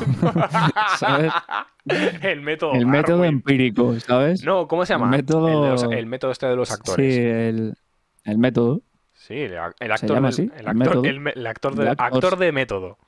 [0.97, 1.33] ¿sabes?
[2.23, 2.73] el método...
[2.75, 4.45] El método empírico, ¿sabes?
[4.45, 5.07] No, ¿cómo se llama?
[5.15, 7.15] El método- El, los- el método este de los actores.
[7.15, 7.75] Sí, el,
[8.25, 8.83] el método.
[9.27, 12.07] Sí, el, ac- el actor, del- así, el actor, el actor de, actor.
[12.07, 12.99] actor de método.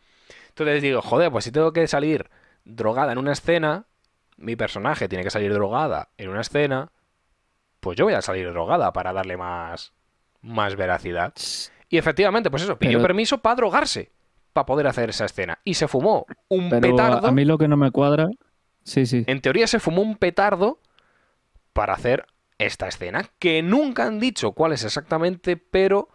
[0.51, 2.31] Entonces digo, joder, pues si tengo que salir
[2.65, 3.87] drogada en una escena,
[4.37, 6.93] mi personaje tiene que salir drogada en una escena,
[7.81, 9.93] pues yo voy a salir drogada para darle más,
[10.41, 11.35] más veracidad.
[11.89, 14.13] Y efectivamente, pues eso, pidió Pero- permiso para drogarse,
[14.53, 15.59] para poder hacer esa escena.
[15.65, 17.27] Y se fumó un Pero petardo.
[17.27, 18.29] a mí lo que no me cuadra.
[18.85, 19.25] Sí, sí.
[19.27, 20.79] En teoría se fumó un petardo
[21.73, 22.27] para hacer
[22.59, 26.09] esta escena, que nunca han dicho cuál es exactamente, pero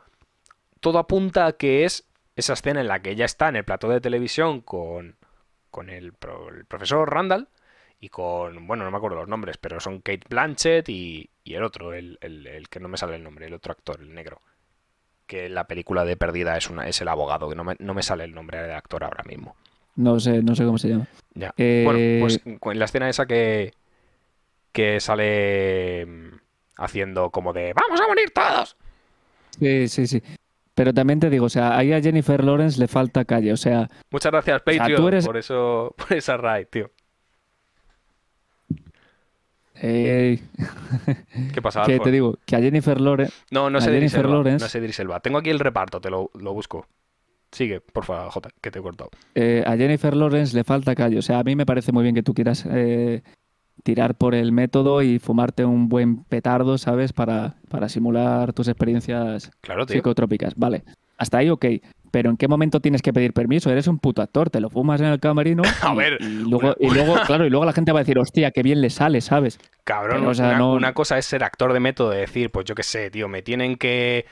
[0.80, 3.90] todo apunta a que es esa escena en la que ella está en el plató
[3.90, 5.18] de televisión con,
[5.72, 7.50] con el, pro- el profesor Randall
[8.00, 11.64] y con, bueno, no me acuerdo los nombres, pero son Kate Blanchett y, y el
[11.64, 14.42] otro, el, el- el que no me sale el nombre, el otro actor, el negro.
[15.28, 17.94] Que en la película de Perdida es, una, es el abogado, que no me, no
[17.94, 19.56] me sale el nombre del actor ahora mismo.
[19.96, 21.08] No sé, no sé cómo se llama.
[21.34, 21.54] Ya.
[21.58, 23.74] Eh, Bueno, pues en la escena esa que,
[24.72, 26.29] que sale mm,
[26.80, 28.76] haciendo como de ¡Vamos a morir todos!
[29.60, 30.22] Sí, sí, sí.
[30.76, 33.52] Pero también te digo, o sea, ahí a Jennifer Lawrence le falta calle.
[33.52, 36.90] O sea, Muchas gracias, Patreon, eres- por eso, por esa raid, tío.
[39.82, 43.34] ¿Qué pasa, que te digo, que a Jennifer Lawrence.
[43.52, 45.20] No, no sé Jennifer Lawrence- No sé Idris Elba.
[45.22, 46.86] Tengo aquí el reparto, te lo, lo busco.
[47.52, 49.10] Sigue, por favor, Jota, que te he cortado.
[49.36, 51.18] eh, a Jennifer Lawrence le falta calle.
[51.18, 53.24] O sea, a mí me parece muy bien que tú quieras eh,
[53.84, 57.14] tirar por el método y fumarte un buen petardo, ¿sabes?
[57.14, 60.54] Para, para simular tus experiencias Claro, psicotrópicas.
[60.56, 60.84] Vale,
[61.18, 61.66] hasta ahí ok.
[62.12, 63.70] Pero ¿en qué momento tienes que pedir permiso?
[63.70, 65.62] Eres un puto actor, te lo fumas en el camerino.
[65.84, 68.18] A y- ver, y luego, y luego, claro, y luego la gente va a decir,
[68.18, 69.60] hostia, qué bien le sale, ¿sabes?
[69.84, 72.52] Cabrón, Pero, o sea, una, no- una cosa es ser actor de método, de decir,
[72.52, 74.26] pues yo qué sé, tío, me tienen que.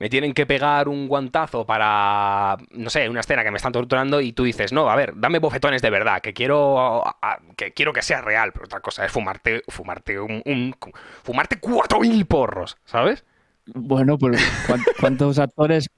[0.00, 2.56] Me tienen que pegar un guantazo para.
[2.70, 5.40] No sé, una escena que me están torturando y tú dices, no, a ver, dame
[5.40, 7.04] bofetones de verdad, que quiero.
[7.04, 8.52] a- a- que quiero que sea real.
[8.52, 9.62] Pero otra cosa es fumarte.
[9.68, 10.40] Fumarte un.
[10.46, 10.76] un-
[11.24, 13.24] fumarte 4.000 porros, ¿sabes?
[13.74, 14.36] Bueno, ¿cuán-
[15.00, 15.90] ¿cuántos actores?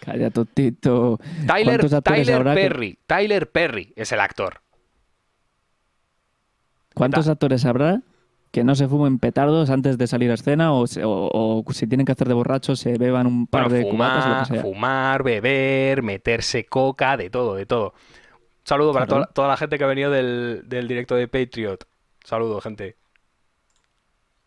[0.00, 1.18] Calla, totito.
[1.46, 2.98] Tyler, ¿Cuántos actores Tyler habrá que- Perry.
[3.06, 4.60] Tyler Perry es el actor.
[6.94, 8.00] ¿Cuántos actores habrá
[8.56, 12.06] que no se fumen petardos antes de salir a escena o, o- o si tienen
[12.06, 14.52] que hacer de borrachos se beban un par Bueno, de cubatas o lo fumar, que
[14.54, 14.62] sea?
[14.62, 17.92] fumar, beber, meterse coca, de todo, de todo.
[17.92, 19.22] Un saludo para Claro.
[19.24, 21.84] toda, toda la gente que ha venido del, del directo de Patriot.
[22.24, 22.96] Saludo, gente.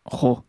[0.02, 0.44] Ojo.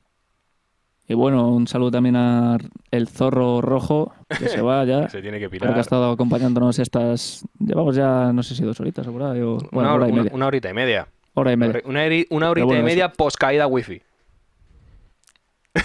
[1.07, 2.57] Y bueno, un saludo también a
[2.89, 5.07] el zorro rojo que se va ya.
[5.09, 5.77] se tiene que Creo que pirar.
[5.77, 7.45] ha estado acompañándonos estas.
[7.59, 10.15] Llevamos ya, no sé si dos horitas o por ahí, o- bueno, una, hora una-
[10.23, 10.31] media.
[10.33, 11.07] una horita y media.
[11.33, 11.81] Hora y media.
[11.85, 14.01] Una, horita bueno, y media post caída wifi.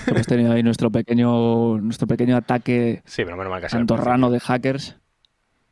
[0.09, 4.41] Hemos tenido ahí nuestro pequeño, nuestro pequeño ataque Sí, pero menos mal que antorrano de
[4.41, 4.97] hackers.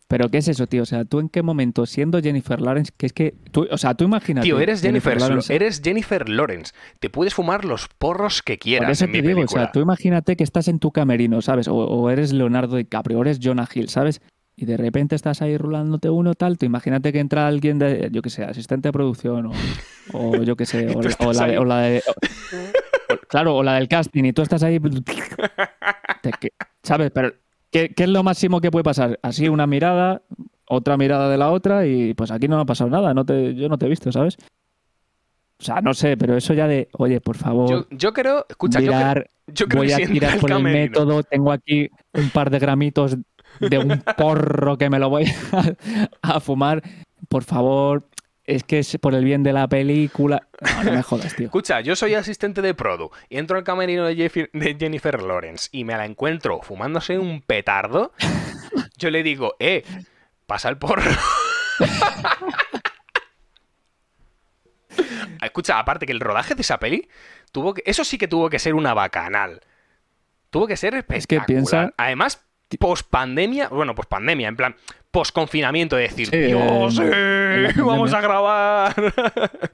[0.07, 0.83] Pero ¿qué es eso, tío?
[0.83, 3.95] O sea, ¿tú en qué momento, siendo Jennifer Lawrence, que es que tú, o sea,
[3.95, 4.45] tú imagínate.
[4.47, 6.73] Tío, eres Jennifer, Lawrence- eres Jennifer Lawrence.
[7.01, 9.73] Te puedes fumar los porros que Por quieras eso en te mi digo, o sea,
[9.73, 11.67] tú imagínate que estás en tu camerino, ¿sabes?
[11.69, 14.21] O, o eres Leonardo DiCaprio, o eres Jonah Hill, ¿sabes?
[14.57, 18.23] Y de repente estás ahí rulándote uno tal, tú imagínate que entra alguien de, yo
[18.23, 19.53] qué sé, asistente de producción o,
[20.13, 20.87] o yo qué sé,
[21.19, 21.57] o, la, de- ahí.
[21.57, 22.03] o la de...
[22.07, 24.79] o- claro, o la del casting y tú estás ahí...
[26.41, 26.53] que-
[26.83, 27.11] ¿Sabes?
[27.13, 27.33] Pero
[27.71, 29.19] ¿qué, qué es lo máximo que puede pasar?
[29.23, 30.23] Así una mirada,
[30.69, 33.55] otra mirada de la otra y pues aquí no me ha pasado nada, no te,
[33.55, 34.37] yo no te he visto, ¿sabes?
[35.59, 38.81] O sea, no sé, pero eso ya de, oye, por favor Yo, yo creo, escucha,
[38.81, 41.89] yo creo, mirar, yo creo voy que a tirar por el camerino- método, tengo aquí
[42.13, 43.17] un par de gramitos
[43.61, 46.83] de un porro que me lo voy a, a fumar.
[47.29, 48.09] Por favor,
[48.45, 50.47] es que es por el bien de la película.
[50.61, 51.47] No, no me jodas, tío.
[51.47, 54.15] Escucha, yo soy asistente de Produ y entro al camerino de,
[54.53, 58.13] de Jennifer Lawrence y me la encuentro fumándose un petardo.
[58.99, 59.83] Yo le digo, eh,
[60.47, 61.11] pasa el porro.
[65.43, 67.09] Escucha, aparte que el rodaje de esa peli
[67.53, 69.61] tuvo que, eso sí que tuvo que ser una bacanal.
[70.51, 71.47] Tuvo que ser espectacular.
[71.47, 72.45] que piensa- Además,
[72.79, 74.75] post pandemia, bueno, post pandemia, en plan,
[75.11, 78.95] post confinamiento, de decir, Sí, Dios, eh, vamos a grabar.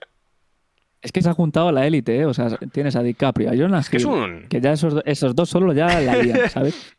[1.02, 2.26] Es que se ha juntado a la élite, ¿eh?
[2.26, 5.34] O sea, tienes a DiCaprio, a Jonah que es Hill, un- que ya esos, esos
[5.34, 6.94] dos solo ya la lían, ¿sabes?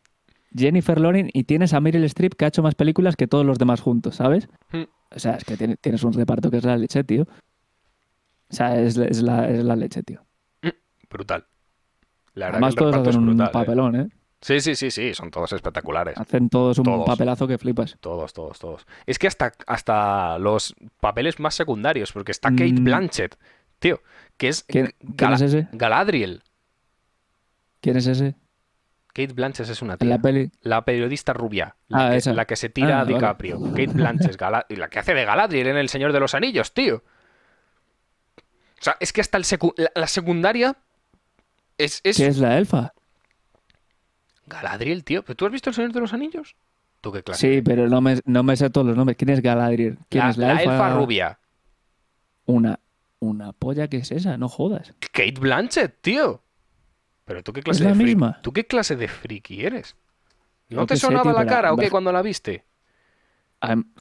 [0.52, 3.58] Jennifer Lawrence y tienes a Meryl Streep que ha hecho más películas que todos los
[3.58, 4.48] demás juntos, ¿sabes?
[4.72, 4.82] Hmm.
[5.14, 7.22] O sea, es que tiene- tienes un reparto que es la leche, tío.
[7.22, 10.26] O sea, es, es la, es la leche, tío.
[11.08, 11.46] Brutal.
[12.34, 13.50] La verdad Además todos hacen un brutal, ¿eh?
[13.52, 14.08] papelón, ¿eh?
[14.42, 16.18] Sí, sí, sí, sí, son todos espectaculares.
[16.18, 17.06] Hacen todos un Todos.
[17.06, 17.96] papelazo que flipas.
[18.00, 18.86] Todos, todos, todos.
[19.06, 22.84] Es que hasta, hasta los papeles más secundarios, porque está Kate Mm.
[22.84, 23.36] Blanchett,
[23.78, 24.02] tío,
[24.36, 25.68] que es ¿Quién- quién es ese?
[25.72, 26.42] Galadriel.
[27.80, 28.34] ¿Quién es ese?
[29.14, 30.08] Kate Blanchett es una tía.
[30.08, 30.50] la peli.
[30.62, 32.32] La periodista rubia, la, Ah, que, esa.
[32.32, 33.14] la que se tira Ah, a vale.
[33.14, 33.60] DiCaprio.
[33.70, 36.96] Kate Blanchett, Gala- la que hace de Galadriel en El Señor de los Anillos, tío.
[38.80, 40.76] O sea, es que hasta el secu- la, la secundaria
[41.78, 42.92] es, es ¿Qué es la elfa?
[44.52, 45.22] Galadriel, tío.
[45.24, 46.54] ¿Pero tú has visto El Señor de los Anillos?
[47.00, 47.54] ¿Tú qué clase?
[47.56, 49.16] Sí, pero no me, no me sé todos los nombres.
[49.16, 49.98] ¿Quién es Galadriel?
[50.08, 50.72] ¿Quién la, es la, la elfa?
[50.74, 51.38] elfa rubia.
[52.46, 52.78] Una,
[53.18, 54.94] una polla que es esa, no jodas.
[55.12, 56.42] Kate Blanchett, tío.
[57.24, 58.40] Pero tú qué clase ¿Es la de friki- misma?
[58.42, 59.96] ¿Tú qué clase de friki eres?
[60.68, 62.64] ¿No te sé, sonaba tío, la cara o qué cuando la viste?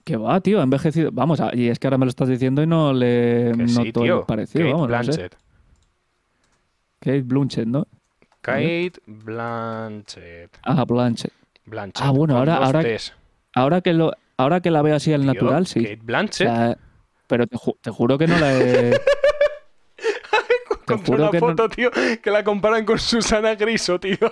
[0.03, 0.59] ¿Qué va, tío?
[0.59, 1.11] Ha envejecido.
[1.11, 4.01] Vamos, y es que ahora me lo estás diciendo y no le Que sí, noto
[4.01, 4.19] tío.
[4.21, 4.63] el parecido.
[4.65, 5.11] Kate vamos, no sé.
[5.11, 5.37] Blanchett.
[6.99, 7.87] Kate Blanchett, ¿no?
[8.41, 10.57] Kate Blanchett.
[10.63, 11.31] Ah, Blanchett.
[11.65, 12.05] Blanchett.
[12.05, 12.83] Ah, bueno, ahora- ahora-.
[13.53, 15.81] Ahora que lo, ahora que la veo así al Tío, natural, sí.
[15.83, 16.47] Kate O Blanchett.
[16.47, 16.77] sea,
[17.27, 18.91] pero te, ju- te juro que no la he.
[20.87, 21.89] Encontré una que no- foto, tío,
[22.21, 24.17] que la comparan con Susana Griso, tío.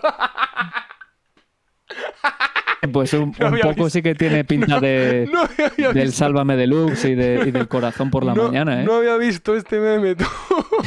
[2.94, 3.90] Pues un, No un había poco visto.
[3.90, 6.18] sí que tiene pinta de, no había del visto.
[6.20, 8.86] Sálvame Deluxe y, de, y del corazón por la mañana, ¿eh?
[8.86, 10.24] no había visto este meme, tú.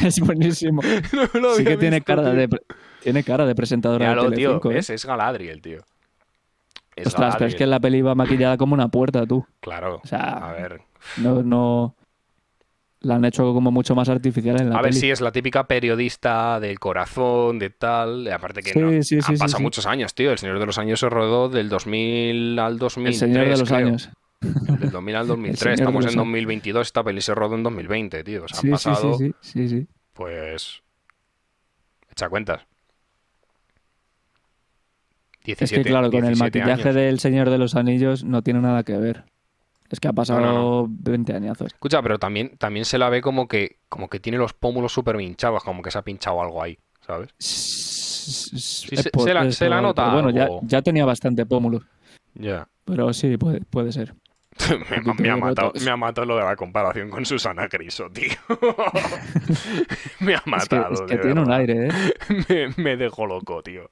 [0.05, 0.81] Es buenísimo.
[1.13, 2.33] No lo Sí que tiene cara tío.
[2.33, 2.49] de,
[3.03, 4.49] tiene cara de presentadora Míralo, de tío.
[4.51, 4.75] Telecinco, ¿eh?
[4.75, 4.91] ¿ves?
[4.91, 5.81] Es Galadriel, tío.
[6.95, 9.47] Es Ostras, pero es que en la peli iba maquillada como una puerta, tú.
[9.61, 10.01] Claro.
[10.05, 10.21] O sea,
[10.51, 10.83] A ver.
[11.19, 11.97] no, no...
[13.01, 15.67] La han hecho como mucho más artificial en la A ver si es la típica
[15.67, 18.31] periodista del corazón, de tal.
[18.31, 19.63] Aparte que Sí, no, sí, han sí, sí, pasado sí.
[19.65, 20.31] muchos años, tío.
[20.31, 23.23] El Señor de los Años se rodó del 2000 al 2003.
[23.23, 23.87] El señor de los creo.
[23.89, 24.11] años.
[24.41, 25.59] Del 2000 al 2003.
[25.59, 26.17] Señor de Estamos en años.
[26.17, 26.87] 2022.
[26.87, 28.45] Esta peli se rodó en 2020, tío.
[28.45, 29.87] O sea, han Sí, sí, pasado, sí, sí, sí, sí.
[30.13, 30.83] pues.
[32.13, 32.61] Echa cuentas.
[35.45, 36.95] Es 17, que claro, con el 17 maquillaje años.
[36.95, 39.25] del Señor de los Anillos no tiene nada que ver.
[39.91, 41.67] Es que ha pasado No, no, 20 añazos.
[41.67, 45.21] Escucha, pero también, también se la ve como que, como que tiene los pómulos súper
[45.21, 47.29] hinchados, como que se ha pinchado algo ahí, ¿sabes?
[47.39, 50.61] Sí, se- se la- se la nota Bueno, ya, algo.
[50.65, 51.83] ya tenía bastante pómulo.
[52.35, 52.69] Ya.
[52.85, 54.15] Pero sí, puede, puede ser.
[55.19, 58.31] Me, ha matado, me ha matado lo de la comparación con Susana Griso, tío.
[60.21, 60.93] me ha Es que, matado.
[60.95, 62.69] es que tiene un aire, ¿eh?
[62.77, 63.91] me, me dejó loco, tío.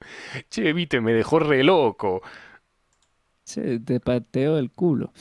[0.49, 2.23] Che, viste, me dejó re loco.
[3.85, 5.13] Te pateó el culo.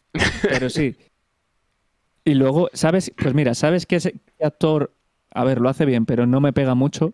[0.44, 0.96] Pero sí.
[2.26, 3.12] Y luego, ¿sabes?
[3.20, 4.94] Pues mira, ¿sabes qué ese actor,
[5.34, 7.14] a ver, lo hace bien, pero no me pega mucho?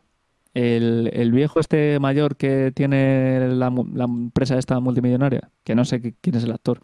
[0.53, 6.01] El, el viejo este mayor que tiene la, la empresa esta multimillonaria, que no sé
[6.01, 6.81] qui- quién es el actor.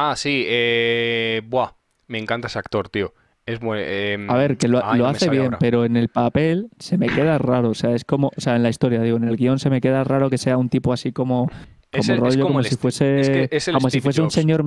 [0.00, 1.42] Ah, sí, eh...
[1.44, 1.72] Buah,
[2.06, 3.12] me encanta ese actor, tío.
[3.46, 3.78] Es muy...
[3.80, 5.58] eh, A ver, que lo, ay, lo no me hace bien, ahora.
[5.58, 7.70] pero en el papel se me queda raro.
[7.70, 9.80] O sea, es como, o sea, en la historia, digo, en el guion se me
[9.80, 11.50] queda raro que sea un tipo así como,
[11.90, 14.00] Es como es rollo, como como el si fuese, es que es el como si
[14.00, 14.64] fuese un señor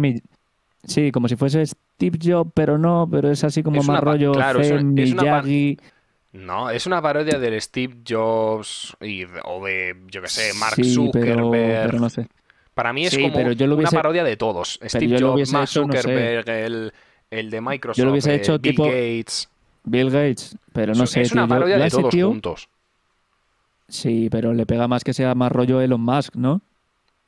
[0.84, 4.64] Sí, como si fuese Steve Jobs, pero no, pero es así como más rollo claro,
[4.64, 5.04] Zen, una-
[5.44, 5.78] Miyagi.
[6.34, 10.84] No, es una parodia del Steve Jobs y, o de, yo que sé, Mark Sí,
[10.96, 11.36] Zuckerberg.
[11.36, 12.28] pero, pero no sé.
[12.74, 14.80] Para mí es Sí, como pero yo lo una hubiese- parodia de todos.
[14.84, 16.00] Steve Jobs, Mark hecho, no sé.
[16.02, 16.94] Zuckerberg, el,
[17.30, 19.50] el de Microsoft, Yo lo hubiese eh, hecho Bill tipo- Gates.
[19.84, 22.70] Bill Gates, pero no es sé, es una parodia yo de todos tío- juntos.
[23.88, 26.62] Sí, pero le pega más que sea más rollo Elon Musk, ¿no?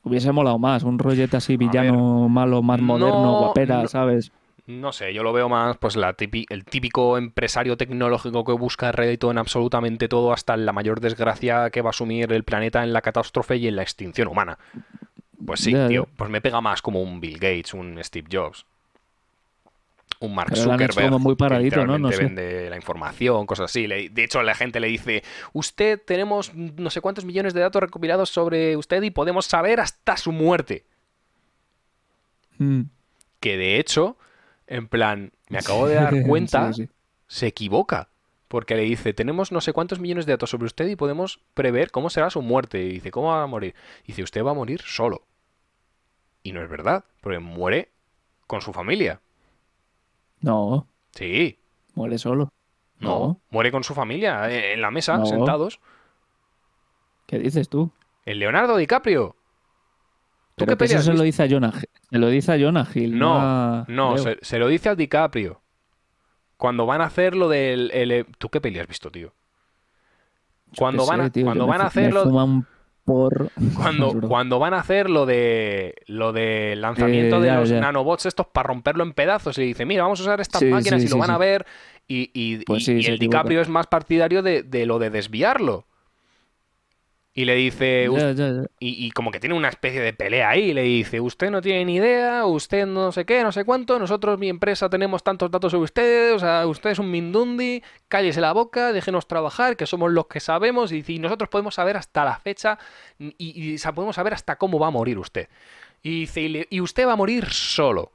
[0.04, 3.88] Hubiese molado más, un rollete así villano malo, más moderno, no, guapera, no.
[3.88, 4.32] ¿sabes?
[4.66, 6.16] No sé, yo lo veo más pues la
[6.50, 11.82] el típico empresario tecnológico que busca rédito en absolutamente todo hasta la mayor desgracia que
[11.82, 14.58] va a asumir el planeta en la catástrofe y en la extinción humana.
[15.46, 18.66] Pues sí, tío, pues me pega más como un Bill Gates, un Steve Jobs.
[20.20, 21.98] Un Mark Pero Zuckerberg como muy que paradito, ¿no?
[21.98, 22.24] No sé.
[22.24, 23.88] vende la información, cosas así.
[23.88, 28.30] De hecho, la gente le dice, usted tenemos no sé cuántos millones de datos recopilados
[28.30, 30.86] sobre usted y podemos saber hasta su muerte.
[32.58, 32.84] Mm.
[33.40, 34.18] Que de hecho,
[34.68, 36.90] en plan, me acabo de dar cuenta, Sí, sí.
[37.28, 38.10] se equivoca.
[38.48, 41.90] Porque le dice, tenemos no sé cuántos millones de datos sobre usted y podemos prever
[41.90, 42.84] cómo será su muerte.
[42.84, 43.74] Y dice, ¿cómo va a morir?
[44.04, 45.24] Y dice, usted va a morir solo.
[46.44, 47.90] Y no es verdad, porque muere
[48.48, 49.22] con su familia.
[50.42, 51.58] No, Sí,
[51.96, 52.52] muere solo.
[53.00, 53.42] no, No.
[53.50, 55.26] muere con su familia, eh, en la mesa, No.
[55.26, 55.80] sentados.
[57.28, 57.92] ¿Qué dices tú?
[58.26, 59.36] El Leonardo DiCaprio.
[60.56, 62.88] ¿Tú Pero qué que eso se lo dice a Jonah, se lo dice a Jonah
[62.94, 63.18] Hill.
[63.18, 65.62] No, a no, se, se lo dice al DiCaprio.
[66.58, 67.90] Cuando van a hacer lo del...
[67.92, 69.34] el- ¿Tú qué peli has visto, tío?
[70.78, 72.14] Cuando van a, sé, tío, cuando van a fu- me hacer
[73.06, 73.50] porro.
[73.76, 77.80] cuando, cuando van a hacer lo de lo del lanzamiento Eh, de ya, los ya.
[77.82, 81.02] nanobots estos para romperlo en pedazos y dice, mira, vamos a usar estas Sí, máquinas
[81.02, 81.66] sí, y lo sí, van a ver
[82.08, 83.20] y, y- Pues y- el.
[83.20, 85.86] DiCaprio es más partidario de, de lo de desviarlo.
[87.36, 88.08] Y le dice,
[88.80, 91.62] y, y como que tiene una especie de pelea ahí, y le dice, usted no
[91.62, 95.50] tiene ni idea, usted no sé qué, no sé cuánto, nosotros, mi empresa, tenemos tantos
[95.50, 99.88] datos sobre usted, o sea, usted es un mindundi, cállese la boca, déjenos trabajar, que
[99.88, 102.78] somos los que sabemos, y, "y nosotros podemos saber hasta la fecha,
[103.18, 105.48] y, y podemos saber hasta cómo va a morir usted.
[106.04, 108.12] Y dice, y, le- y usted va a morir solo.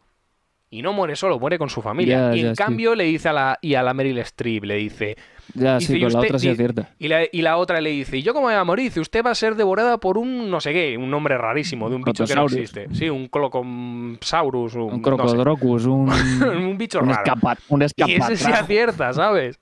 [0.70, 2.36] Y no muere solo, muere con su familia.
[2.36, 2.62] Y en sí.
[2.62, 5.16] cambio le dice a la, y a la Meryl Streep, le dice,
[5.54, 6.90] Ya, Dice, sí, "Y con la usted- otra sí di- es cierta.
[6.98, 8.84] y la, y la otra le dice, ¿y yo cómo voy a morir?
[8.84, 11.96] Dice, usted va a ser devorada por un no sé qué, un nombre rarísimo de
[11.96, 12.86] un bicho que no existe.
[12.94, 15.02] Sí, un Clocomsaurus, un, Un no sé.
[15.02, 16.10] crocodrocus, un,
[16.68, 17.22] un bicho un, raro.
[17.24, 19.58] escapa, un Y ese sí acierta, ¿sabes?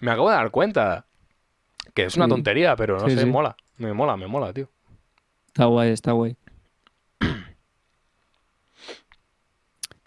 [0.00, 1.04] Me acabo de dar cuenta.
[1.92, 3.54] Que es una tontería, pero no sé, mola.
[3.76, 4.68] Me mola, me mola, tío.
[5.48, 6.34] Está guay, está guay.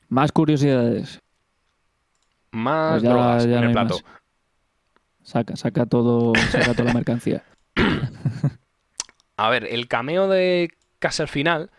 [0.10, 1.20] Más curiosidades.
[2.52, 3.96] Más Pues ya- drogas ya en no el plato.
[3.96, 4.04] más.
[5.24, 7.44] Saca, saca todo, saca toda la mercancía.
[9.38, 10.70] A ver, el cameo de
[11.00, 11.70] casi al final,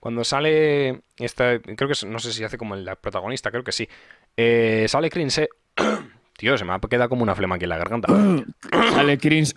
[0.00, 1.00] cuando sale.
[1.16, 3.88] Esta, creo que no sé si hace como el protagonista, creo que sí.
[4.36, 5.48] Eh, sale Crinse.
[6.36, 8.06] Tío, se me ha quedado como una flema aquí en la garganta.
[8.92, 9.52] Sale Crins.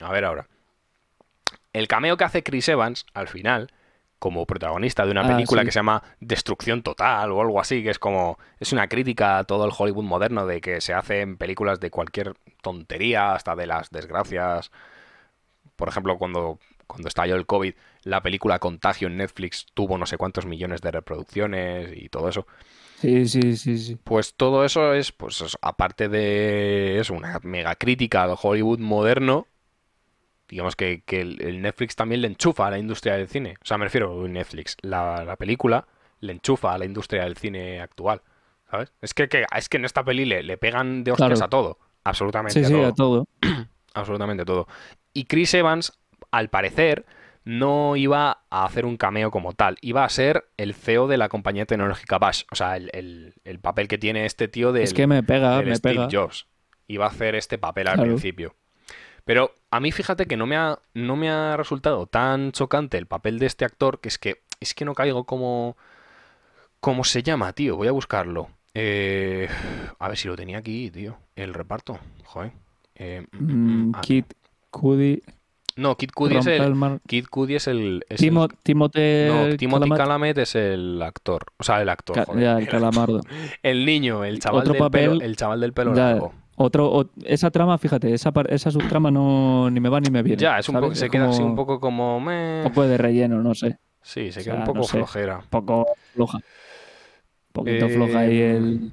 [0.00, 0.46] A ver ahora.
[1.76, 3.70] El cameo que hace Chris Evans al final,
[4.18, 5.66] como protagonista de una Ah, película sí.
[5.66, 8.38] que se llama Destrucción Total o algo así, que es como.
[8.58, 12.34] Es una crítica a todo el Hollywood moderno de que se hacen películas de cualquier
[12.62, 14.70] tontería, hasta de las desgracias.
[15.76, 17.74] Por ejemplo, cuando, cuando estalló el COVID,
[18.04, 22.46] la película Contagio en Netflix tuvo no sé cuántos millones de reproducciones y todo eso.
[22.94, 23.98] Sí, sí, sí, sí.
[24.04, 29.48] Pues todo eso es, pues es- aparte de eso, una mega crítica al Hollywood moderno,
[30.48, 33.54] digamos que, que el, el Netflix también le enchufa a la industria del cine.
[33.62, 35.86] O sea, me refiero a Netflix, la, la película
[36.20, 38.22] le enchufa a la industria del cine actual.
[38.70, 38.92] ¿Sabes?
[39.00, 41.44] Es que, que- es que en esta peli le, le pegan de hostias Claro.
[41.44, 41.78] a todo.
[42.04, 42.86] Absolutamente Sí, a sí, todo.
[42.86, 43.28] a todo.
[43.94, 44.66] Absolutamente todo.
[45.12, 45.92] Y Chris Evans,
[46.30, 47.06] al parecer,
[47.44, 49.76] no iba a hacer un cameo como tal.
[49.80, 52.42] Iba a ser el CEO de la compañía tecnológica Bash.
[52.50, 55.62] O sea, el, el- el papel que tiene este tío del, Es que me pega,
[55.62, 56.08] me Steve pega.
[56.10, 56.46] Jobs.
[56.88, 58.10] Iba a hacer este papel al Claro.
[58.10, 58.54] principio.
[59.26, 63.06] Pero a mí fíjate que no me ha, no me ha resultado tan chocante el
[63.06, 65.76] papel de este actor que es que es que no caigo como...
[66.80, 67.76] ¿Cómo se llama, tío?
[67.76, 68.48] Voy a buscarlo.
[68.72, 69.48] Eh,
[69.98, 71.16] a ver si lo tenía aquí, tío.
[71.34, 71.98] El reparto.
[72.24, 72.52] Joder.
[72.94, 74.24] Eh, mm, mm, Mm, ah, Kid
[74.70, 75.22] Cudi,
[75.74, 78.04] no, Kid Cudi es el, Kid Cudi es el...
[78.08, 81.46] es Timo- el- Timote no, Timothy Chalamet, Chalamet es el actor.
[81.58, 82.42] O sea, el actor, Ca- joder.
[82.42, 83.20] ya, el El- calamardo.
[83.62, 86.32] El niño, el chaval Otro del pelo, papel, el chaval del pelo ya, largo.
[86.56, 90.42] Otro, o- esa trama, fíjate, esa, esa subtrama no ni me va ni me viene.
[90.42, 90.80] Ya, es un ¿sabes?
[90.80, 92.20] poco, se Es queda así como un poco como...
[92.20, 92.62] meh.
[92.64, 93.78] un poco de relleno, no sé.
[94.02, 94.98] Sí, se o queda sea, un poco no sé.
[94.98, 95.38] flojera.
[95.38, 96.38] Un poco floja.
[96.38, 98.92] Un poquito Eh, floja ahí el.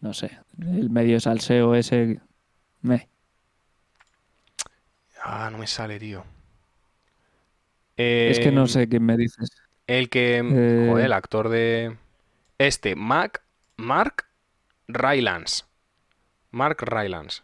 [0.00, 0.38] No sé.
[0.60, 2.20] El medio salseo ese.
[2.82, 3.08] Me.
[5.22, 6.24] Ah, no me sale, tío.
[8.26, 9.50] Es que no Eh, sé qué me dices.
[9.86, 10.38] El que...
[10.38, 11.96] Eh, Joder, el actor de...
[12.58, 13.42] Este, Mac...
[13.76, 14.26] Mark
[14.88, 15.64] Rylance.
[16.50, 17.42] Mark Rylance.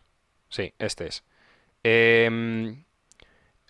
[0.49, 1.25] Sí, este es.
[1.83, 2.85] Em,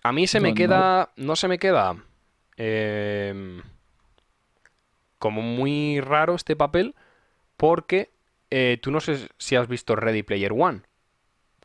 [0.03, 1.11] a mí se me queda...
[1.17, 1.95] No se me queda...
[2.57, 3.61] em,
[5.19, 6.95] como muy raro este papel
[7.57, 8.11] porque
[8.51, 10.81] eh, tú no sé si has visto Ready Player One.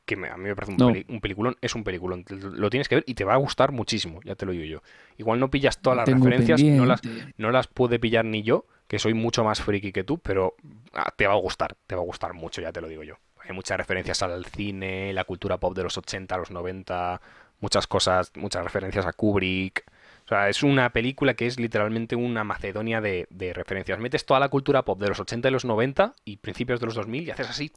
[0.06, 0.88] Que me- a mí me parece un, No.
[0.92, 1.56] peli- un peliculón.
[1.60, 2.24] Es un peliculón.
[2.28, 4.20] Lo tienes que ver y te va a gustar muchísimo.
[4.24, 4.82] Ya te lo digo yo.
[5.18, 6.62] Igual no pillas todas las Tengo referencias.
[6.62, 7.00] No las,
[7.36, 10.56] no las pude pillar ni yo, que soy mucho más friki que tú, pero
[10.94, 13.16] ah, te va a gustar, te va a gustar mucho, ya te lo digo yo.
[13.44, 17.20] Hay muchas referencias al cine, la cultura pop de los 80, los 90,
[17.60, 19.84] muchas cosas, muchas referencias a Kubrick.
[20.24, 23.98] O sea, es una película que es literalmente una Macedonia de, de referencias.
[23.98, 26.94] Metes toda la cultura pop de los 80 y los 90 y principios de los
[26.94, 27.72] 2000 y haces así.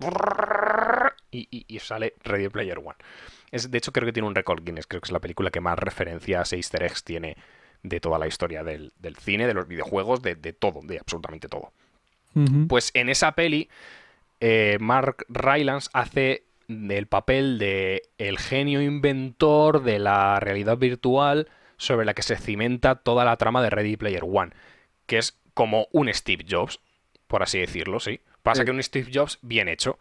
[1.32, 2.96] Y, y- y sale Ready Player One.
[3.52, 4.86] Es, de hecho, creo que tiene un récord Guinness.
[4.86, 7.38] Creo que es la película que más referencias e easter eggs tiene
[7.82, 11.48] de toda la historia del, del cine, de los videojuegos, de, de todo, de absolutamente
[11.48, 11.72] todo.
[12.68, 13.70] Pues en esa peli,
[14.46, 21.48] eh, Mark Rylance hace el papel de el genio inventor de la realidad virtual
[21.78, 24.52] sobre la que se cimenta toda la trama de Ready Player One,
[25.06, 26.80] que es como un Steve Jobs,
[27.28, 28.20] por así decirlo, sí.
[28.42, 28.66] Pasa Sí.
[28.66, 29.98] que un Steve Jobs bien hecho.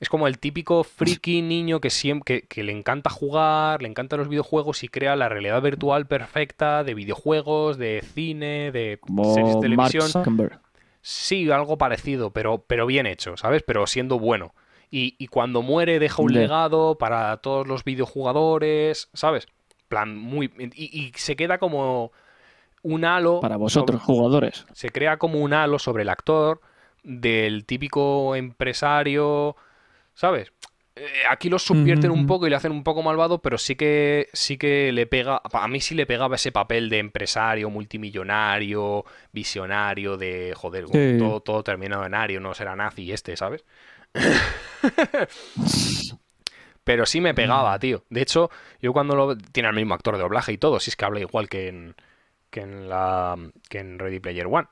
[0.00, 4.18] es como el típico friki niño que, siempre, que, que le encanta jugar, le encantan
[4.18, 9.60] los videojuegos y crea la realidad virtual perfecta de videojuegos, de cine, de Como series
[9.60, 10.08] de Mark televisión.
[10.24, 10.58] Zuckerberg.
[11.02, 13.62] Sí, algo parecido, pero, pero bien hecho, ¿sabes?
[13.66, 14.54] Pero siendo bueno.
[14.90, 19.46] Y, y cuando muere deja un Le- legado para todos los videojugadores, ¿sabes?
[19.88, 20.52] plan, muy...
[20.74, 22.12] Y, y se queda como
[22.82, 23.40] un halo...
[23.40, 24.66] Para sobre- vosotros, jugadores.
[24.72, 26.60] se crea como un halo sobre el actor
[27.02, 29.56] del típico empresario,
[30.14, 30.52] ¿sabes?
[31.02, 34.28] Eh, Aquí lo subvierten un poco y le hacen un poco malvado, pero sí que
[34.34, 40.18] sí que le pega, a mí sí le pegaba ese papel de empresario, multimillonario, visionario,
[40.18, 41.16] de joder, Sí.
[41.18, 43.64] todo, todo terminado en ario, no será nazi este, ¿sabes?
[46.84, 48.04] Pero sí me pegaba, tío.
[48.10, 48.50] De hecho,
[48.80, 49.36] yo cuando lo...
[49.36, 51.94] Tiene el mismo actor de doblaje y todo, si es que habla igual que en,
[52.50, 53.36] que en la
[53.68, 54.66] que en Ready Player One.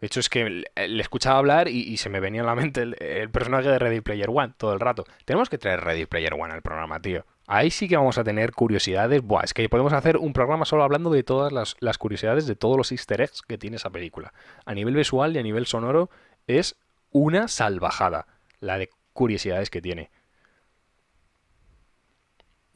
[0.00, 2.54] De hecho, es que le, le escuchaba hablar y, y se me venía a la
[2.54, 5.04] mente el, el personaje de Ready Player One todo el rato.
[5.24, 7.26] Tenemos que traer Ready Player One al programa, tío.
[7.46, 9.22] Ahí sí que vamos a tener curiosidades.
[9.22, 12.54] Buah, es que podemos hacer un programa solo hablando de todas las, las curiosidades, de
[12.54, 14.32] todos los easter eggs que tiene esa película.
[14.64, 16.10] A nivel visual y a nivel sonoro
[16.46, 16.76] es
[17.10, 18.26] una salvajada
[18.60, 20.10] la de curiosidades que tiene.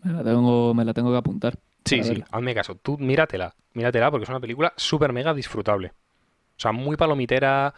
[0.02, 1.54] Me la tengo, me la tengo que apuntar.
[1.84, 2.26] Sí, sí, verla.
[2.32, 2.74] hazme caso.
[2.74, 5.92] Tú míratela, míratela porque es una película súper mega disfrutable.
[6.56, 7.74] O sea, muy palomitera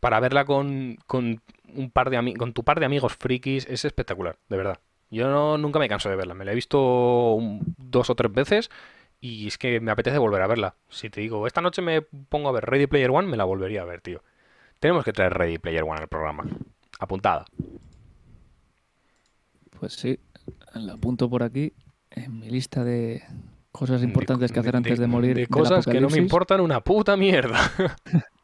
[0.00, 1.40] para verla con, con
[1.74, 3.66] un par de con tu par de amigos frikis.
[3.68, 4.78] Es espectacular, de verdad.
[5.10, 6.34] Yo no- nunca me canso de verla.
[6.34, 7.38] Me la he visto
[7.76, 8.70] dos o tres veces
[9.20, 10.76] y es que me apetece volver a verla.
[10.88, 13.82] Si te digo, esta noche me pongo a ver Ready Player One, me la volvería
[13.82, 14.22] a ver, tío.
[14.78, 16.44] Tenemos que traer Ready Player One al programa.
[16.98, 17.44] Apuntada.
[19.78, 20.18] Pues sí,
[20.74, 21.72] la apunto por aquí
[22.10, 23.22] en mi lista de
[23.72, 25.36] cosas importantes que hacer antes de, morir.
[25.36, 27.58] De cosas que no me importan una puta mierda.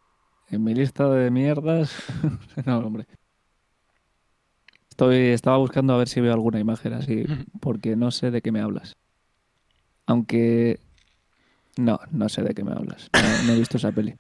[0.49, 1.93] En mi lista de mierdas.
[2.67, 3.07] no, hombre.
[4.89, 7.25] Estoy, estaba buscando a ver si veo alguna imagen así,
[7.61, 8.97] porque no sé de qué me hablas.
[10.07, 10.79] Aunque.
[11.77, 13.11] No, no sé de qué me hablas.
[13.13, 14.15] No, no he visto esa peli.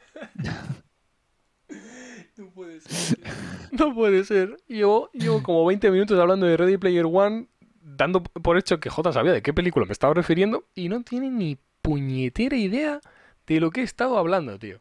[3.72, 4.56] No puede ser.
[4.68, 7.48] Yo llevo como 20 minutos hablando de Ready Player One,
[7.86, 11.30] dando por hecho que J sabía de qué película me estaba refiriendo y no tiene
[11.30, 13.00] ni puñetera idea
[13.46, 14.80] de lo que he estado hablando, tío.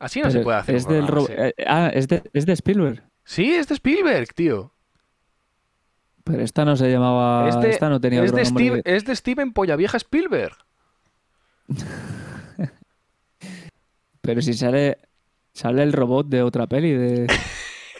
[0.00, 0.74] Así no se puede hacer.
[0.74, 3.02] Es del eh, ah, es de, es de Spielberg.
[3.22, 4.72] Sí, es de Spielberg, tío.
[6.24, 7.48] Pero esta no se llamaba.
[7.48, 8.44] Esta no tenía es, de.
[8.44, 10.56] Steve- es de Steven Pollavieja Spielberg.
[14.20, 14.98] Pero si sale.
[15.52, 17.26] Sale el robot de otra peli de.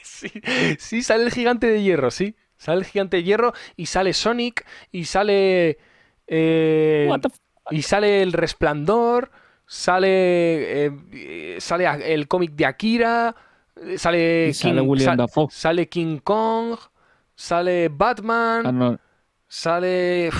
[0.03, 0.31] Sí,
[0.79, 2.35] sí, sale el gigante de hierro, sí.
[2.57, 5.79] Sale el gigante de hierro y sale Sonic y sale.
[6.27, 7.39] eh, What the f-
[7.71, 9.31] y sale el resplandor,
[9.67, 10.87] sale.
[10.87, 13.35] eh, sale el cómic de Akira,
[13.97, 14.49] sale.
[14.49, 15.47] Y sale William sa- Dafoe.
[15.51, 16.77] sale King Kong,
[17.35, 18.99] sale Batman, Ah, no.
[19.49, 20.31] sale.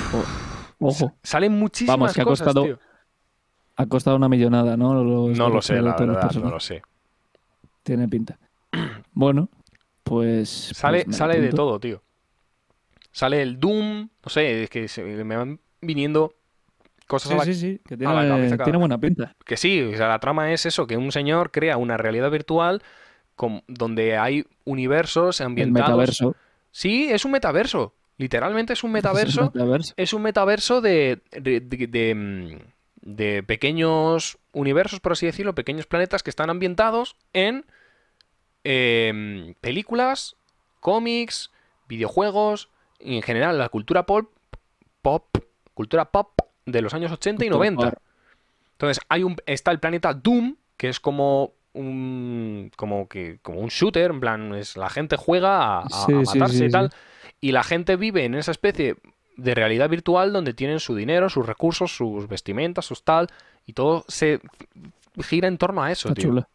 [0.81, 1.15] Ojo.
[1.23, 2.78] Salen muchísimas Vamos, que ha cosas, costado tío.
[3.77, 4.95] Ha costado una millonada, ¿no?
[5.03, 6.82] Los No lo derechos sé, la los verdad, no lo sé.
[7.82, 8.39] Tiene pinta.
[9.12, 9.49] Bueno,
[10.05, 10.48] pues.
[10.74, 12.02] Sale, pues sale de todo, tío.
[13.10, 16.35] Sale el Doom, no sé, es que se- me van viniendo
[17.06, 18.81] cosas a Sí, la sí, sí, que a tiene, la cabeza cada tiene vez.
[18.81, 19.35] buena pinta.
[19.44, 22.82] Que sí, o sea, la trama es eso, que un señor crea una realidad virtual
[23.36, 25.89] con- donde hay universos El ambientados.
[25.90, 26.36] metaverso.
[26.72, 27.94] Sí, es un metaverso.
[28.16, 29.94] Literalmente es un Es el metaverso.
[29.97, 31.60] Es un metaverso de, de,
[33.02, 37.64] de pequeños universos, por así decirlo, pequeños planetas que están ambientados en
[38.65, 40.36] em, películas,
[40.81, 41.51] cómics,
[41.89, 44.31] videojuegos, y en general la cultura pop,
[45.03, 45.27] pop,
[45.74, 46.31] cultura pop
[46.66, 47.91] de los años 80 y Cultura 90.
[47.91, 48.03] pop.
[48.73, 53.69] Entonces, hay un, está el planeta Doom, que es como un, como que, como un
[53.69, 56.91] shooter, en plan, es, la gente juega a, Sí, matarse sí, y tal,
[57.41, 58.97] y la gente vive en esa especie
[59.36, 63.28] de realidad virtual donde tienen su dinero, sus recursos, sus vestimentas, sus tal,
[63.66, 64.41] y todo se
[65.23, 66.31] gira en torno a eso, Está tío.
[66.31, 66.49] chula.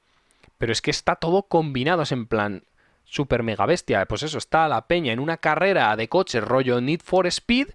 [0.60, 2.64] Pero es que está todo combinado, es en plan
[3.06, 4.06] super mega bestia.
[4.06, 7.70] Pues eso, está la peña en una carrera de coches rollo Need for Speed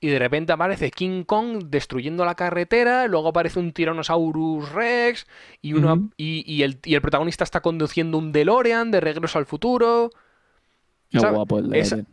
[0.00, 5.26] y de repente aparece King Kong destruyendo la carretera, luego aparece un Tyrannosaurus Rex
[5.60, 6.10] y, uno, Ujú.
[6.16, 10.10] y, y el, y el protagonista está conduciendo un DeLorean de regreso al futuro.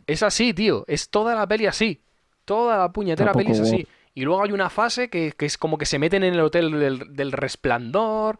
[0.06, 0.84] Es, así, tío.
[0.88, 2.00] Es toda la peli así.
[2.44, 3.76] Toda la puñetera peli es así.
[3.76, 3.90] guapo.
[4.14, 6.72] Y luego hay una fase que, que es como que se meten en el hotel
[6.72, 8.38] del, del resplandor.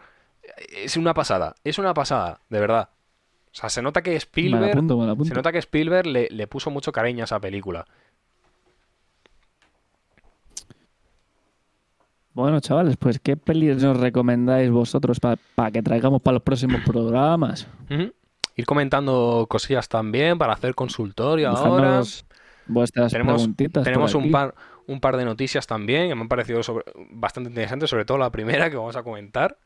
[0.76, 1.54] Es una pasada.
[1.64, 2.90] Es una pasada, de verdad.
[3.52, 4.70] O sea, se nota que Spielberg.
[4.70, 7.86] apunto, Se nota que Spielberg le, le puso mucho cariño a esa película.
[12.32, 17.66] Bueno, chavales, pues ¿qué pelis nos recomendáis vosotros para que traigamos para los próximos programas?
[17.88, 22.02] Ir comentando cosillas también para hacer consultorio ahora.
[22.68, 23.48] Vuestras Tenemos,
[23.84, 24.54] tenemos un par,
[24.88, 28.30] un par de noticias también que me han parecido sobre- bastante interesantes, sobre todo la
[28.32, 29.56] primera que vamos a comentar,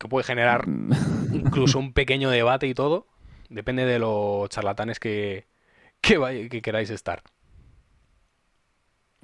[0.00, 0.64] que puede generar
[1.32, 3.06] incluso un pequeño debate y todo.
[3.50, 5.46] Depende de los charlatanes que,
[6.00, 7.22] que, queráis estar.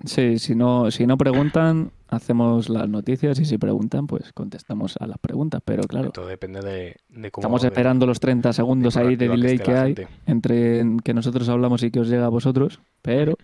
[0.04, 5.06] Sí, si no, si no preguntan, hacemos las noticias y si preguntan, pues contestamos a
[5.06, 5.62] las preguntas.
[5.64, 9.16] Pero claro, Todo depende de, de cómo estamos de- esperando los 30 segundos de ahí
[9.16, 10.08] de delay que hay gente.
[10.26, 12.80] entre en que nosotros hablamos y que os llega a vosotros.
[13.00, 13.38] Pero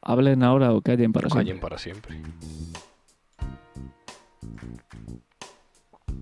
[0.00, 1.60] hablen ahora o callen para Callen siempre.
[1.60, 2.16] para siempre.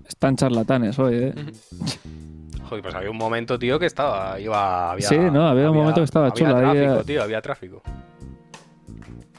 [0.07, 1.33] Están charlatanes hoy, ¿eh?
[2.69, 4.39] Joder, pues había un momento, tío, que estaba.
[4.39, 7.41] Iba, había, Sí, no, había un momento que estaba había chulo, tráfico, había- tío, había
[7.41, 7.81] tráfico.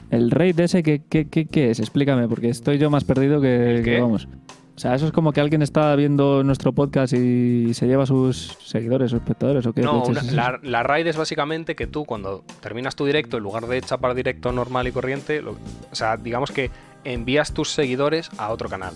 [0.09, 1.79] El raid ese, ¿qué, qué, qué, qué es?
[1.81, 4.27] Explícame, porque estoy yo más perdido que, vamos.
[4.75, 8.05] O sea, eso es como que alguien está viendo nuestro podcast y se lleva a
[8.05, 9.81] sus seguidores, sus espectadores, ¿o qué?
[9.81, 13.67] No, una- la, la raid es básicamente que tú cuando terminas tu directo, en lugar
[13.67, 15.57] de chapar directo normal y corriente, lo-
[15.91, 16.69] o sea, digamos que
[17.03, 18.93] envías tus seguidores a otro canal.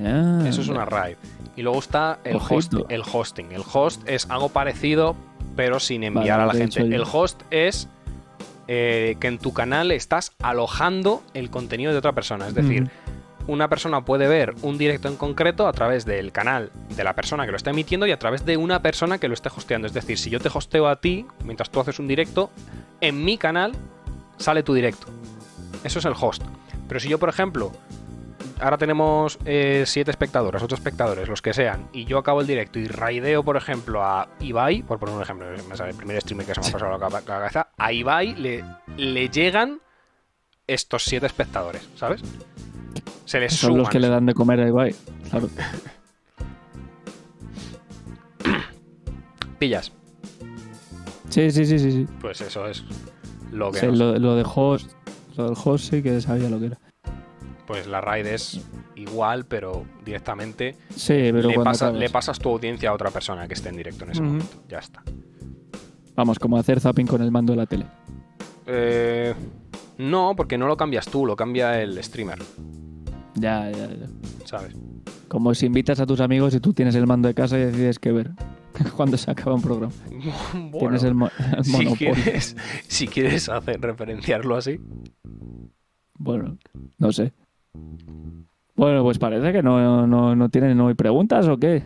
[0.00, 1.16] Ah, Eso es una raid.
[1.56, 3.52] Y luego está el, host, el hosting.
[3.52, 5.16] El host es algo parecido,
[5.56, 6.80] pero sin enviar Vale, a la gente.
[6.80, 7.88] El host es
[8.68, 12.46] eh, que en tu canal estás alojando el contenido de otra persona.
[12.46, 12.90] Es decir,
[13.48, 17.46] una persona puede ver un directo en concreto a través del canal de la persona
[17.46, 19.86] que lo está emitiendo y a través de una persona que lo esté hosteando.
[19.86, 22.50] Es decir, si yo te hosteo a ti mientras tú haces un directo,
[23.00, 23.72] en mi canal
[24.36, 25.06] sale tu directo.
[25.82, 26.42] Eso es el host.
[26.88, 27.72] Pero si yo, por ejemplo,
[28.60, 32.78] ahora tenemos eh, siete espectadores, ocho espectadores, los que sean, y yo acabo el directo
[32.78, 36.46] y raideo, por ejemplo, a Ibai, por poner un ejemplo, me sale el primer streamer
[36.46, 38.64] que se me ha pasado la cabeza, a Ibai le,
[38.96, 39.80] le llegan
[40.66, 42.22] estos siete espectadores, ¿sabes?
[43.24, 44.94] Se les Son los que le dan de comer a Ibai.
[45.30, 45.48] Claro.
[49.58, 49.92] pillas.
[51.28, 51.92] Sí, sí, sí, sí.
[51.92, 52.06] sí.
[52.20, 52.84] Pues eso es
[53.52, 54.90] lo que Sí, nos- lo, lo de host,
[55.36, 56.78] lo del host sí que sabía lo que era.
[57.68, 58.66] Pues la raid es
[58.96, 63.52] igual, pero directamente Sí, pero le, pasa- le pasas tu audiencia a otra persona que
[63.54, 64.56] esté en directo en ese momento.
[64.68, 65.02] Ya está.
[66.16, 67.84] Vamos, como hacer zapping con el mando de la tele.
[68.66, 69.34] Eh,
[69.98, 72.38] no, porque no lo cambias tú, lo cambia el streamer,
[73.34, 74.06] Ya, ya, ya.
[74.46, 74.74] ¿sabes?
[75.28, 77.98] Como si invitas a tus amigos y tú tienes el mando de casa y decides
[77.98, 78.30] qué ver
[78.96, 79.92] cuando se acaba un programa.
[80.54, 82.56] Bueno, Tienes el, mo- el si, quieres,
[82.88, 84.80] si quieres hacer referenciarlo así.
[86.18, 86.56] Bueno,
[86.98, 87.32] no sé.
[88.76, 91.82] Bueno, pues parece que no, no, no tienen no hay preguntas o qué.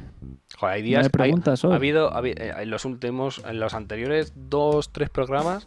[0.58, 1.04] Joder, hay No días.
[1.06, 1.72] hay- preguntas hoy.
[1.72, 5.66] ha habido, habi- eh, en los últimos, en los anteriores dos, tres programas,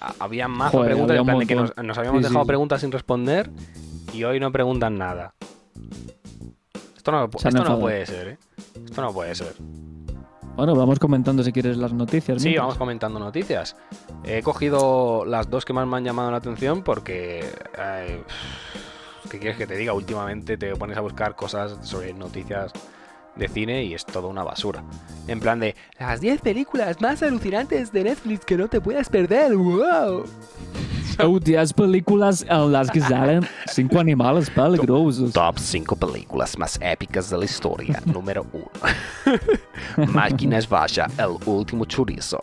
[0.00, 2.48] ha- había más Joder, preguntas, había en plan de que nos, habíamos Sí, dejado sí.
[2.48, 3.50] preguntas sin responder
[4.12, 5.32] y hoy no preguntan nada.
[6.96, 8.38] Esto no, esto no puede ser, ¿eh?
[8.84, 9.54] Esto no puede ser.
[10.56, 12.42] Bueno, vamos comentando si quieres las noticias.
[12.42, 12.64] Sí, mientras.
[12.66, 13.76] vamos comentando noticias.
[14.24, 17.40] He cogido las dos que más me han llamado la atención porque...
[17.78, 18.22] eh,
[19.30, 19.92] ¿Qué quieres que te diga?
[19.92, 22.72] Últimamente te pones a buscar cosas sobre noticias
[23.36, 24.82] de cine y es todo una basura.
[25.26, 29.54] En plan de las 10 películas más alucinantes de Netflix que no te puedas perder.
[29.54, 30.24] ¡Wow!
[31.20, 35.32] Oh, 10 películas en las que salen cinco animales peligrosos.
[35.32, 38.00] Top 5 películas más épicas de la historia.
[38.06, 38.46] Número
[39.96, 40.06] 1.
[40.12, 42.38] Máquinas Vaya, el último chorizo.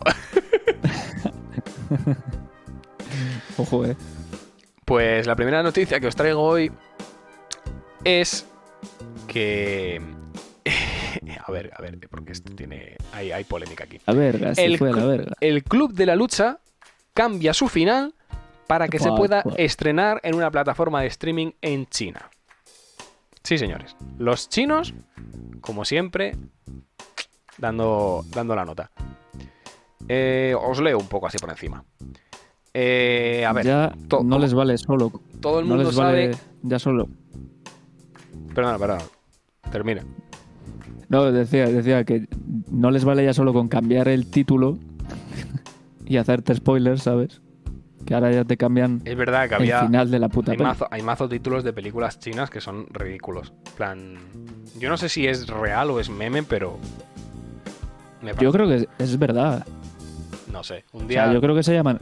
[3.56, 3.96] Ojo, eh.
[4.86, 6.70] Pues la primera noticia que os traigo hoy
[8.04, 8.46] es
[9.26, 10.00] que...
[11.44, 12.96] a ver, a ver, porque esto tiene...
[13.12, 13.98] Hay, hay polémica aquí.
[14.06, 15.32] La verga, se El fue a la verga.
[15.40, 16.60] El Club de la Lucha
[17.14, 18.14] cambia su final
[18.68, 22.30] para que se pueda estrenar en una plataforma de streaming en China.
[23.42, 23.96] Sí, señores.
[24.18, 24.94] Los chinos,
[25.62, 26.36] como siempre,
[27.58, 28.92] dando, dando la nota.
[30.08, 31.84] Eh, os leo un poco así por encima.
[32.78, 35.10] Eh, a ver, ya no les vale solo.
[35.40, 36.44] todo el No mundo les vale sabe...
[36.62, 37.08] ya solo.
[38.54, 39.02] Perdona, perdona.
[39.72, 40.02] Termina.
[41.08, 42.26] No, decía, decía que
[42.70, 44.76] no les vale ya solo con cambiar el título
[46.04, 47.40] y hacerte spoilers, ¿sabes?
[48.04, 49.80] Que ahora ya te cambian Es verdad que el había...
[49.86, 50.68] final de la puta Hay peli.
[50.68, 53.54] mazo, hay mazo títulos de películas chinas que son ridículos.
[53.76, 54.16] Plan,
[54.78, 56.78] yo no sé si es real o es meme, pero
[58.22, 59.66] me Yo creo que es, es verdad.
[60.56, 60.84] No sé.
[60.92, 62.00] Un O día, sea, yo creo que se llaman.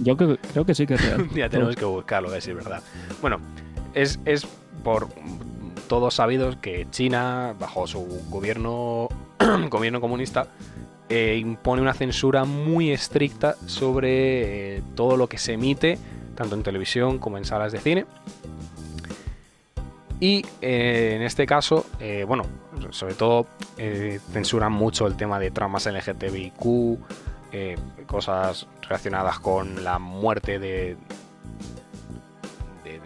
[0.00, 1.20] yo creo, creo que sí que es real.
[1.28, 2.82] un día tenemos que buscarlo, a ver si es verdad.
[3.20, 3.38] Bueno,
[3.94, 4.46] es, es
[4.82, 5.08] por
[5.86, 8.00] todos sabidos que China, bajo su
[8.30, 9.08] gobierno,
[9.68, 10.48] gobierno comunista,
[11.10, 15.98] eh, impone una censura muy estricta sobre eh, todo lo que se emite,
[16.34, 18.06] tanto en televisión como en salas de cine.
[20.20, 21.86] Y eh, en este caso,
[22.26, 22.44] bueno,
[22.90, 23.46] sobre todo
[24.32, 26.98] censuran mucho el tema de tramas LGTBIQ,
[27.52, 30.96] eh, cosas relacionadas con la muerte de,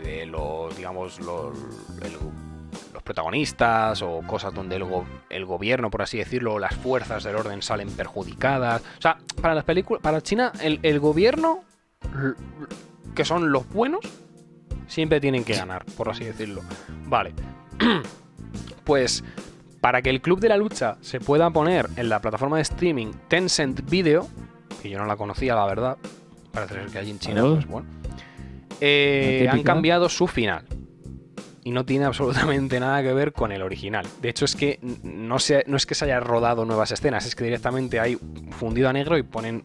[0.03, 1.57] de, los, digamos, los,
[2.03, 2.12] el-
[2.93, 4.85] los protagonistas o cosas donde el,
[5.31, 8.83] el gobierno, por así decirlo, o las fuerzas del orden salen perjudicadas.
[8.99, 11.65] O sea, para las películas, para China, el, el gobierno,
[13.15, 14.01] que son los buenos,
[14.87, 16.62] siempre tienen que ganar, por así decirlo.
[17.07, 17.33] Vale.
[18.85, 19.25] pues
[19.85, 23.12] para que el Club de la Lucha se pueda poner en la plataforma de streaming
[23.28, 24.27] Tencent Video,
[24.82, 25.98] que yo no la conocía, la verdad,
[26.52, 27.86] parece ser que hay en China, pues bueno,
[28.81, 30.65] eh, han cambiado su final.
[31.66, 34.07] Y no tiene absolutamente nada que ver con el original.
[34.20, 37.35] De hecho, es que no, se, no es que se haya rodado nuevas escenas, es
[37.35, 38.16] que directamente hay
[38.51, 39.65] fundido a negro y ponen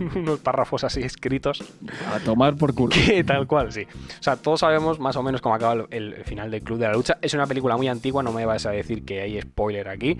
[0.16, 1.62] unos párrafos así escritos
[2.14, 2.94] A tomar por culo.
[3.06, 3.82] que tal cual, sí.
[4.18, 6.86] O sea, todos sabemos más o menos cómo acaba el, el final del Club de
[6.88, 7.18] la Lucha.
[7.20, 10.16] Es una película muy antigua, no me vas a decir que hay spoiler aquí,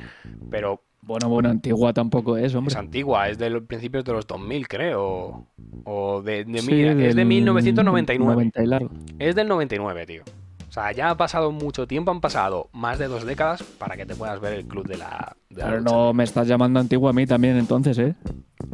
[0.51, 2.73] pero Bueno, bueno, antigua tampoco es, hombre.
[2.73, 5.47] es antigua, es de los principios de los 2000, creo.
[5.85, 8.35] O de, de Sí, mil- es de del 1999.
[8.35, 8.91] 90 y largo.
[9.19, 10.23] Es del 99, tío.
[10.71, 14.07] O sea, ya ha pasado mucho tiempo, han pasado más de dos décadas para que
[14.07, 15.91] te puedas ver el Club de la, de la Pero Lucha.
[15.93, 18.15] no me estás llamando antiguo a mí también, entonces, ¿eh?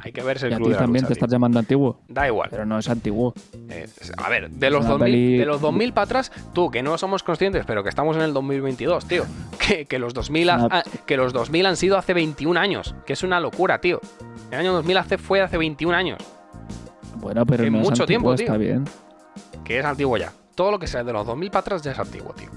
[0.02, 1.24] Hay que verse Y el a Club ti de la también Lucha, te tío.
[1.24, 2.00] estás llamando antiguo.
[2.08, 2.48] Da igual.
[2.50, 3.32] Pero no es antiguo.
[3.70, 3.88] Eh,
[4.22, 6.98] a ver, de los, una 2000, peli- de los 2000 para atrás, tú, que no
[6.98, 9.24] somos conscientes, pero que estamos en el 2022, tío.
[9.66, 12.94] Que, que los 2000 ha- Una- que los 2000 han sido hace 21 años.
[13.06, 14.00] Que es una locura, tío.
[14.50, 16.18] El año 2000 hace, fue hace 21 años.
[17.16, 18.44] Bueno, pero Que no es mucho antiguo, tiempo, tío.
[18.44, 18.84] está bien.
[19.64, 20.30] Que es antiguo ya.
[20.56, 22.48] Todo lo que sea de los 2000 para atrás ya es antiguo, tío.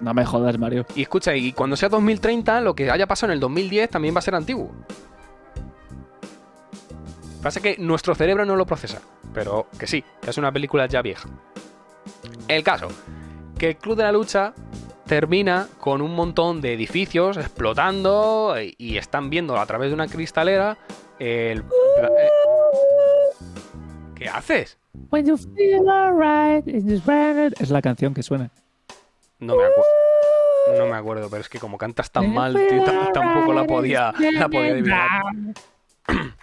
[0.00, 0.86] No me jodas, Mario.
[0.94, 4.20] Y escucha, y cuando sea 2030, lo que haya pasado en el 2010 también va
[4.20, 4.70] a ser antiguo.
[7.42, 9.00] Pasa que nuestro cerebro no lo procesa.
[9.34, 11.28] Pero que sí, que es una película ya vieja.
[12.48, 12.88] El caso,
[13.58, 14.54] que el Club de la Lucha
[15.06, 20.76] termina con un montón de edificios explotando y- están viendo a través de una cristalera
[21.18, 21.60] el...
[21.60, 22.28] eh,
[24.14, 24.78] ¿Qué haces?
[25.10, 27.08] When you feel alright, it's just.
[27.60, 28.50] Es la canción que suena.
[29.38, 30.78] No me acuerdo.
[30.78, 32.82] No me acuerdo, pero es que como cantas tan mal, tío,
[33.12, 35.10] tampoco la podía, la podía adivinar.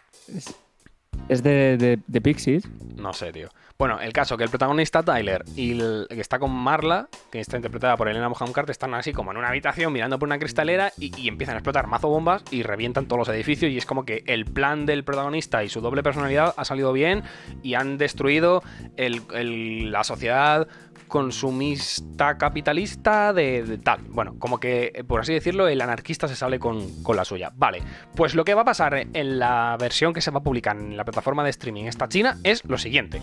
[1.29, 2.67] Es de, de, de Pixies.
[2.97, 3.47] No sé, tío.
[3.77, 7.57] Bueno, el caso que el protagonista Tyler y el que está con Marla, que está
[7.57, 10.93] interpretada por Elena Bonham Carter, están así como en una habitación mirando por una cristalera
[10.97, 14.23] y, empiezan a explotar mazo bombas y revientan todos los edificios y es como que
[14.27, 17.23] el plan del protagonista y su doble personalidad ha salido bien
[17.63, 18.63] y han destruido
[18.95, 20.67] la sociedad
[21.07, 24.01] consumista capitalista de, de tal.
[24.09, 27.51] Bueno, como que, por así decirlo, el anarquista se sale con, con la suya.
[27.55, 27.81] Vale,
[28.15, 30.95] pues lo que va a pasar en la versión que se va a publicar en
[30.95, 33.21] la plataforma de streaming esta china es lo siguiente.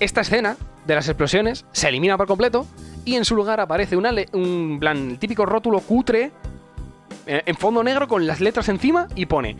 [0.00, 0.56] Esta escena
[0.86, 2.66] de las explosiones se elimina por completo
[3.04, 6.32] y en su lugar aparece una un plan, el típico rótulo cutre
[7.26, 9.56] eh, en fondo negro con las letras encima y pone,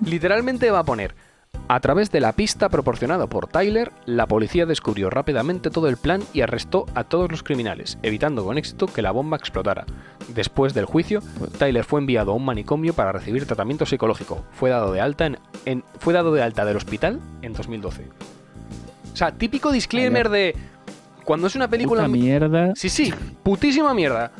[0.04, 1.14] literalmente va a poner,
[1.66, 6.22] a través de la pista proporcionada por Tyler, la policía descubrió rápidamente todo el plan
[6.34, 9.86] y arrestó a todos los criminales, evitando con éxito que la bomba explotara.
[10.34, 11.22] Después del juicio,
[11.58, 14.44] Tyler fue enviado a un manicomio para recibir tratamiento psicológico.
[14.52, 18.08] Fue dado de alta, en, en- fue dado de alta del hospital en 2012.
[19.12, 20.54] O sea, típico disclaimer de
[21.24, 22.72] cuando es una película Puta mierda.
[22.74, 23.12] Sí, sí,
[23.42, 24.32] putísima mierda.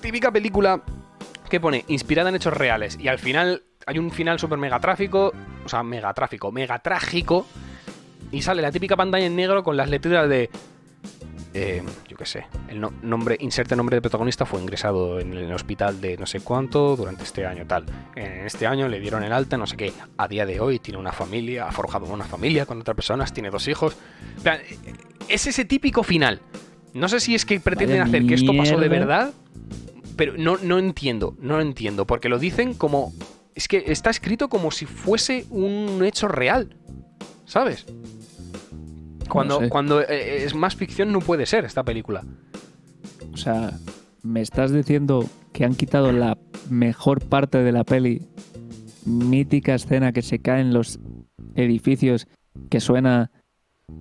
[0.00, 0.80] Típica película
[1.54, 5.32] que pone inspirada en hechos reales y al final hay un final súper megatráfico,
[5.64, 7.46] o sea, megatráfico, megatrágico
[8.32, 10.50] y sale la típica pantalla en negro con las letras de
[11.56, 15.52] eh, yo qué sé, el no- nombre, inserte nombre del protagonista fue ingresado en el
[15.52, 17.84] hospital de no sé cuánto durante este año tal.
[18.16, 19.92] En este año le dieron el alta, no sé qué.
[20.16, 23.50] A día de hoy tiene una familia, ha forjado una familia con otras personas, tiene
[23.50, 23.96] dos hijos.
[25.28, 26.40] Es ese típico final.
[26.92, 29.32] No sé si es que pretenden Vaya hacer que esto pasó de verdad,
[30.16, 33.12] pero no, no entiendo, no lo entiendo, porque lo dicen como...
[33.54, 36.76] Es que está escrito como si fuese un hecho real,
[37.44, 37.86] ¿sabes?
[39.28, 39.68] Cuando, sé.
[39.68, 42.24] cuando eh, es más ficción no puede ser esta película.
[43.32, 43.78] O sea,
[44.22, 46.36] me estás diciendo que han quitado la
[46.68, 48.22] mejor parte de la peli,
[49.04, 50.98] mítica escena que se cae en los
[51.54, 52.26] edificios,
[52.70, 53.30] que suena.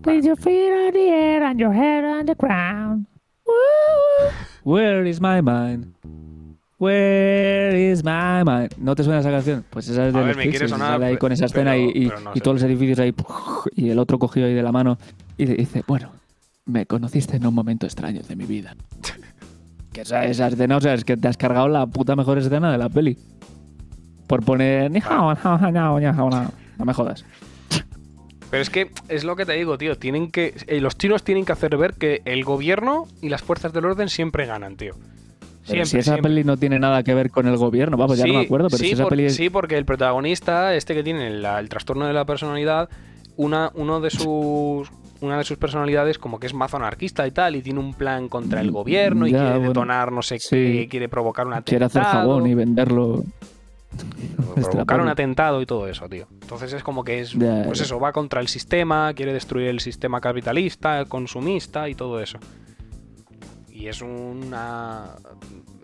[0.06, 3.06] With your feet on the air and your head on the ground.
[3.46, 4.53] Woo.
[4.64, 5.94] Where is my mind?
[6.80, 8.74] Where is my mind?
[8.78, 9.64] ¿No te suena esa canción?
[9.70, 11.46] Pues esa es de A ver, los me quiere Pixies, sonar, sale ahí con esa
[11.46, 12.40] escena pero- y, y- pero no y sé.
[12.42, 13.14] todos los edificios ahí
[13.76, 14.98] y el otro cogido ahí de la mano
[15.38, 16.10] y le dice, bueno,
[16.66, 18.76] me conociste en un momento extraño de mi vida.
[19.92, 22.72] Que esa, esa escena, o sea, es que te has cargado la puta mejor escena
[22.72, 23.18] de la peli.
[24.28, 24.90] Por poner.
[24.90, 26.52] "Ni hao, hao, hao, hao, hao, hao".
[26.80, 27.24] No me jodas.
[28.54, 29.98] Pero es que es lo que te digo, tío.
[29.98, 30.54] Tienen que.
[30.68, 34.10] eh, los chinos tienen que hacer ver que el gobierno y las fuerzas del orden
[34.10, 34.94] siempre ganan, tío.
[35.68, 38.36] Pero si esa peli no tiene nada que ver con el gobierno, vamos, ya no
[38.36, 39.36] me acuerdo, pero sí, si esa por- peli es...
[39.36, 42.90] sí, porque el protagonista, este que tiene el trastorno de la personalidad,
[43.38, 44.92] una, uno de sus.
[45.22, 48.28] Una de sus personalidades como que es mazo anarquista y tal, y tiene un plan
[48.30, 50.50] contra el gobierno y Ya, quiere bueno, detonar no sé sí.
[50.50, 51.70] qué, quiere provocar un atentado.
[51.72, 53.24] quiere hacer jabón y venderlo.
[54.56, 56.28] Provocar un atentado y todo eso, tío.
[56.42, 60.22] Entonces es como que es, pues eso, va contra el sistema, quiere destruir el sistema
[60.22, 62.40] capitalista, el consumista y todo eso.
[63.70, 65.16] Y es una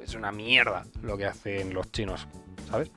[0.03, 2.27] es una mierda lo que hacen los chinos,
[2.69, 2.91] ¿sabes?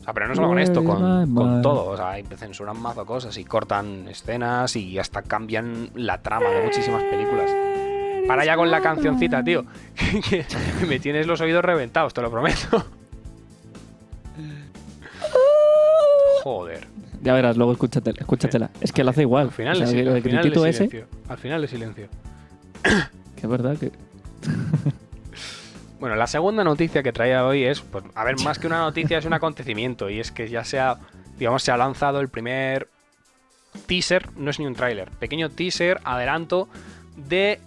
[0.00, 1.86] O sea, pero no solo con esto, con, con todo.
[1.86, 7.02] O sea, censuran mazo cosas y cortan escenas y hasta cambian la trama de muchísimas
[7.04, 7.50] películas.
[8.26, 9.64] Para ya con la cancioncita, tío.
[10.88, 12.84] Me tienes los oídos reventados, te lo prometo.
[16.46, 16.86] Joder.
[17.22, 18.20] Ya verás, luego escúchatela.
[18.20, 18.70] escúchatela.
[18.80, 19.46] Es que la hace igual.
[19.46, 21.08] Al final, O sea, al final ese, silencio.
[21.28, 22.08] Al final de silencio.
[23.34, 23.90] que es verdad que...
[25.98, 29.18] Bueno, la segunda noticia que traía hoy es, pues, a ver, más que una noticia
[29.18, 30.98] es un acontecimiento y es que ya se ha,
[31.38, 32.90] digamos, se ha lanzado el primer
[33.86, 36.68] teaser, no es ni un tráiler, pequeño teaser, adelanto
[37.16, 37.58] de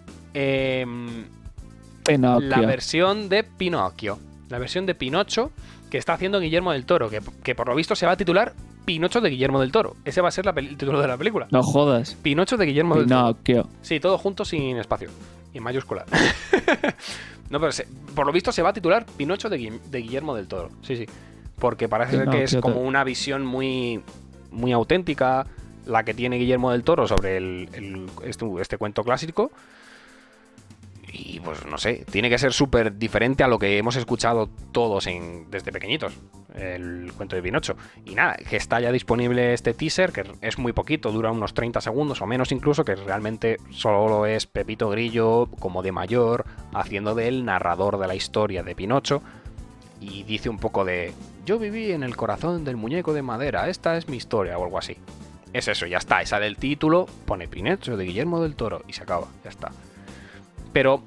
[2.05, 2.47] Pinocchio.
[2.47, 5.51] la versión de Pinocchio, la versión de Pinocho
[5.89, 8.53] que está haciendo Guillermo del Toro, que, que por lo visto se va a titular
[8.89, 9.95] Pinocho de Guillermo del Toro.
[10.03, 11.47] Ese va a ser la el título de la película.
[11.51, 12.15] No jodas.
[12.23, 13.35] Pinocho de Guillermo del Toro.
[13.35, 13.69] Pinocchio.
[13.83, 15.09] Sí, todo junto sin espacio.
[15.53, 16.05] Y en mayúscula.
[17.51, 20.35] no, pero se- por lo visto se va a titular Pinocho de, Gui- de Guillermo
[20.35, 20.69] del Toro.
[20.81, 21.05] Sí, sí.
[21.59, 24.01] Porque parece ser que es como una visión muy,
[24.51, 25.45] muy auténtica
[25.85, 29.51] la que tiene Guillermo del Toro sobre el, el- este, este cuento clásico.
[31.11, 35.07] Y pues no sé, tiene que ser súper diferente a lo que hemos escuchado todos
[35.07, 36.13] en, desde pequeñitos,
[36.55, 37.75] el cuento de Pinocho.
[38.05, 41.81] Y nada, que está ya disponible este teaser, que es muy poquito, dura unos 30
[41.81, 47.27] segundos o menos incluso, que realmente solo es Pepito Grillo como de mayor, haciendo de
[47.27, 49.21] él narrador de la historia de Pinocho.
[49.99, 51.13] Y dice un poco de,
[51.45, 54.77] yo viví en el corazón del muñeco de madera, esta es mi historia o algo
[54.77, 54.97] así.
[55.51, 59.01] Es eso, ya está, esa del título, pone Pinocho de Guillermo del Toro y se
[59.01, 59.71] acaba, ya está.
[60.73, 61.03] Pero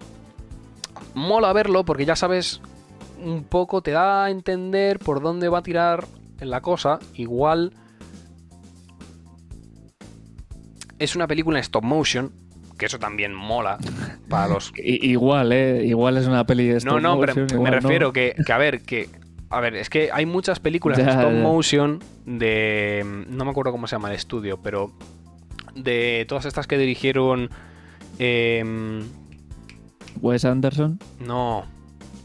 [1.14, 2.60] mola verlo porque ya sabes
[3.22, 6.06] un poco, te da a entender por dónde va a tirar
[6.40, 6.98] la cosa.
[7.14, 7.72] Igual
[10.98, 12.32] es una película en stop motion,
[12.78, 13.78] que eso también mola
[14.28, 14.72] para los...
[14.76, 15.84] Igual, eh.
[15.86, 17.80] Igual es una peli de No, stop no, pero motion, me no.
[17.80, 19.08] refiero que, que, a ver, que...
[19.50, 21.42] A ver, es que hay muchas películas en stop ya.
[21.42, 23.24] motion de...
[23.28, 24.92] No me acuerdo cómo se llama el estudio, pero...
[25.74, 27.50] De todas estas que dirigieron...
[28.18, 29.02] em,
[30.22, 31.64] Wes Anderson, no...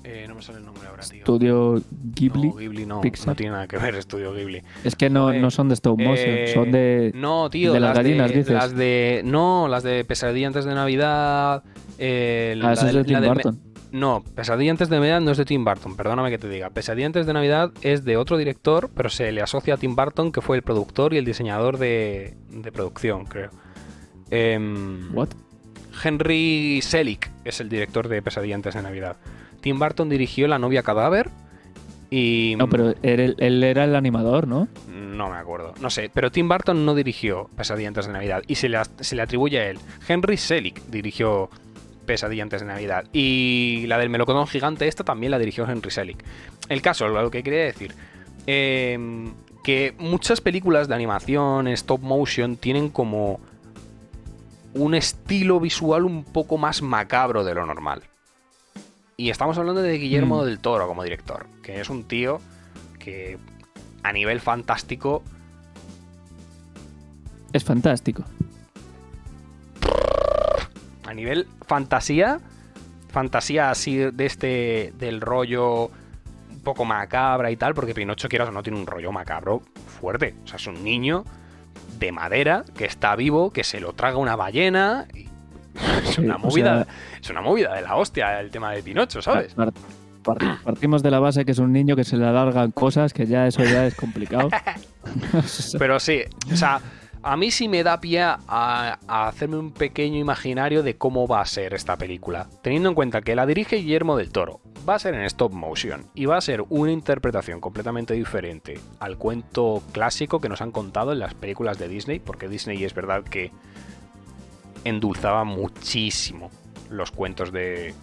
[0.06, 1.18] eh, no me sale el nombre ahora, tío.
[1.19, 1.82] Estudio
[2.15, 2.48] Ghibli.
[2.49, 3.28] No, Ghibli no, Pixar.
[3.30, 4.61] no tiene nada que ver Estudio Ghibli.
[4.86, 7.11] Es que no, no son de stop motion, Eh, son de...
[7.15, 8.53] No, tío, de las gallinas, de, dices.
[8.53, 9.22] las de...
[9.26, 11.64] No, las de Pesadilla antes de Navidad...
[11.98, 13.60] eh, Ah, la eso es de Tim Me- Burton.
[13.91, 16.69] No, Pesadilla antes de Navidad no es de Tim Burton, perdóname que te diga.
[16.69, 20.32] Pesadilla antes de Navidad es de otro director, pero se le asocia a Tim Burton,
[20.32, 23.49] que fue el productor y el diseñador de, de producción, creo.
[24.30, 25.30] Em, What?
[26.03, 29.18] Henry Selick es el director de Pesadilla antes de Navidad.
[29.61, 31.30] Tim Burton dirigió La novia cadáver
[32.10, 32.56] y...
[32.57, 34.68] No, pero él, él era el animador, ¿no?
[34.88, 38.56] No me acuerdo, no sé, pero Tim Burton no dirigió Pesadilla antes de Navidad y
[38.56, 39.80] se le, se le atribuye a él.
[40.07, 41.49] Henry Selick dirigió
[42.06, 46.24] Pesadilla antes de Navidad y la del melocotón gigante esta también la dirigió Henry Selick.
[46.69, 47.94] El caso, lo que quería decir,
[48.45, 48.98] eh,
[49.64, 53.41] que muchas películas de animación stop motion tienen como
[54.84, 58.04] un estilo visual un poco más macabro de lo normal.
[59.16, 60.45] Y estamos hablando de Guillermo Mm.
[60.45, 62.40] del Toro como director, que es un tío
[62.99, 63.38] que
[64.04, 65.24] a nivel fantástico
[67.54, 68.24] Es fantástico.
[71.06, 72.40] a nivel fantasía,
[73.10, 78.52] fantasía así de este, del rollo un poco macabra y tal, porque Pinocho, quieras o
[78.52, 79.62] no, tiene un rollo macabro
[79.99, 80.36] fuerte.
[80.44, 81.24] O sea, es un niño
[81.99, 85.06] de madera que está vivo, que se lo traga una ballena.
[85.14, 85.28] y-
[86.03, 88.82] es Sí, una o movida, sea- es una movida de la hostia el tema de
[88.82, 89.53] Pinocho, ¿sabes?
[89.53, 89.72] Par-
[90.24, 93.26] par- partimos de la base que es un niño que se le alargan cosas, que
[93.28, 94.49] ya eso ya es complicado.
[95.80, 96.22] Pero sí,
[96.52, 96.80] o sea,
[97.23, 101.45] a mí sí me da pie a, hacerme un pequeño imaginario de cómo va a
[101.45, 102.48] ser esta película.
[102.61, 106.06] Teniendo en cuenta que la dirige Guillermo del Toro, va a ser en stop motion
[106.15, 111.11] y va a ser una interpretación completamente diferente al cuento clásico que nos han contado
[111.11, 113.52] en las películas de Disney, porque Disney es verdad que
[114.84, 116.49] endulzaba muchísimo
[116.89, 117.94] los cuentos de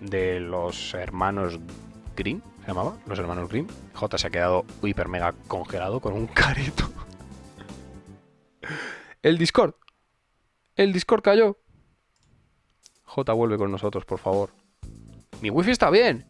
[0.00, 1.58] de los hermanos
[2.16, 3.66] Grimm, se llamaba, los hermanos Grimm.
[3.94, 6.90] J se ha quedado hiper mega congelado con un careto.
[9.22, 9.74] El Discord.
[10.76, 11.58] El Discord cayó.
[13.04, 14.50] J vuelve con nosotros, por favor.
[15.42, 16.26] Mi wifi está bien.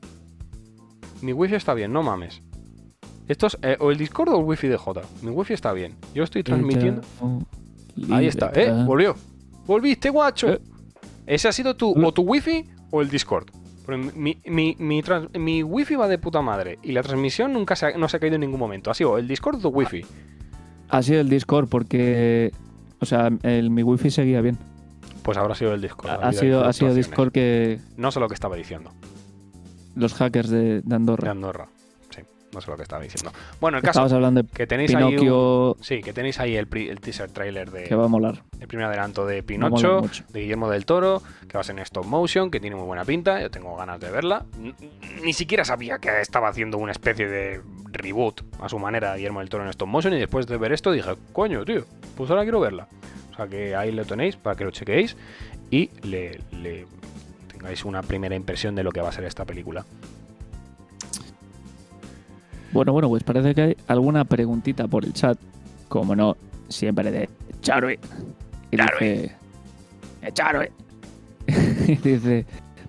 [1.21, 2.41] Mi wifi está bien, no mames.
[3.29, 5.03] Esto es eh, o el Discord o el wifi de J.
[5.23, 5.97] Mi wifi está bien.
[6.15, 7.03] Yo estoy transmitiendo.
[8.11, 8.71] Ahí está, ¿eh?
[8.87, 9.15] Volvió.
[9.67, 10.49] Volviste, guacho.
[10.55, 10.61] Eh.
[11.27, 13.51] Ese ha sido tu, o tu wifi o el Discord.
[14.15, 17.87] Mi, mi, mi, trans- mi wifi va de puta madre y la transmisión nunca se
[17.87, 18.91] ha, no se ha caído en ningún momento.
[18.91, 20.05] Ha sido el Discord o tu wifi.
[20.91, 22.53] Ha sido el Discord porque.
[23.01, 24.59] O sea, el, mi wifi seguía bien.
[25.23, 26.11] Pues habrá sido el Discord.
[26.23, 26.95] Ha, sido, ha sido.
[26.95, 28.91] Discord que No sé lo que estaba diciendo.
[29.95, 30.95] los hackers de, de De
[31.31, 31.69] Andorra.
[32.53, 33.31] No sé lo que estaba diciendo.
[33.61, 36.69] Bueno, el caso Estabas hablando de que tenéis ahí un- Sí, que tenéis ahí el,
[36.69, 38.43] teaser trailer de que va a molar.
[38.59, 40.03] el primer adelanto de Pinocho,
[40.33, 43.05] de Guillermo del Toro, que va a ser en stop motion, que tiene muy buena
[43.05, 44.45] pinta, yo tengo ganas de verla.
[45.23, 47.61] Ni siquiera sabía que estaba haciendo una especie de
[47.93, 50.91] reboot a su manera Guillermo del Toro en stop motion y después de ver esto
[50.93, 51.85] dije, coño, tío,
[52.17, 52.89] pues ahora quiero verla.
[53.33, 55.17] O sea que ahí lo tenéis para que lo chequeéis
[55.71, 56.87] y le, le
[57.53, 59.87] tengáis una primera impresión de lo que va a ser esta película.
[62.73, 65.39] Bueno, bueno, pues parece que hay alguna preguntita por el chat.
[65.89, 66.37] Como no,
[66.69, 67.29] siempre de
[67.63, 67.99] Charue.
[68.71, 69.37] Y dice.
[70.23, 70.71] "Eh, Charue".
[71.89, 72.47] y dice.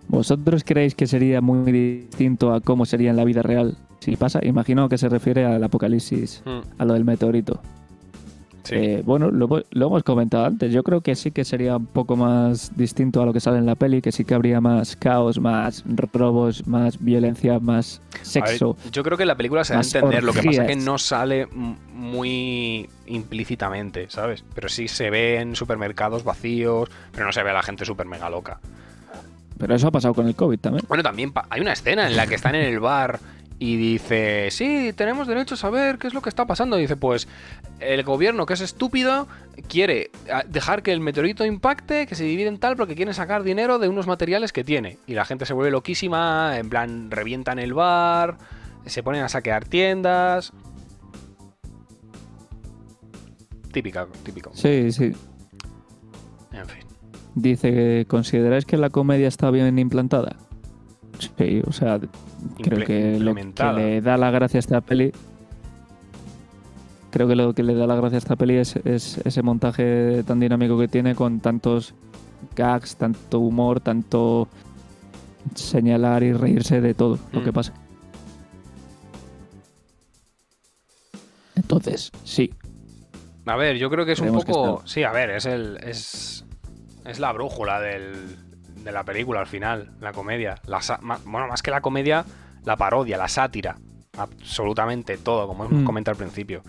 [0.07, 3.77] ¿Vosotros creéis que sería muy distinto a cómo sería en la vida real?
[3.99, 6.43] Si pasa, imagino que se refiere al apocalipsis,
[6.77, 7.61] a lo del meteorito.
[8.71, 8.77] Sí.
[8.77, 10.71] Eh, bueno, lo, lo hemos comentado antes.
[10.71, 13.65] Yo creo que sí que sería un poco más distinto a lo que sale en
[13.65, 15.83] la peli, que sí que habría más caos, más
[16.13, 18.77] robos, más violencia, más ver, sexo.
[18.89, 20.97] yo creo que la película se da a entender, lo que pasa es que no
[20.97, 24.45] sale muy implícitamente, ¿sabes?
[24.55, 28.05] Pero sí se ve en supermercados vacíos, pero no se ve a la gente súper
[28.05, 28.61] mega loca.
[29.57, 30.85] Pero eso ha pasado con el COVID también.
[30.87, 33.19] Bueno, también hay una escena en la que están en el bar
[33.61, 36.79] y dice, sí, tenemos derecho a saber qué es lo que está pasando.
[36.79, 37.27] Y dice, pues
[37.79, 39.27] el gobierno, que es estúpido,
[39.69, 43.43] quiere ah, dejar que el meteorito impacte, que se divide en tal, porque quieren sacar
[43.43, 44.97] dinero de unos materiales que tiene.
[45.05, 48.39] Y la gente se vuelve loquísima, en plan, revientan el bar,
[48.87, 50.53] se ponen a saquear tiendas.
[53.71, 54.49] Típica, típico.
[54.55, 55.13] Sí, sí.
[56.51, 56.83] En fin.
[57.35, 60.35] Dice, ¿consideráis que la comedia está bien implantada?
[61.37, 61.99] Sí, o sea,
[62.63, 63.43] creo que lo que
[63.75, 65.11] le da la gracia a esta peli.
[67.11, 70.23] Creo que lo que le da la gracia a esta peli es, es ese montaje
[70.23, 71.93] tan dinámico que tiene con tantos
[72.55, 74.47] gags, tanto humor, tanto
[75.55, 77.43] señalar y reírse de todo lo Mm.
[77.43, 77.73] que pasa.
[81.55, 82.53] Entonces, sí,
[83.45, 84.75] A ver, yo creo que es un Creemos poco.
[84.77, 85.77] está- Sí, a ver, es el.
[85.83, 86.45] Es,
[87.05, 88.37] es la brújula del,
[88.83, 90.55] de la película al final, la comedia.
[90.65, 90.79] La,
[91.25, 92.25] bueno, más que la comedia,
[92.65, 93.77] la parodia, la sátira.
[94.17, 95.85] Absolutamente todo, como hemos Mm.
[95.85, 96.63] comentado al principio.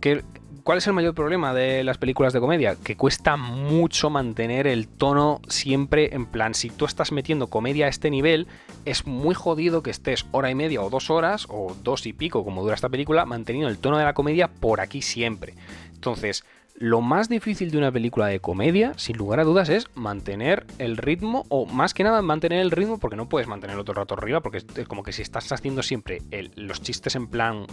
[0.00, 0.22] ¿Qué-
[0.62, 2.74] ¿Cuál es el mayor problema de las películas de comedia?
[2.82, 7.88] Que cuesta mucho mantener el tono siempre en plan, si tú estás metiendo comedia a
[7.88, 8.48] este nivel,
[8.84, 12.44] es muy jodido que estés hora y media o dos horas o dos y pico,
[12.44, 15.54] como dura esta película, manteniendo el tono de la comedia por aquí siempre.
[15.94, 16.44] Entonces,
[16.78, 20.96] lo más difícil de una película de comedia, sin lugar a dudas, es mantener el
[20.98, 24.14] ritmo, o más que nada mantener el ritmo, porque no puedes mantenerlo todo el rato
[24.14, 27.66] arriba, porque es como que si estás haciendo siempre el- los chistes en plan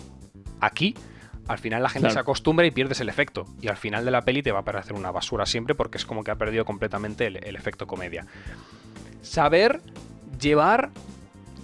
[0.62, 0.96] aquí,
[1.50, 2.14] al final la gente Claro.
[2.14, 3.46] se acostumbra y pierdes el efecto.
[3.62, 6.06] Y al final de la peli te va a parecer una basura siempre, porque es
[6.06, 8.26] como que ha perdido completamente el, el efecto comedia.
[9.22, 9.82] Saber
[10.40, 10.92] llevar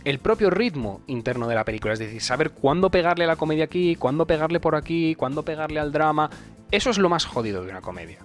[0.03, 3.65] el propio ritmo interno de la película, es decir, saber cuándo pegarle a la comedia
[3.65, 6.29] aquí, cuándo pegarle por aquí, cuándo pegarle al drama,
[6.71, 8.19] eso es lo más jodido de una comedia.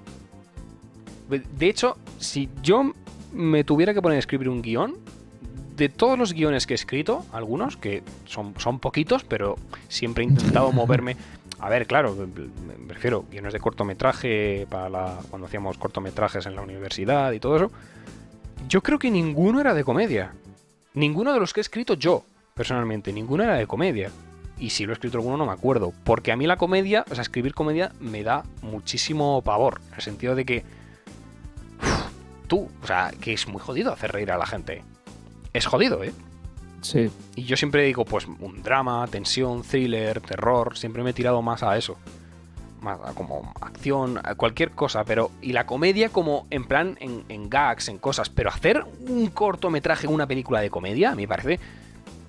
[1.29, 2.93] De hecho, si yo
[3.33, 4.97] me tuviera que poner a escribir un guion,
[5.77, 9.57] de todos los guiones que he escrito, algunos, que son, son poquitos, pero
[9.89, 11.17] siempre he intentado moverme.
[11.59, 16.63] A ver, claro, me refiero, guiones de cortometraje para la, cuando hacíamos cortometrajes en la
[16.63, 17.71] universidad y todo eso.
[18.69, 20.33] Yo creo que ninguno era de comedia.
[20.95, 24.11] Ninguno de los que he escrito yo, personalmente, ninguno era de comedia.
[24.65, 25.93] Y si lo he escrito alguno no me acuerdo.
[26.05, 29.83] Porque a mí la comedia, o sea, escribir comedia me da muchísimo pavor.
[29.89, 30.65] En el sentido de que.
[32.47, 34.83] tú, o sea, que es muy jodido hacer reír a la gente.
[35.53, 36.15] Es jodido, ¿eh?
[36.81, 37.11] sí.
[37.37, 40.79] Y yo siempre digo, pues, un drama, tensión, thriller, terror.
[40.79, 41.99] Siempre me he tirado más a eso.
[42.81, 45.05] Más a como acción, a cualquier cosa.
[45.05, 45.31] Pero.
[45.43, 48.31] Y la comedia como en plan en, en gags, en cosas.
[48.31, 51.61] Pero hacer un cortometraje, una película de comedia, a mí me parece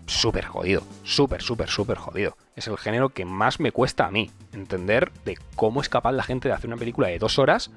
[0.05, 0.83] súper jodido.
[1.03, 2.37] Súper, súper, súper jodido.
[2.55, 4.31] Es el género que más me cuesta a mí.
[4.53, 7.71] Entender de cómo es capaz la gente de hacer una película de dos horas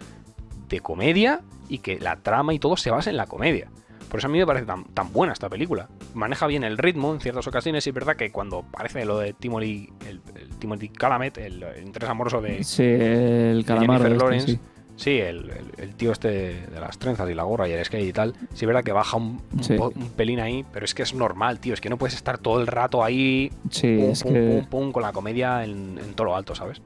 [0.68, 3.70] de comedia y que la trama y todo se basa en la comedia.
[4.10, 5.88] Por eso a mí me parece tan, tan buena esta película.
[6.14, 9.34] Maneja bien el ritmo en ciertas ocasiones y es verdad que cuando aparece lo de
[9.34, 14.00] Timothy, el, el Timothy Chalamet, el, el interés amoroso de, Sí, el de calamar.
[14.00, 14.60] Jennifer este, Lawrence, sí.
[14.99, 16.29] Sí, el, el- el tío este
[16.66, 18.35] de las trenzas y la gorra y el skate y tal.
[18.53, 19.77] Sí, es verdad que baja un, Sí.
[20.16, 21.73] pelín ahí, pero es que es normal, tío.
[21.73, 24.41] Es que no puedes estar todo el rato ahí, Sí, pum, es pum, que.
[24.49, 26.83] pum, pum, con la comedia en, en todo lo alto, ¿sabes?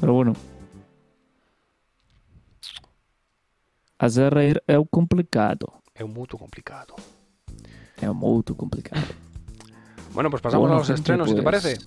[0.00, 0.34] Pero bueno.
[3.98, 5.80] Hacer reír es complicado.
[5.94, 6.94] Es muy complicado.
[8.00, 9.00] Es muy complicado.
[10.12, 11.78] Bueno, pues pasamos Bueno, a los gente, estrenos, si te pues, parece.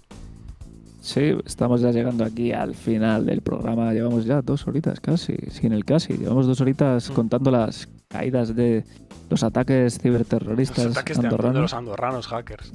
[1.06, 3.94] Sí, estamos ya llegando aquí al final del programa.
[3.94, 6.14] Llevamos ya dos horitas casi, sin el casi.
[6.18, 7.14] Llevamos dos horitas Mm.
[7.14, 8.84] contando las caídas de
[9.30, 11.62] los ataques ciberterroristas Los ataques de, de andorranos.
[11.62, 12.74] los andorranos hackers.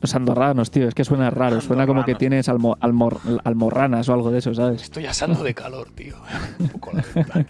[0.00, 1.60] Los andorranos, tío, es que suena raro.
[1.60, 2.18] Suena como que Andorranos.
[2.20, 4.82] tienes almo- almor- almorranas o algo de eso, ¿sabes?
[4.82, 6.14] Estoy asando de calor, tío.
[6.60, 7.46] Un poco la ventana.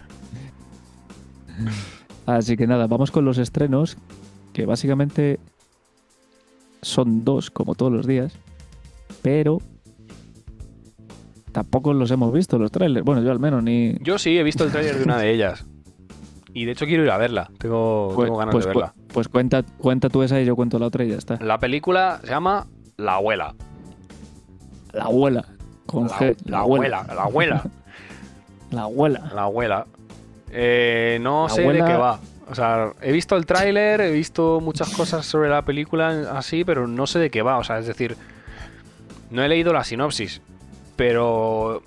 [2.24, 3.98] Así que nada, vamos con los estrenos,
[4.54, 5.38] que básicamente
[6.80, 8.32] son dos, como todos los días,
[9.24, 9.58] pero
[11.50, 13.04] tampoco los hemos visto, los trailers.
[13.04, 13.96] Bueno, yo al menos ni...
[14.02, 15.64] Yo sí he visto el tráiler de una de ellas.
[16.52, 17.50] Y de hecho quiero ir a verla.
[17.58, 18.92] Tengo, Pues, tengo ganas pues- de verla.
[18.94, 21.36] pues- pues cuenta, cuenta tú esa y yo cuento la otra y ya está.
[21.40, 23.54] La película se llama La abuela.
[24.92, 25.44] La abuela.
[25.86, 27.62] Con La, G, la abuela, la abuela,
[28.70, 29.30] La abuela.
[29.34, 29.86] la abuela.
[30.50, 32.20] Eh, no La sé abuela- de qué va.
[32.50, 36.86] O sea, he visto el tráiler, he visto muchas cosas sobre la película así, pero
[36.86, 37.56] no sé de qué va.
[37.58, 38.16] O sea, es decir,
[39.34, 40.40] no he leído la sinopsis,
[40.96, 41.82] pero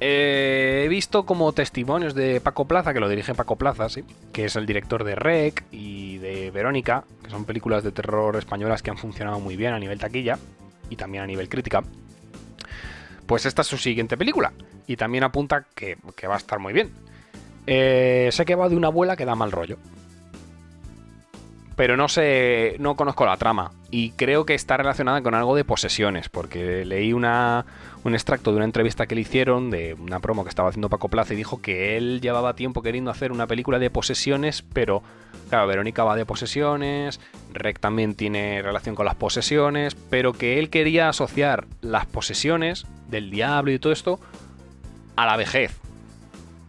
[0.00, 4.44] eh, he visto como testimonios de Paco Plaza, que lo dirige Paco Plaza, sí, que
[4.44, 8.90] es el director de Rec y de Verónica, que son películas de terror españolas que
[8.90, 10.36] han funcionado muy bien a nivel taquilla
[10.90, 11.82] y también a nivel crítica.
[13.26, 14.52] Pues esta es su siguiente película
[14.88, 15.96] y también apunta que,
[16.28, 16.90] va a estar muy bien.
[17.66, 19.78] Eh, sé que va de una abuela que da mal rollo.
[21.78, 23.70] Pero no sé, no conozco la trama.
[23.92, 27.66] Y creo que está relacionada con algo de posesiones, porque leí una,
[28.02, 31.08] un extracto de una entrevista que le hicieron, de una promo que estaba haciendo Paco
[31.08, 35.04] Plaza, y dijo que él llevaba tiempo queriendo hacer una película de posesiones, pero
[35.50, 37.20] claro, Verónica va de posesiones,
[37.52, 43.30] Rec también tiene relación con las posesiones, pero que él quería asociar las posesiones del
[43.30, 44.18] diablo y todo esto
[45.14, 45.78] a la vejez.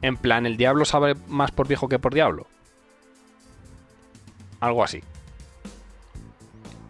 [0.03, 2.45] En plan, ¿el diablo sabe más por viejo que por diablo?
[4.59, 5.01] Algo así.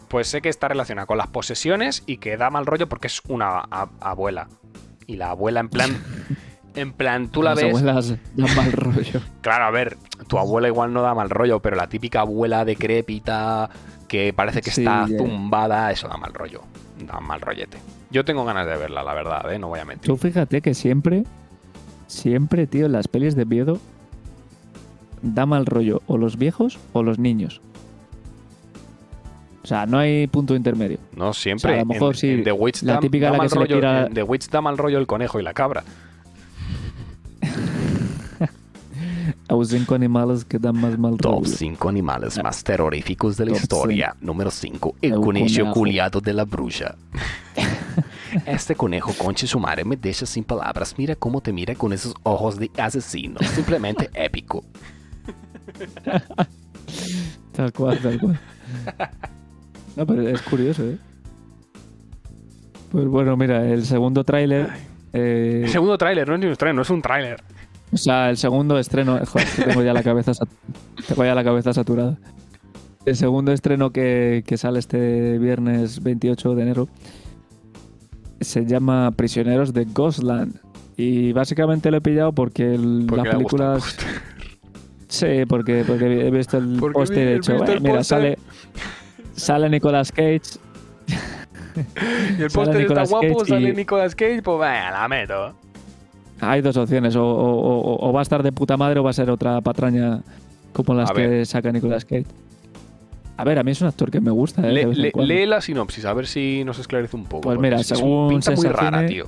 [0.07, 3.21] Pues sé que está relacionada con las posesiones y que da mal rollo porque es
[3.27, 3.59] una
[3.99, 4.47] abuela.
[5.07, 5.91] Y la abuela en plan...
[6.75, 7.69] En plan, tú la Las ves...
[7.69, 9.19] abuelas dan mal rollo.
[9.41, 9.97] Claro, a ver,
[10.27, 13.69] tu abuela igual no da mal rollo, pero la típica abuela decrépita
[14.07, 15.17] que parece que Sí, está ya.
[15.17, 16.61] zumbada, eso da mal rollo.
[17.05, 17.79] Da mal rollete.
[18.11, 19.57] Yo tengo ganas de verla, la verdad, ¿eh?
[19.57, 20.05] No voy a mentir.
[20.05, 21.23] Tú fíjate que siempre,
[22.05, 23.79] siempre, tío, en las pelis de miedo
[25.21, 27.61] da mal rollo o los viejos o los niños.
[29.63, 30.97] O sea, no hay punto intermedio.
[31.15, 31.71] No, siempre.
[31.71, 33.43] O sea, a lo mejor en, sí, en The Witch la da, típica da la
[33.43, 35.53] que se le rollo, tira- en The Witch da mal rollo el conejo y la
[35.53, 35.83] cabra.
[39.47, 41.45] Hay cinco animales que dan más mal rollo.
[41.45, 44.15] 5 animales más terroríficos de la Top historia.
[44.21, 44.95] Número 5.
[45.01, 45.71] El conejo.
[45.73, 46.95] culiado de la bruja.
[48.45, 50.93] Este conejo, conche su madre, me deja sin palabras.
[50.99, 53.39] Mira cómo te mira con esos ojos de asesino.
[53.55, 54.63] Simplemente épico.
[57.53, 58.39] Tal cual, tal cual.
[59.95, 60.97] No, pero es curioso, ¿eh?
[62.91, 64.69] Pues bueno, mira, el segundo tráiler...
[65.13, 67.41] eh, El segundo tráiler, no es ni un tráiler, no es un tráiler.
[67.91, 69.19] O sea, el segundo estreno.
[69.25, 70.47] Joder, que tengo ya la cabeza, sat-
[71.07, 72.17] tengo ya la cabeza saturada.
[73.05, 76.87] El segundo estreno que, que sale este viernes 28 de enero
[78.39, 80.59] se llama Prisioneros de Ghostland.
[80.95, 83.97] Y básicamente lo he pillado porque el- Porque las películas.
[85.09, 87.73] Sí, porque, porque he visto el Porque póster y vi- he he dicho, visto "Bueno,
[87.73, 88.17] el mira, póster".
[88.17, 88.37] sale,
[89.35, 90.41] sale Nicolas Cage.
[92.37, 95.53] Y el póster está Nicolas guapo, Cage sale Nicolas Cage, pues venga, la meto.
[96.41, 99.09] Hay dos opciones, o, o- o- o va a estar de puta madre o va
[99.09, 100.21] a ser otra patraña
[100.73, 101.45] como las A que ver.
[101.45, 102.25] saca Nicolas Cage.
[103.37, 104.61] A ver, a mí es un actor que me gusta.
[104.67, 104.71] ¿eh?
[104.71, 107.41] Le- de le- lee la sinopsis, a ver si nos esclarece un poco.
[107.41, 109.25] Pues mira, es que es según un pinta muy rara, tío.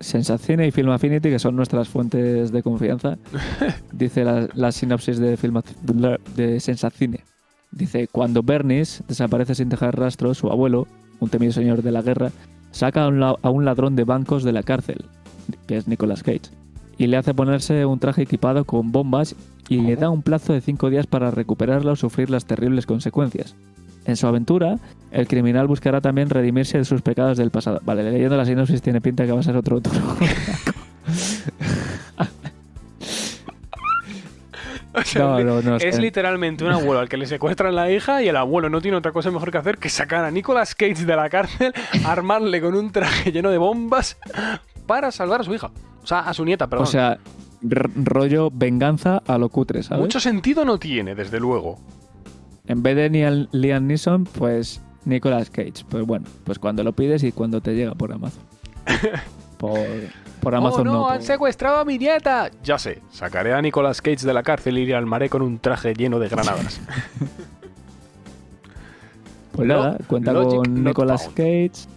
[0.00, 3.18] Sensacine y Film Affinity, que son nuestras fuentes de confianza,
[3.92, 5.60] dice la, la sinopsis de, Film,
[6.36, 7.20] de Sensacine.
[7.70, 10.86] Dice, cuando Bernice desaparece sin dejar rastro, su abuelo,
[11.20, 12.30] un temido señor de la guerra,
[12.72, 15.04] saca a un, la- a un ladrón de bancos de la cárcel,
[15.66, 16.50] que es Nicolas Cage,
[16.98, 19.36] y le hace ponerse un traje equipado con bombas
[19.68, 23.54] y le da un plazo de cinco días para recuperarla o sufrir las terribles consecuencias.
[24.06, 24.78] En su aventura,
[25.10, 27.80] el criminal buscará también redimirse de sus pecados del pasado.
[27.84, 30.16] Vale, leyendo la sinopsis tiene pinta que va a ser otro tono.
[34.92, 35.76] O sea, No, no, no.
[35.76, 36.02] es espera.
[36.02, 39.12] literalmente un abuelo al que le secuestran la hija y el abuelo no tiene otra
[39.12, 41.72] cosa mejor que hacer que sacar a Nicolas Cage de la cárcel,
[42.04, 44.18] armarle con un traje lleno de bombas
[44.86, 45.70] para salvar a su hija.
[46.02, 46.84] O sea, a su nieta, perdón.
[46.84, 47.18] O sea,
[47.62, 50.00] rollo venganza a lo cutre, ¿sabes?
[50.00, 51.78] Mucho sentido no tiene, desde luego.
[52.66, 55.84] En vez de Liam, Liam Neeson, pues Nicolas Cage.
[55.88, 58.42] Pues bueno, pues cuando lo pides y cuando te llega por Amazon.
[59.58, 59.78] por,
[60.40, 61.08] por Amazon oh, no, no.
[61.08, 62.50] han por- secuestrado a mi nieta.
[62.62, 65.94] Ya sé, sacaré a Nicolas Cage de la cárcel y le armaré con un traje
[65.94, 66.80] lleno de granadas.
[69.52, 71.36] Pues nada, cuenta Logic con Nicolas found.
[71.36, 71.88] Cage.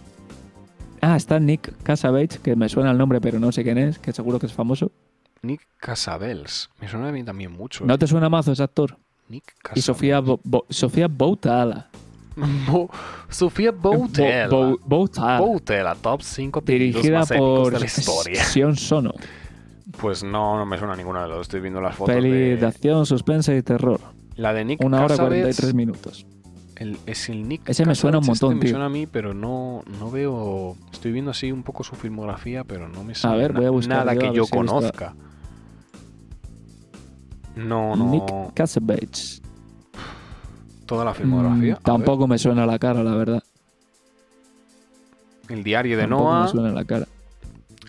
[1.00, 4.12] Ah, está Nick Cassavetes, que me suena el nombre, pero no sé quién es, que
[4.12, 4.90] seguro que es famoso.
[5.42, 6.70] Nick Casabels.
[6.80, 7.84] Me suena a mí también mucho.
[7.84, 7.98] ¿No eh.
[7.98, 8.98] te suena mazo ese actor?
[9.28, 9.80] Nick Y.
[9.80, 11.88] Sofía, Bo- Bo- Sofía Boutala.
[12.68, 12.90] Bo-
[13.28, 14.48] Sofía Boutella.
[14.48, 15.40] Bo- Bo- Boutala.
[15.40, 18.44] Boutella, top 5 dirigida más épicos por de la historia.
[18.44, 19.12] Sion Sono.
[20.00, 21.42] Pues no, no me suena ninguna de los.
[21.42, 22.56] Estoy viendo las fotos Peli de...
[22.56, 24.00] de acción, suspense y terror.
[24.36, 26.26] La de Nick Una hora Cassavetes, 43 minutos.
[26.76, 28.70] el- es el Nick Ese me suena un Cassavetes, montón, este Me tío.
[28.72, 30.76] suena a mí, pero no, no veo...
[30.92, 33.70] Estoy viendo así un poco su filmografía, pero no me sale ver, na- voy a
[33.70, 35.14] buscar nada yo, a que ver yo si conozca.
[37.56, 38.10] No, no.
[38.10, 39.42] Nick Cassavetes.
[40.86, 41.76] Toda la filmografía.
[41.76, 43.42] Mm, tampoco me suena la cara, la verdad.
[45.48, 46.42] ver, El diario de tampoco Noah.
[46.44, 47.06] me suena la cara.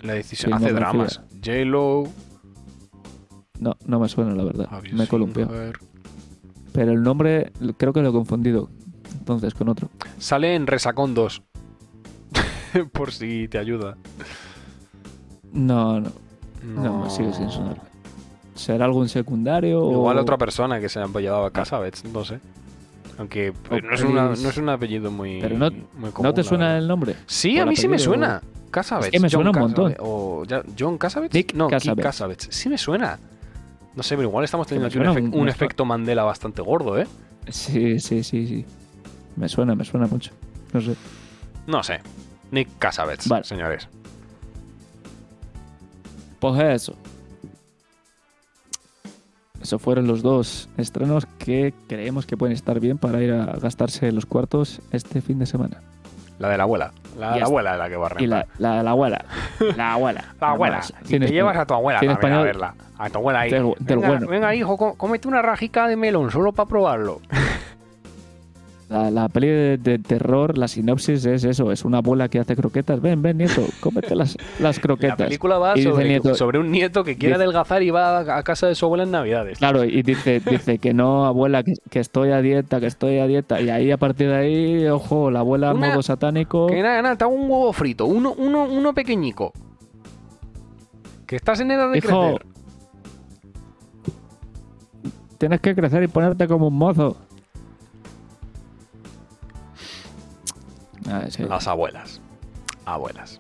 [0.02, 0.54] La decisión.
[0.54, 1.22] Hace dramas.
[1.44, 2.04] J-Lo.
[3.60, 4.70] No, no me suena, la verdad.
[4.94, 5.52] Me he columpiado.
[6.72, 8.70] Pero el nombre creo que lo he confundido.
[9.18, 9.90] Entonces con otro.
[10.20, 11.42] Sale en Resacón 2.
[12.92, 13.98] Por si te ayuda.
[15.52, 16.12] No, no.
[16.64, 17.82] No, me sigue sin sonar.
[18.56, 19.82] ¿Será algún secundario?
[19.84, 22.40] o- Igual otra persona que se ha apellidado a Casabets, no sé.
[23.18, 26.10] Aunque pues, O no, es una- pelis- no es un apellido muy, Pero no- muy
[26.12, 26.24] común.
[26.24, 27.16] ¿No te suena el nombre?
[27.28, 28.42] Sí, o a mí sí me suena.
[28.72, 29.08] Casabets.
[29.08, 29.96] Es que me John suena un montón.
[30.00, 30.44] O
[30.78, 31.34] John Casabets.
[31.34, 31.68] Nick no.
[31.70, 32.48] Cassavetes.
[32.52, 33.18] Sí me suena.
[33.96, 34.98] No sé, pero igual estamos teniendo aquí
[35.38, 37.08] un, efecto Mandela bastante gordo, ¿eh?
[37.48, 38.66] Sí, sí, sí, sí.
[39.38, 40.32] Me suena, me suena mucho.
[40.74, 40.96] No sé.
[41.68, 42.02] No sé.
[42.52, 43.46] Nick Casabets, Vale.
[43.46, 43.88] señores.
[46.40, 46.96] Pues eso.
[49.66, 54.12] Eso fueron los dos estrenos que creemos que pueden estar bien para ir a gastarse
[54.12, 55.82] los cuartos este fin de semana.
[56.38, 56.92] La de la abuela.
[57.18, 58.56] La de abuela es la que va a Y la, rentar.
[58.60, 59.26] la, la abuela.
[59.76, 60.24] La abuela.
[60.40, 60.82] La abuela.
[61.08, 62.76] Y te llevas a tu abuela también a español verla.
[63.00, 63.50] A tu abuela ahí.
[63.50, 64.28] del- del venga, bueno.
[64.28, 67.22] venga, hijo, có- cómete una rajica de melón solo para probarlo.
[68.88, 72.56] La, la peli de, de terror, la sinopsis es eso, es una abuela que hace
[72.56, 73.02] croquetas.
[73.02, 75.18] Ven, ven, nieto, cómete las, las La croquetas.
[75.18, 78.68] película va sobre, nieto- sobre un nieto que quiere dice- adelgazar y va a casa
[78.68, 79.58] de su abuela en Navidades.
[79.58, 83.26] Claro, y dice, dice que no, abuela, que, que estoy a dieta, que estoy a
[83.26, 83.60] dieta.
[83.60, 86.68] Y ahí, a partir de ahí, ojo, la abuela modo satánico.
[86.68, 89.52] Que nada, nada, te hago un huevo frito, uno, uno, uno pequeñico.
[91.26, 92.46] Que estás en edad de Hijo, crecer.
[95.40, 97.18] tienes que crecer y ponerte como un mozo.
[101.10, 101.44] Ah, sí.
[101.44, 102.22] Las abuelas.
[102.86, 103.40] Abuelas.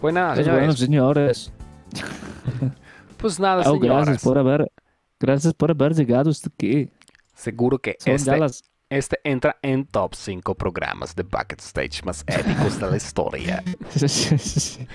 [0.00, 0.46] Pues señores.
[0.46, 1.52] bueno, señores.
[3.18, 3.90] Pues nada, Oh, señores.
[4.06, 4.72] gracias por haber,
[5.18, 6.88] gracias por haber llegado hasta aquí.
[7.34, 12.24] Seguro que Son este, las este entra en top 5 programas de Bucket Stage más
[12.26, 13.62] épicos de la historia.
[13.94, 14.86] Sí, sí, sí.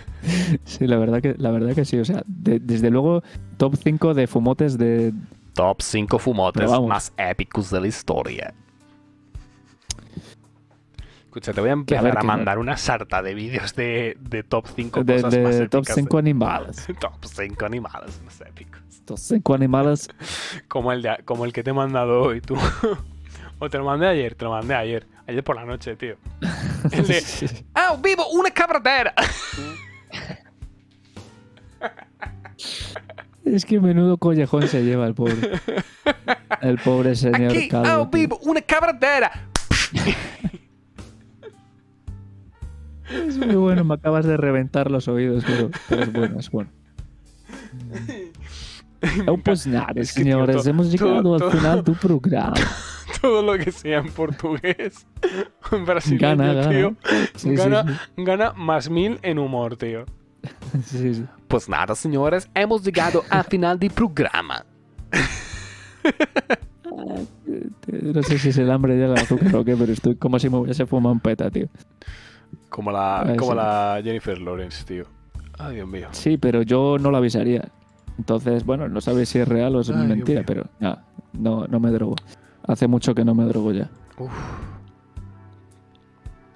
[0.64, 2.00] Sí, la verdad que, la verdad que sí.
[2.00, 3.22] O sea, de- desde luego,
[3.58, 5.14] top 5 de fumotes de.
[5.54, 8.56] Top 5 fumotes más épicos de la historia.
[11.36, 14.44] Escucha, te voy a empezar ver, a que- mandar una sarta de vídeos de, de
[14.44, 16.88] top 5 de, cosas de más top épicas 5 animales.
[17.02, 18.80] Top 5 animales más épicos.
[19.04, 20.08] Top 5 animales.
[20.70, 22.56] Como el, de, como el que te he mandado hoy, tú.
[23.60, 25.08] o te lo mandé ayer, te lo mandé ayer.
[25.28, 26.16] Ayer por la noche, tío.
[26.94, 27.22] El de...
[27.74, 28.30] ¡Ah, vivo!
[28.30, 29.14] ¡Una cabradera!
[33.44, 35.36] Es que menudo collejón se lleva el pobre.
[36.62, 38.40] El pobre señor Aquí, calvo, ¡Ah, vivo!
[38.44, 39.50] ¡Una cabradera!
[43.10, 46.70] Es muy bueno, me acabas de reventar los oídos, pero, pero es bueno, es bueno.
[49.28, 51.84] Oh, pues nada, Es que, tío, señores, to- hemos llegado todo- al todo- final de
[51.84, 52.54] tu programa.
[53.22, 55.06] Todo lo que sea en portugués.
[55.72, 56.70] En brasileño, Gana, gana.
[56.70, 56.96] tío.
[57.36, 60.06] Sí, sí, gana, gana más mil en humor, tío.
[60.86, 60.98] sí.
[60.98, 61.26] sí, sí.
[61.48, 64.66] Pues nada, señores, hemos llegado al final del programa.
[68.02, 70.50] No sé si es el hambre ya el azúcar o qué, pero estoy como si
[70.50, 71.68] me hubiese fumado un peta, tío.
[72.70, 75.06] Como la, como la Jennifer Lawrence, tío.
[75.58, 76.08] Ay, Dios mío.
[76.12, 77.68] Sí, pero yo no lo avisaría.
[78.18, 80.66] Entonces, bueno, no sabes si es real o es Ay, mentira, pero
[81.34, 82.16] no, no me drogo.
[82.68, 83.90] Hace mucho que no me drogo ya.
[84.18, 84.32] Uf.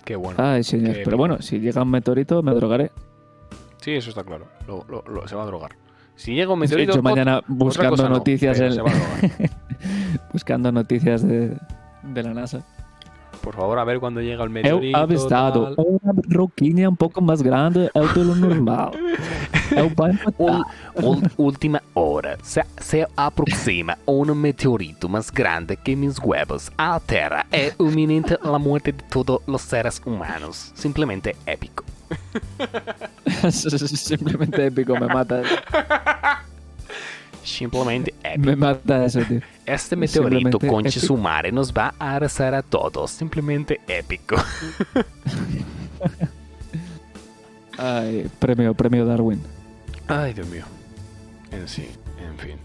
[0.05, 0.41] Qué bueno.
[0.43, 0.95] Ay, señor.
[0.95, 2.91] Qué Pero bueno, si llega un meteorito, me drogaré.
[3.77, 4.47] Sí, eso está claro.
[4.67, 5.71] Lo- lo- lo- se va a drogar.
[6.15, 8.73] Si llega un meteorito, mañana buscando no, noticias en-
[10.33, 11.55] buscando noticias de,
[12.03, 12.65] de la NASA.
[13.41, 14.97] Por favor, a ver cuando llega el meteorito.
[14.97, 15.85] avistado tal.
[15.87, 18.91] una roquinha un poco más grande de lo normal.
[19.75, 20.31] Eu vai matar.
[20.37, 20.65] Ul-
[21.21, 22.37] ul- última hora.
[22.41, 27.45] Se, se aproxima un meteorito más grande que mis huevos a la Tierra.
[27.51, 30.71] Es inminente la muerte de todos los seres humanos.
[30.75, 31.83] Simplemente épico.
[33.51, 35.41] Simplemente épico, me mata.
[37.49, 38.45] Simplemente épico.
[38.45, 39.41] Me mata eso, tío.
[39.65, 40.59] Este meteorito,
[40.89, 43.11] su madre, nos va a arrasar a todos.
[43.11, 44.35] Simplemente épico.
[47.77, 49.41] Ay, premio, premio Darwin.
[50.07, 50.65] Ay, Dios mío.
[51.51, 51.87] En sí,
[52.19, 52.57] en fin.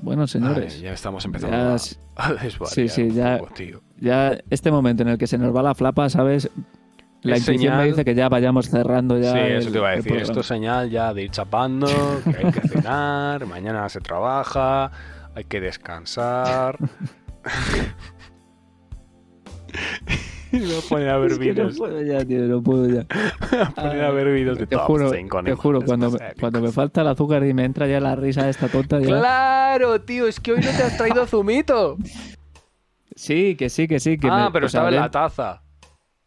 [0.00, 1.74] Bueno, señores, Ay, ya estamos empezando ya a,
[2.28, 3.54] a sí, sí, ya- poco,
[4.00, 6.50] ya este momento en el que se nos va la flapa, ¿sabes?
[7.22, 9.32] La intuición me dice que ya vayamos cerrando ya.
[9.32, 10.16] sí, el- eso te iba a decir.
[10.16, 14.90] Esto es señal ya de ir chapando, que hay que cenar, mañana se trabaja,
[15.34, 16.76] hay que descansar.
[20.52, 21.78] y me voy a poner a ver Es que no vídeos.
[21.78, 23.04] puedo ya, tío, no puedo ya.
[23.74, 26.72] poner a ver vídeos de Te top juro, 5 te juro, cuando me, cuando me
[26.72, 29.06] falta el azúcar y me entra ya la risa esta tonta, ya.
[29.06, 31.96] Claro, tío, es que hoy no te has traído zumito.
[33.14, 34.18] Sí, que sí, que sí.
[34.18, 35.61] Que ah, me- pero sea, estaba en la taza.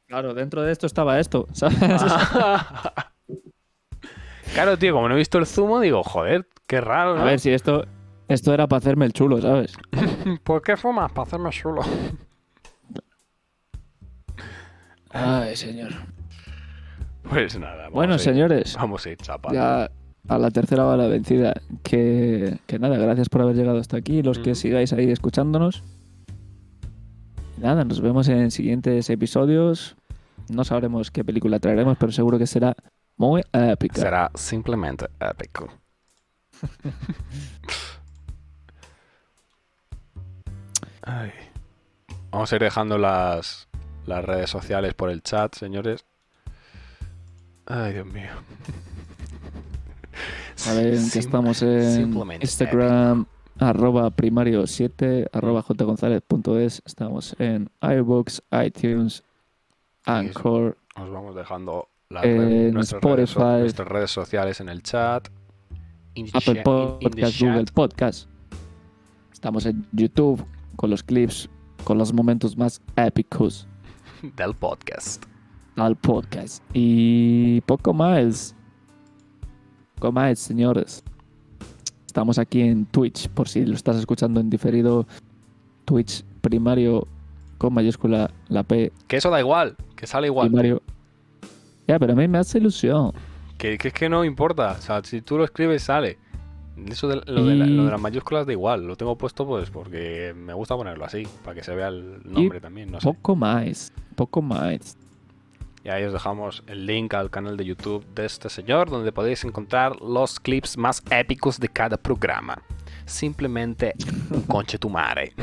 [0.08, 1.78] Claro, dentro de esto estaba esto, ¿sabes?
[4.54, 7.22] claro, tío, como no he visto el zumo, digo, joder, qué raro, ¿no?
[7.22, 7.86] A ver, si esto,
[8.28, 9.74] esto era para hacerme el chulo, ¿sabes?
[10.44, 11.12] ¿Por qué fumas?
[11.12, 11.82] Para hacerme chulo.
[15.12, 15.92] Ay, señor.
[17.30, 19.56] Pues nada, Bueno, a ir- señores, Vamos a ir chapando.
[19.58, 19.90] ya
[20.28, 21.54] a la tercera bala vencida.
[21.84, 25.84] Que, que nada, gracias por haber llegado hasta aquí, los que sigáis ahí escuchándonos.
[27.58, 29.96] Nada, nos vemos en siguientes episodios.
[30.50, 32.76] No sabremos qué película traeremos, pero seguro que será
[33.18, 34.02] muy épica.
[34.02, 35.70] Será simplemente épico.
[41.02, 41.32] Ay.
[42.32, 43.68] Vamos a ir dejando las,
[44.06, 46.06] las redes sociales por el chat, señores.
[47.66, 48.30] Ay, Dios mío.
[50.56, 53.26] Saben que Sim- estamos en Instagram,
[53.60, 56.82] arroba primario7, arroba jgonzalez.es.
[56.86, 59.24] Estamos en iBooks, iTunes,
[60.06, 60.78] Anchor.
[60.98, 63.60] Nos vamos dejando las redes- nuestras, redes Spotify.
[63.62, 65.28] nuestras redes sociales en el chat.
[66.34, 68.30] Apple Podcast, Google Podcast.
[69.34, 70.46] Estamos en YouTube
[70.78, 71.50] con los clips,
[71.84, 73.68] con los momentos más épicos
[74.38, 75.24] del podcast.
[75.76, 76.64] al podcast.
[76.74, 78.56] Y poco más.
[79.96, 81.04] Poco más, señores.
[82.16, 85.06] Estamos aquí en Twitch, por si lo estás escuchando en diferido.
[85.84, 87.10] Twitch primario
[87.58, 90.48] con mayúscula la P Que eso da igual, que sale igual.
[90.48, 90.82] primario.
[91.90, 93.12] Ya, pero a mí me hace ilusión.
[93.58, 94.78] Que, que es que no importa.
[94.80, 96.18] O sea, si tú lo escribes, sale.
[96.88, 98.88] Eso de, lo, de la- lo de las mayúsculas da igual.
[98.88, 101.28] Lo tengo puesto pues porque me gusta ponerlo así.
[101.44, 102.94] Para que se vea el nombre también.
[102.94, 103.08] No sé.
[103.10, 103.92] Poco más.
[104.16, 104.98] Poco más.
[105.86, 108.90] Y ahí os dejamos el link al canal de YouTube de este señor.
[108.90, 112.60] Donde podéis encontrar los clips más épicos de cada programa.
[113.06, 113.94] Simplemente
[114.32, 115.34] un conche tu madre.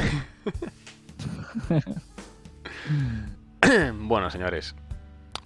[3.94, 4.74] bueno, señores.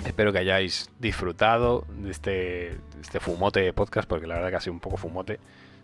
[0.06, 4.56] Espero que hayáis disfrutado de este, de este fumote de podcast, porque la verdad que
[4.56, 5.40] ha sido un poco fumote.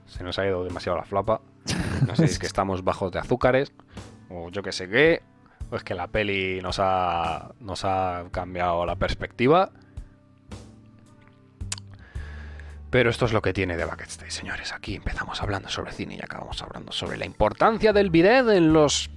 [0.07, 1.43] Se nos ha ido demasiado la flapa.
[2.07, 3.75] No sé si es que estamos bajos de azúcares,
[4.31, 5.23] o yo que sé qué,
[5.73, 9.71] o es que la peli nos ha, nos ha cambiado la perspectiva.
[12.91, 14.75] Pero esto es lo que tiene de Backstage, señores.
[14.75, 19.09] Aquí empezamos hablando sobre cine y acabamos hablando sobre la importancia del bidet en los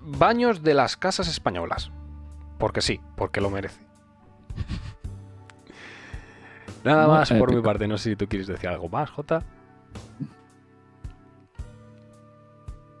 [0.00, 1.90] baños de las casas españolas.
[2.58, 3.82] Porque sí, porque lo merece.
[6.82, 7.62] Nada más por mi épico.
[7.62, 7.86] parte.
[7.86, 9.44] No sé si tú quieres decir algo más, Jota.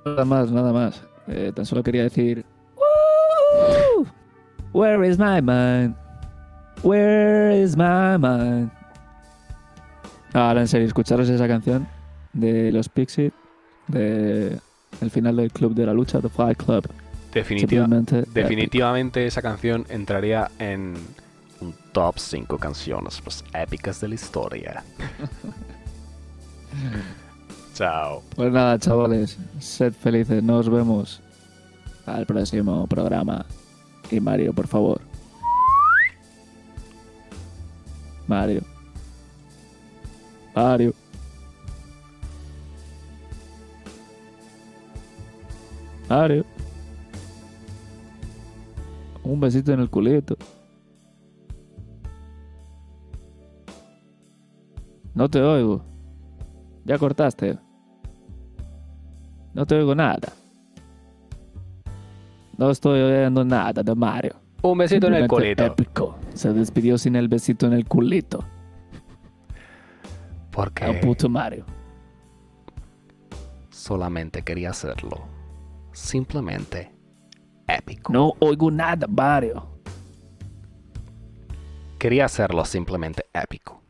[0.04, 1.02] Nada más, nada más.
[1.28, 2.44] Eh, tan solo quería decir.
[2.76, 4.06] "Woo!
[4.72, 5.94] Where is my mind?
[6.82, 8.70] Where is my mind?
[10.32, 11.86] Ahora en serio, escucharos esa canción
[12.32, 13.32] de los Pixies,
[13.88, 14.58] de
[15.00, 16.88] el final del club de la lucha, The Fight Club.
[17.32, 20.94] Definitiva- Simplemente definitivamente esa canción entraría en
[21.60, 24.82] un top 5 canciones más épicas de la historia.
[27.74, 28.22] Chao.
[28.36, 31.20] Pues nada, chavales, sed felices, nos vemos
[32.06, 33.46] al próximo programa.
[34.10, 35.00] Y Mario, por favor.
[38.26, 38.62] Mario.
[40.54, 40.94] Mario.
[46.08, 46.44] Mario.
[49.24, 50.36] Un besito en el culito.
[55.14, 55.84] No te oigo.
[56.84, 57.58] Ya cortaste.
[59.54, 60.32] No te oigo nada.
[62.56, 64.36] No estoy oyendo nada de Mario.
[64.62, 65.64] Un besito en el colito.
[65.64, 66.16] Épico.
[66.34, 68.44] Se despidió sin el besito en el culito.
[70.50, 71.64] Porque A puto Mario.
[73.70, 75.24] solamente quería hacerlo.
[75.92, 76.92] Simplemente
[77.66, 78.12] épico.
[78.12, 79.66] No oigo nada, Mario.
[81.98, 83.82] Quería hacerlo simplemente épico.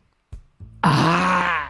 [0.82, 1.68] ¡Ah!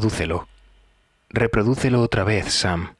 [0.00, 0.48] Reprodúcelo.
[1.28, 2.94] Reprodúcelo otra vez, Sam.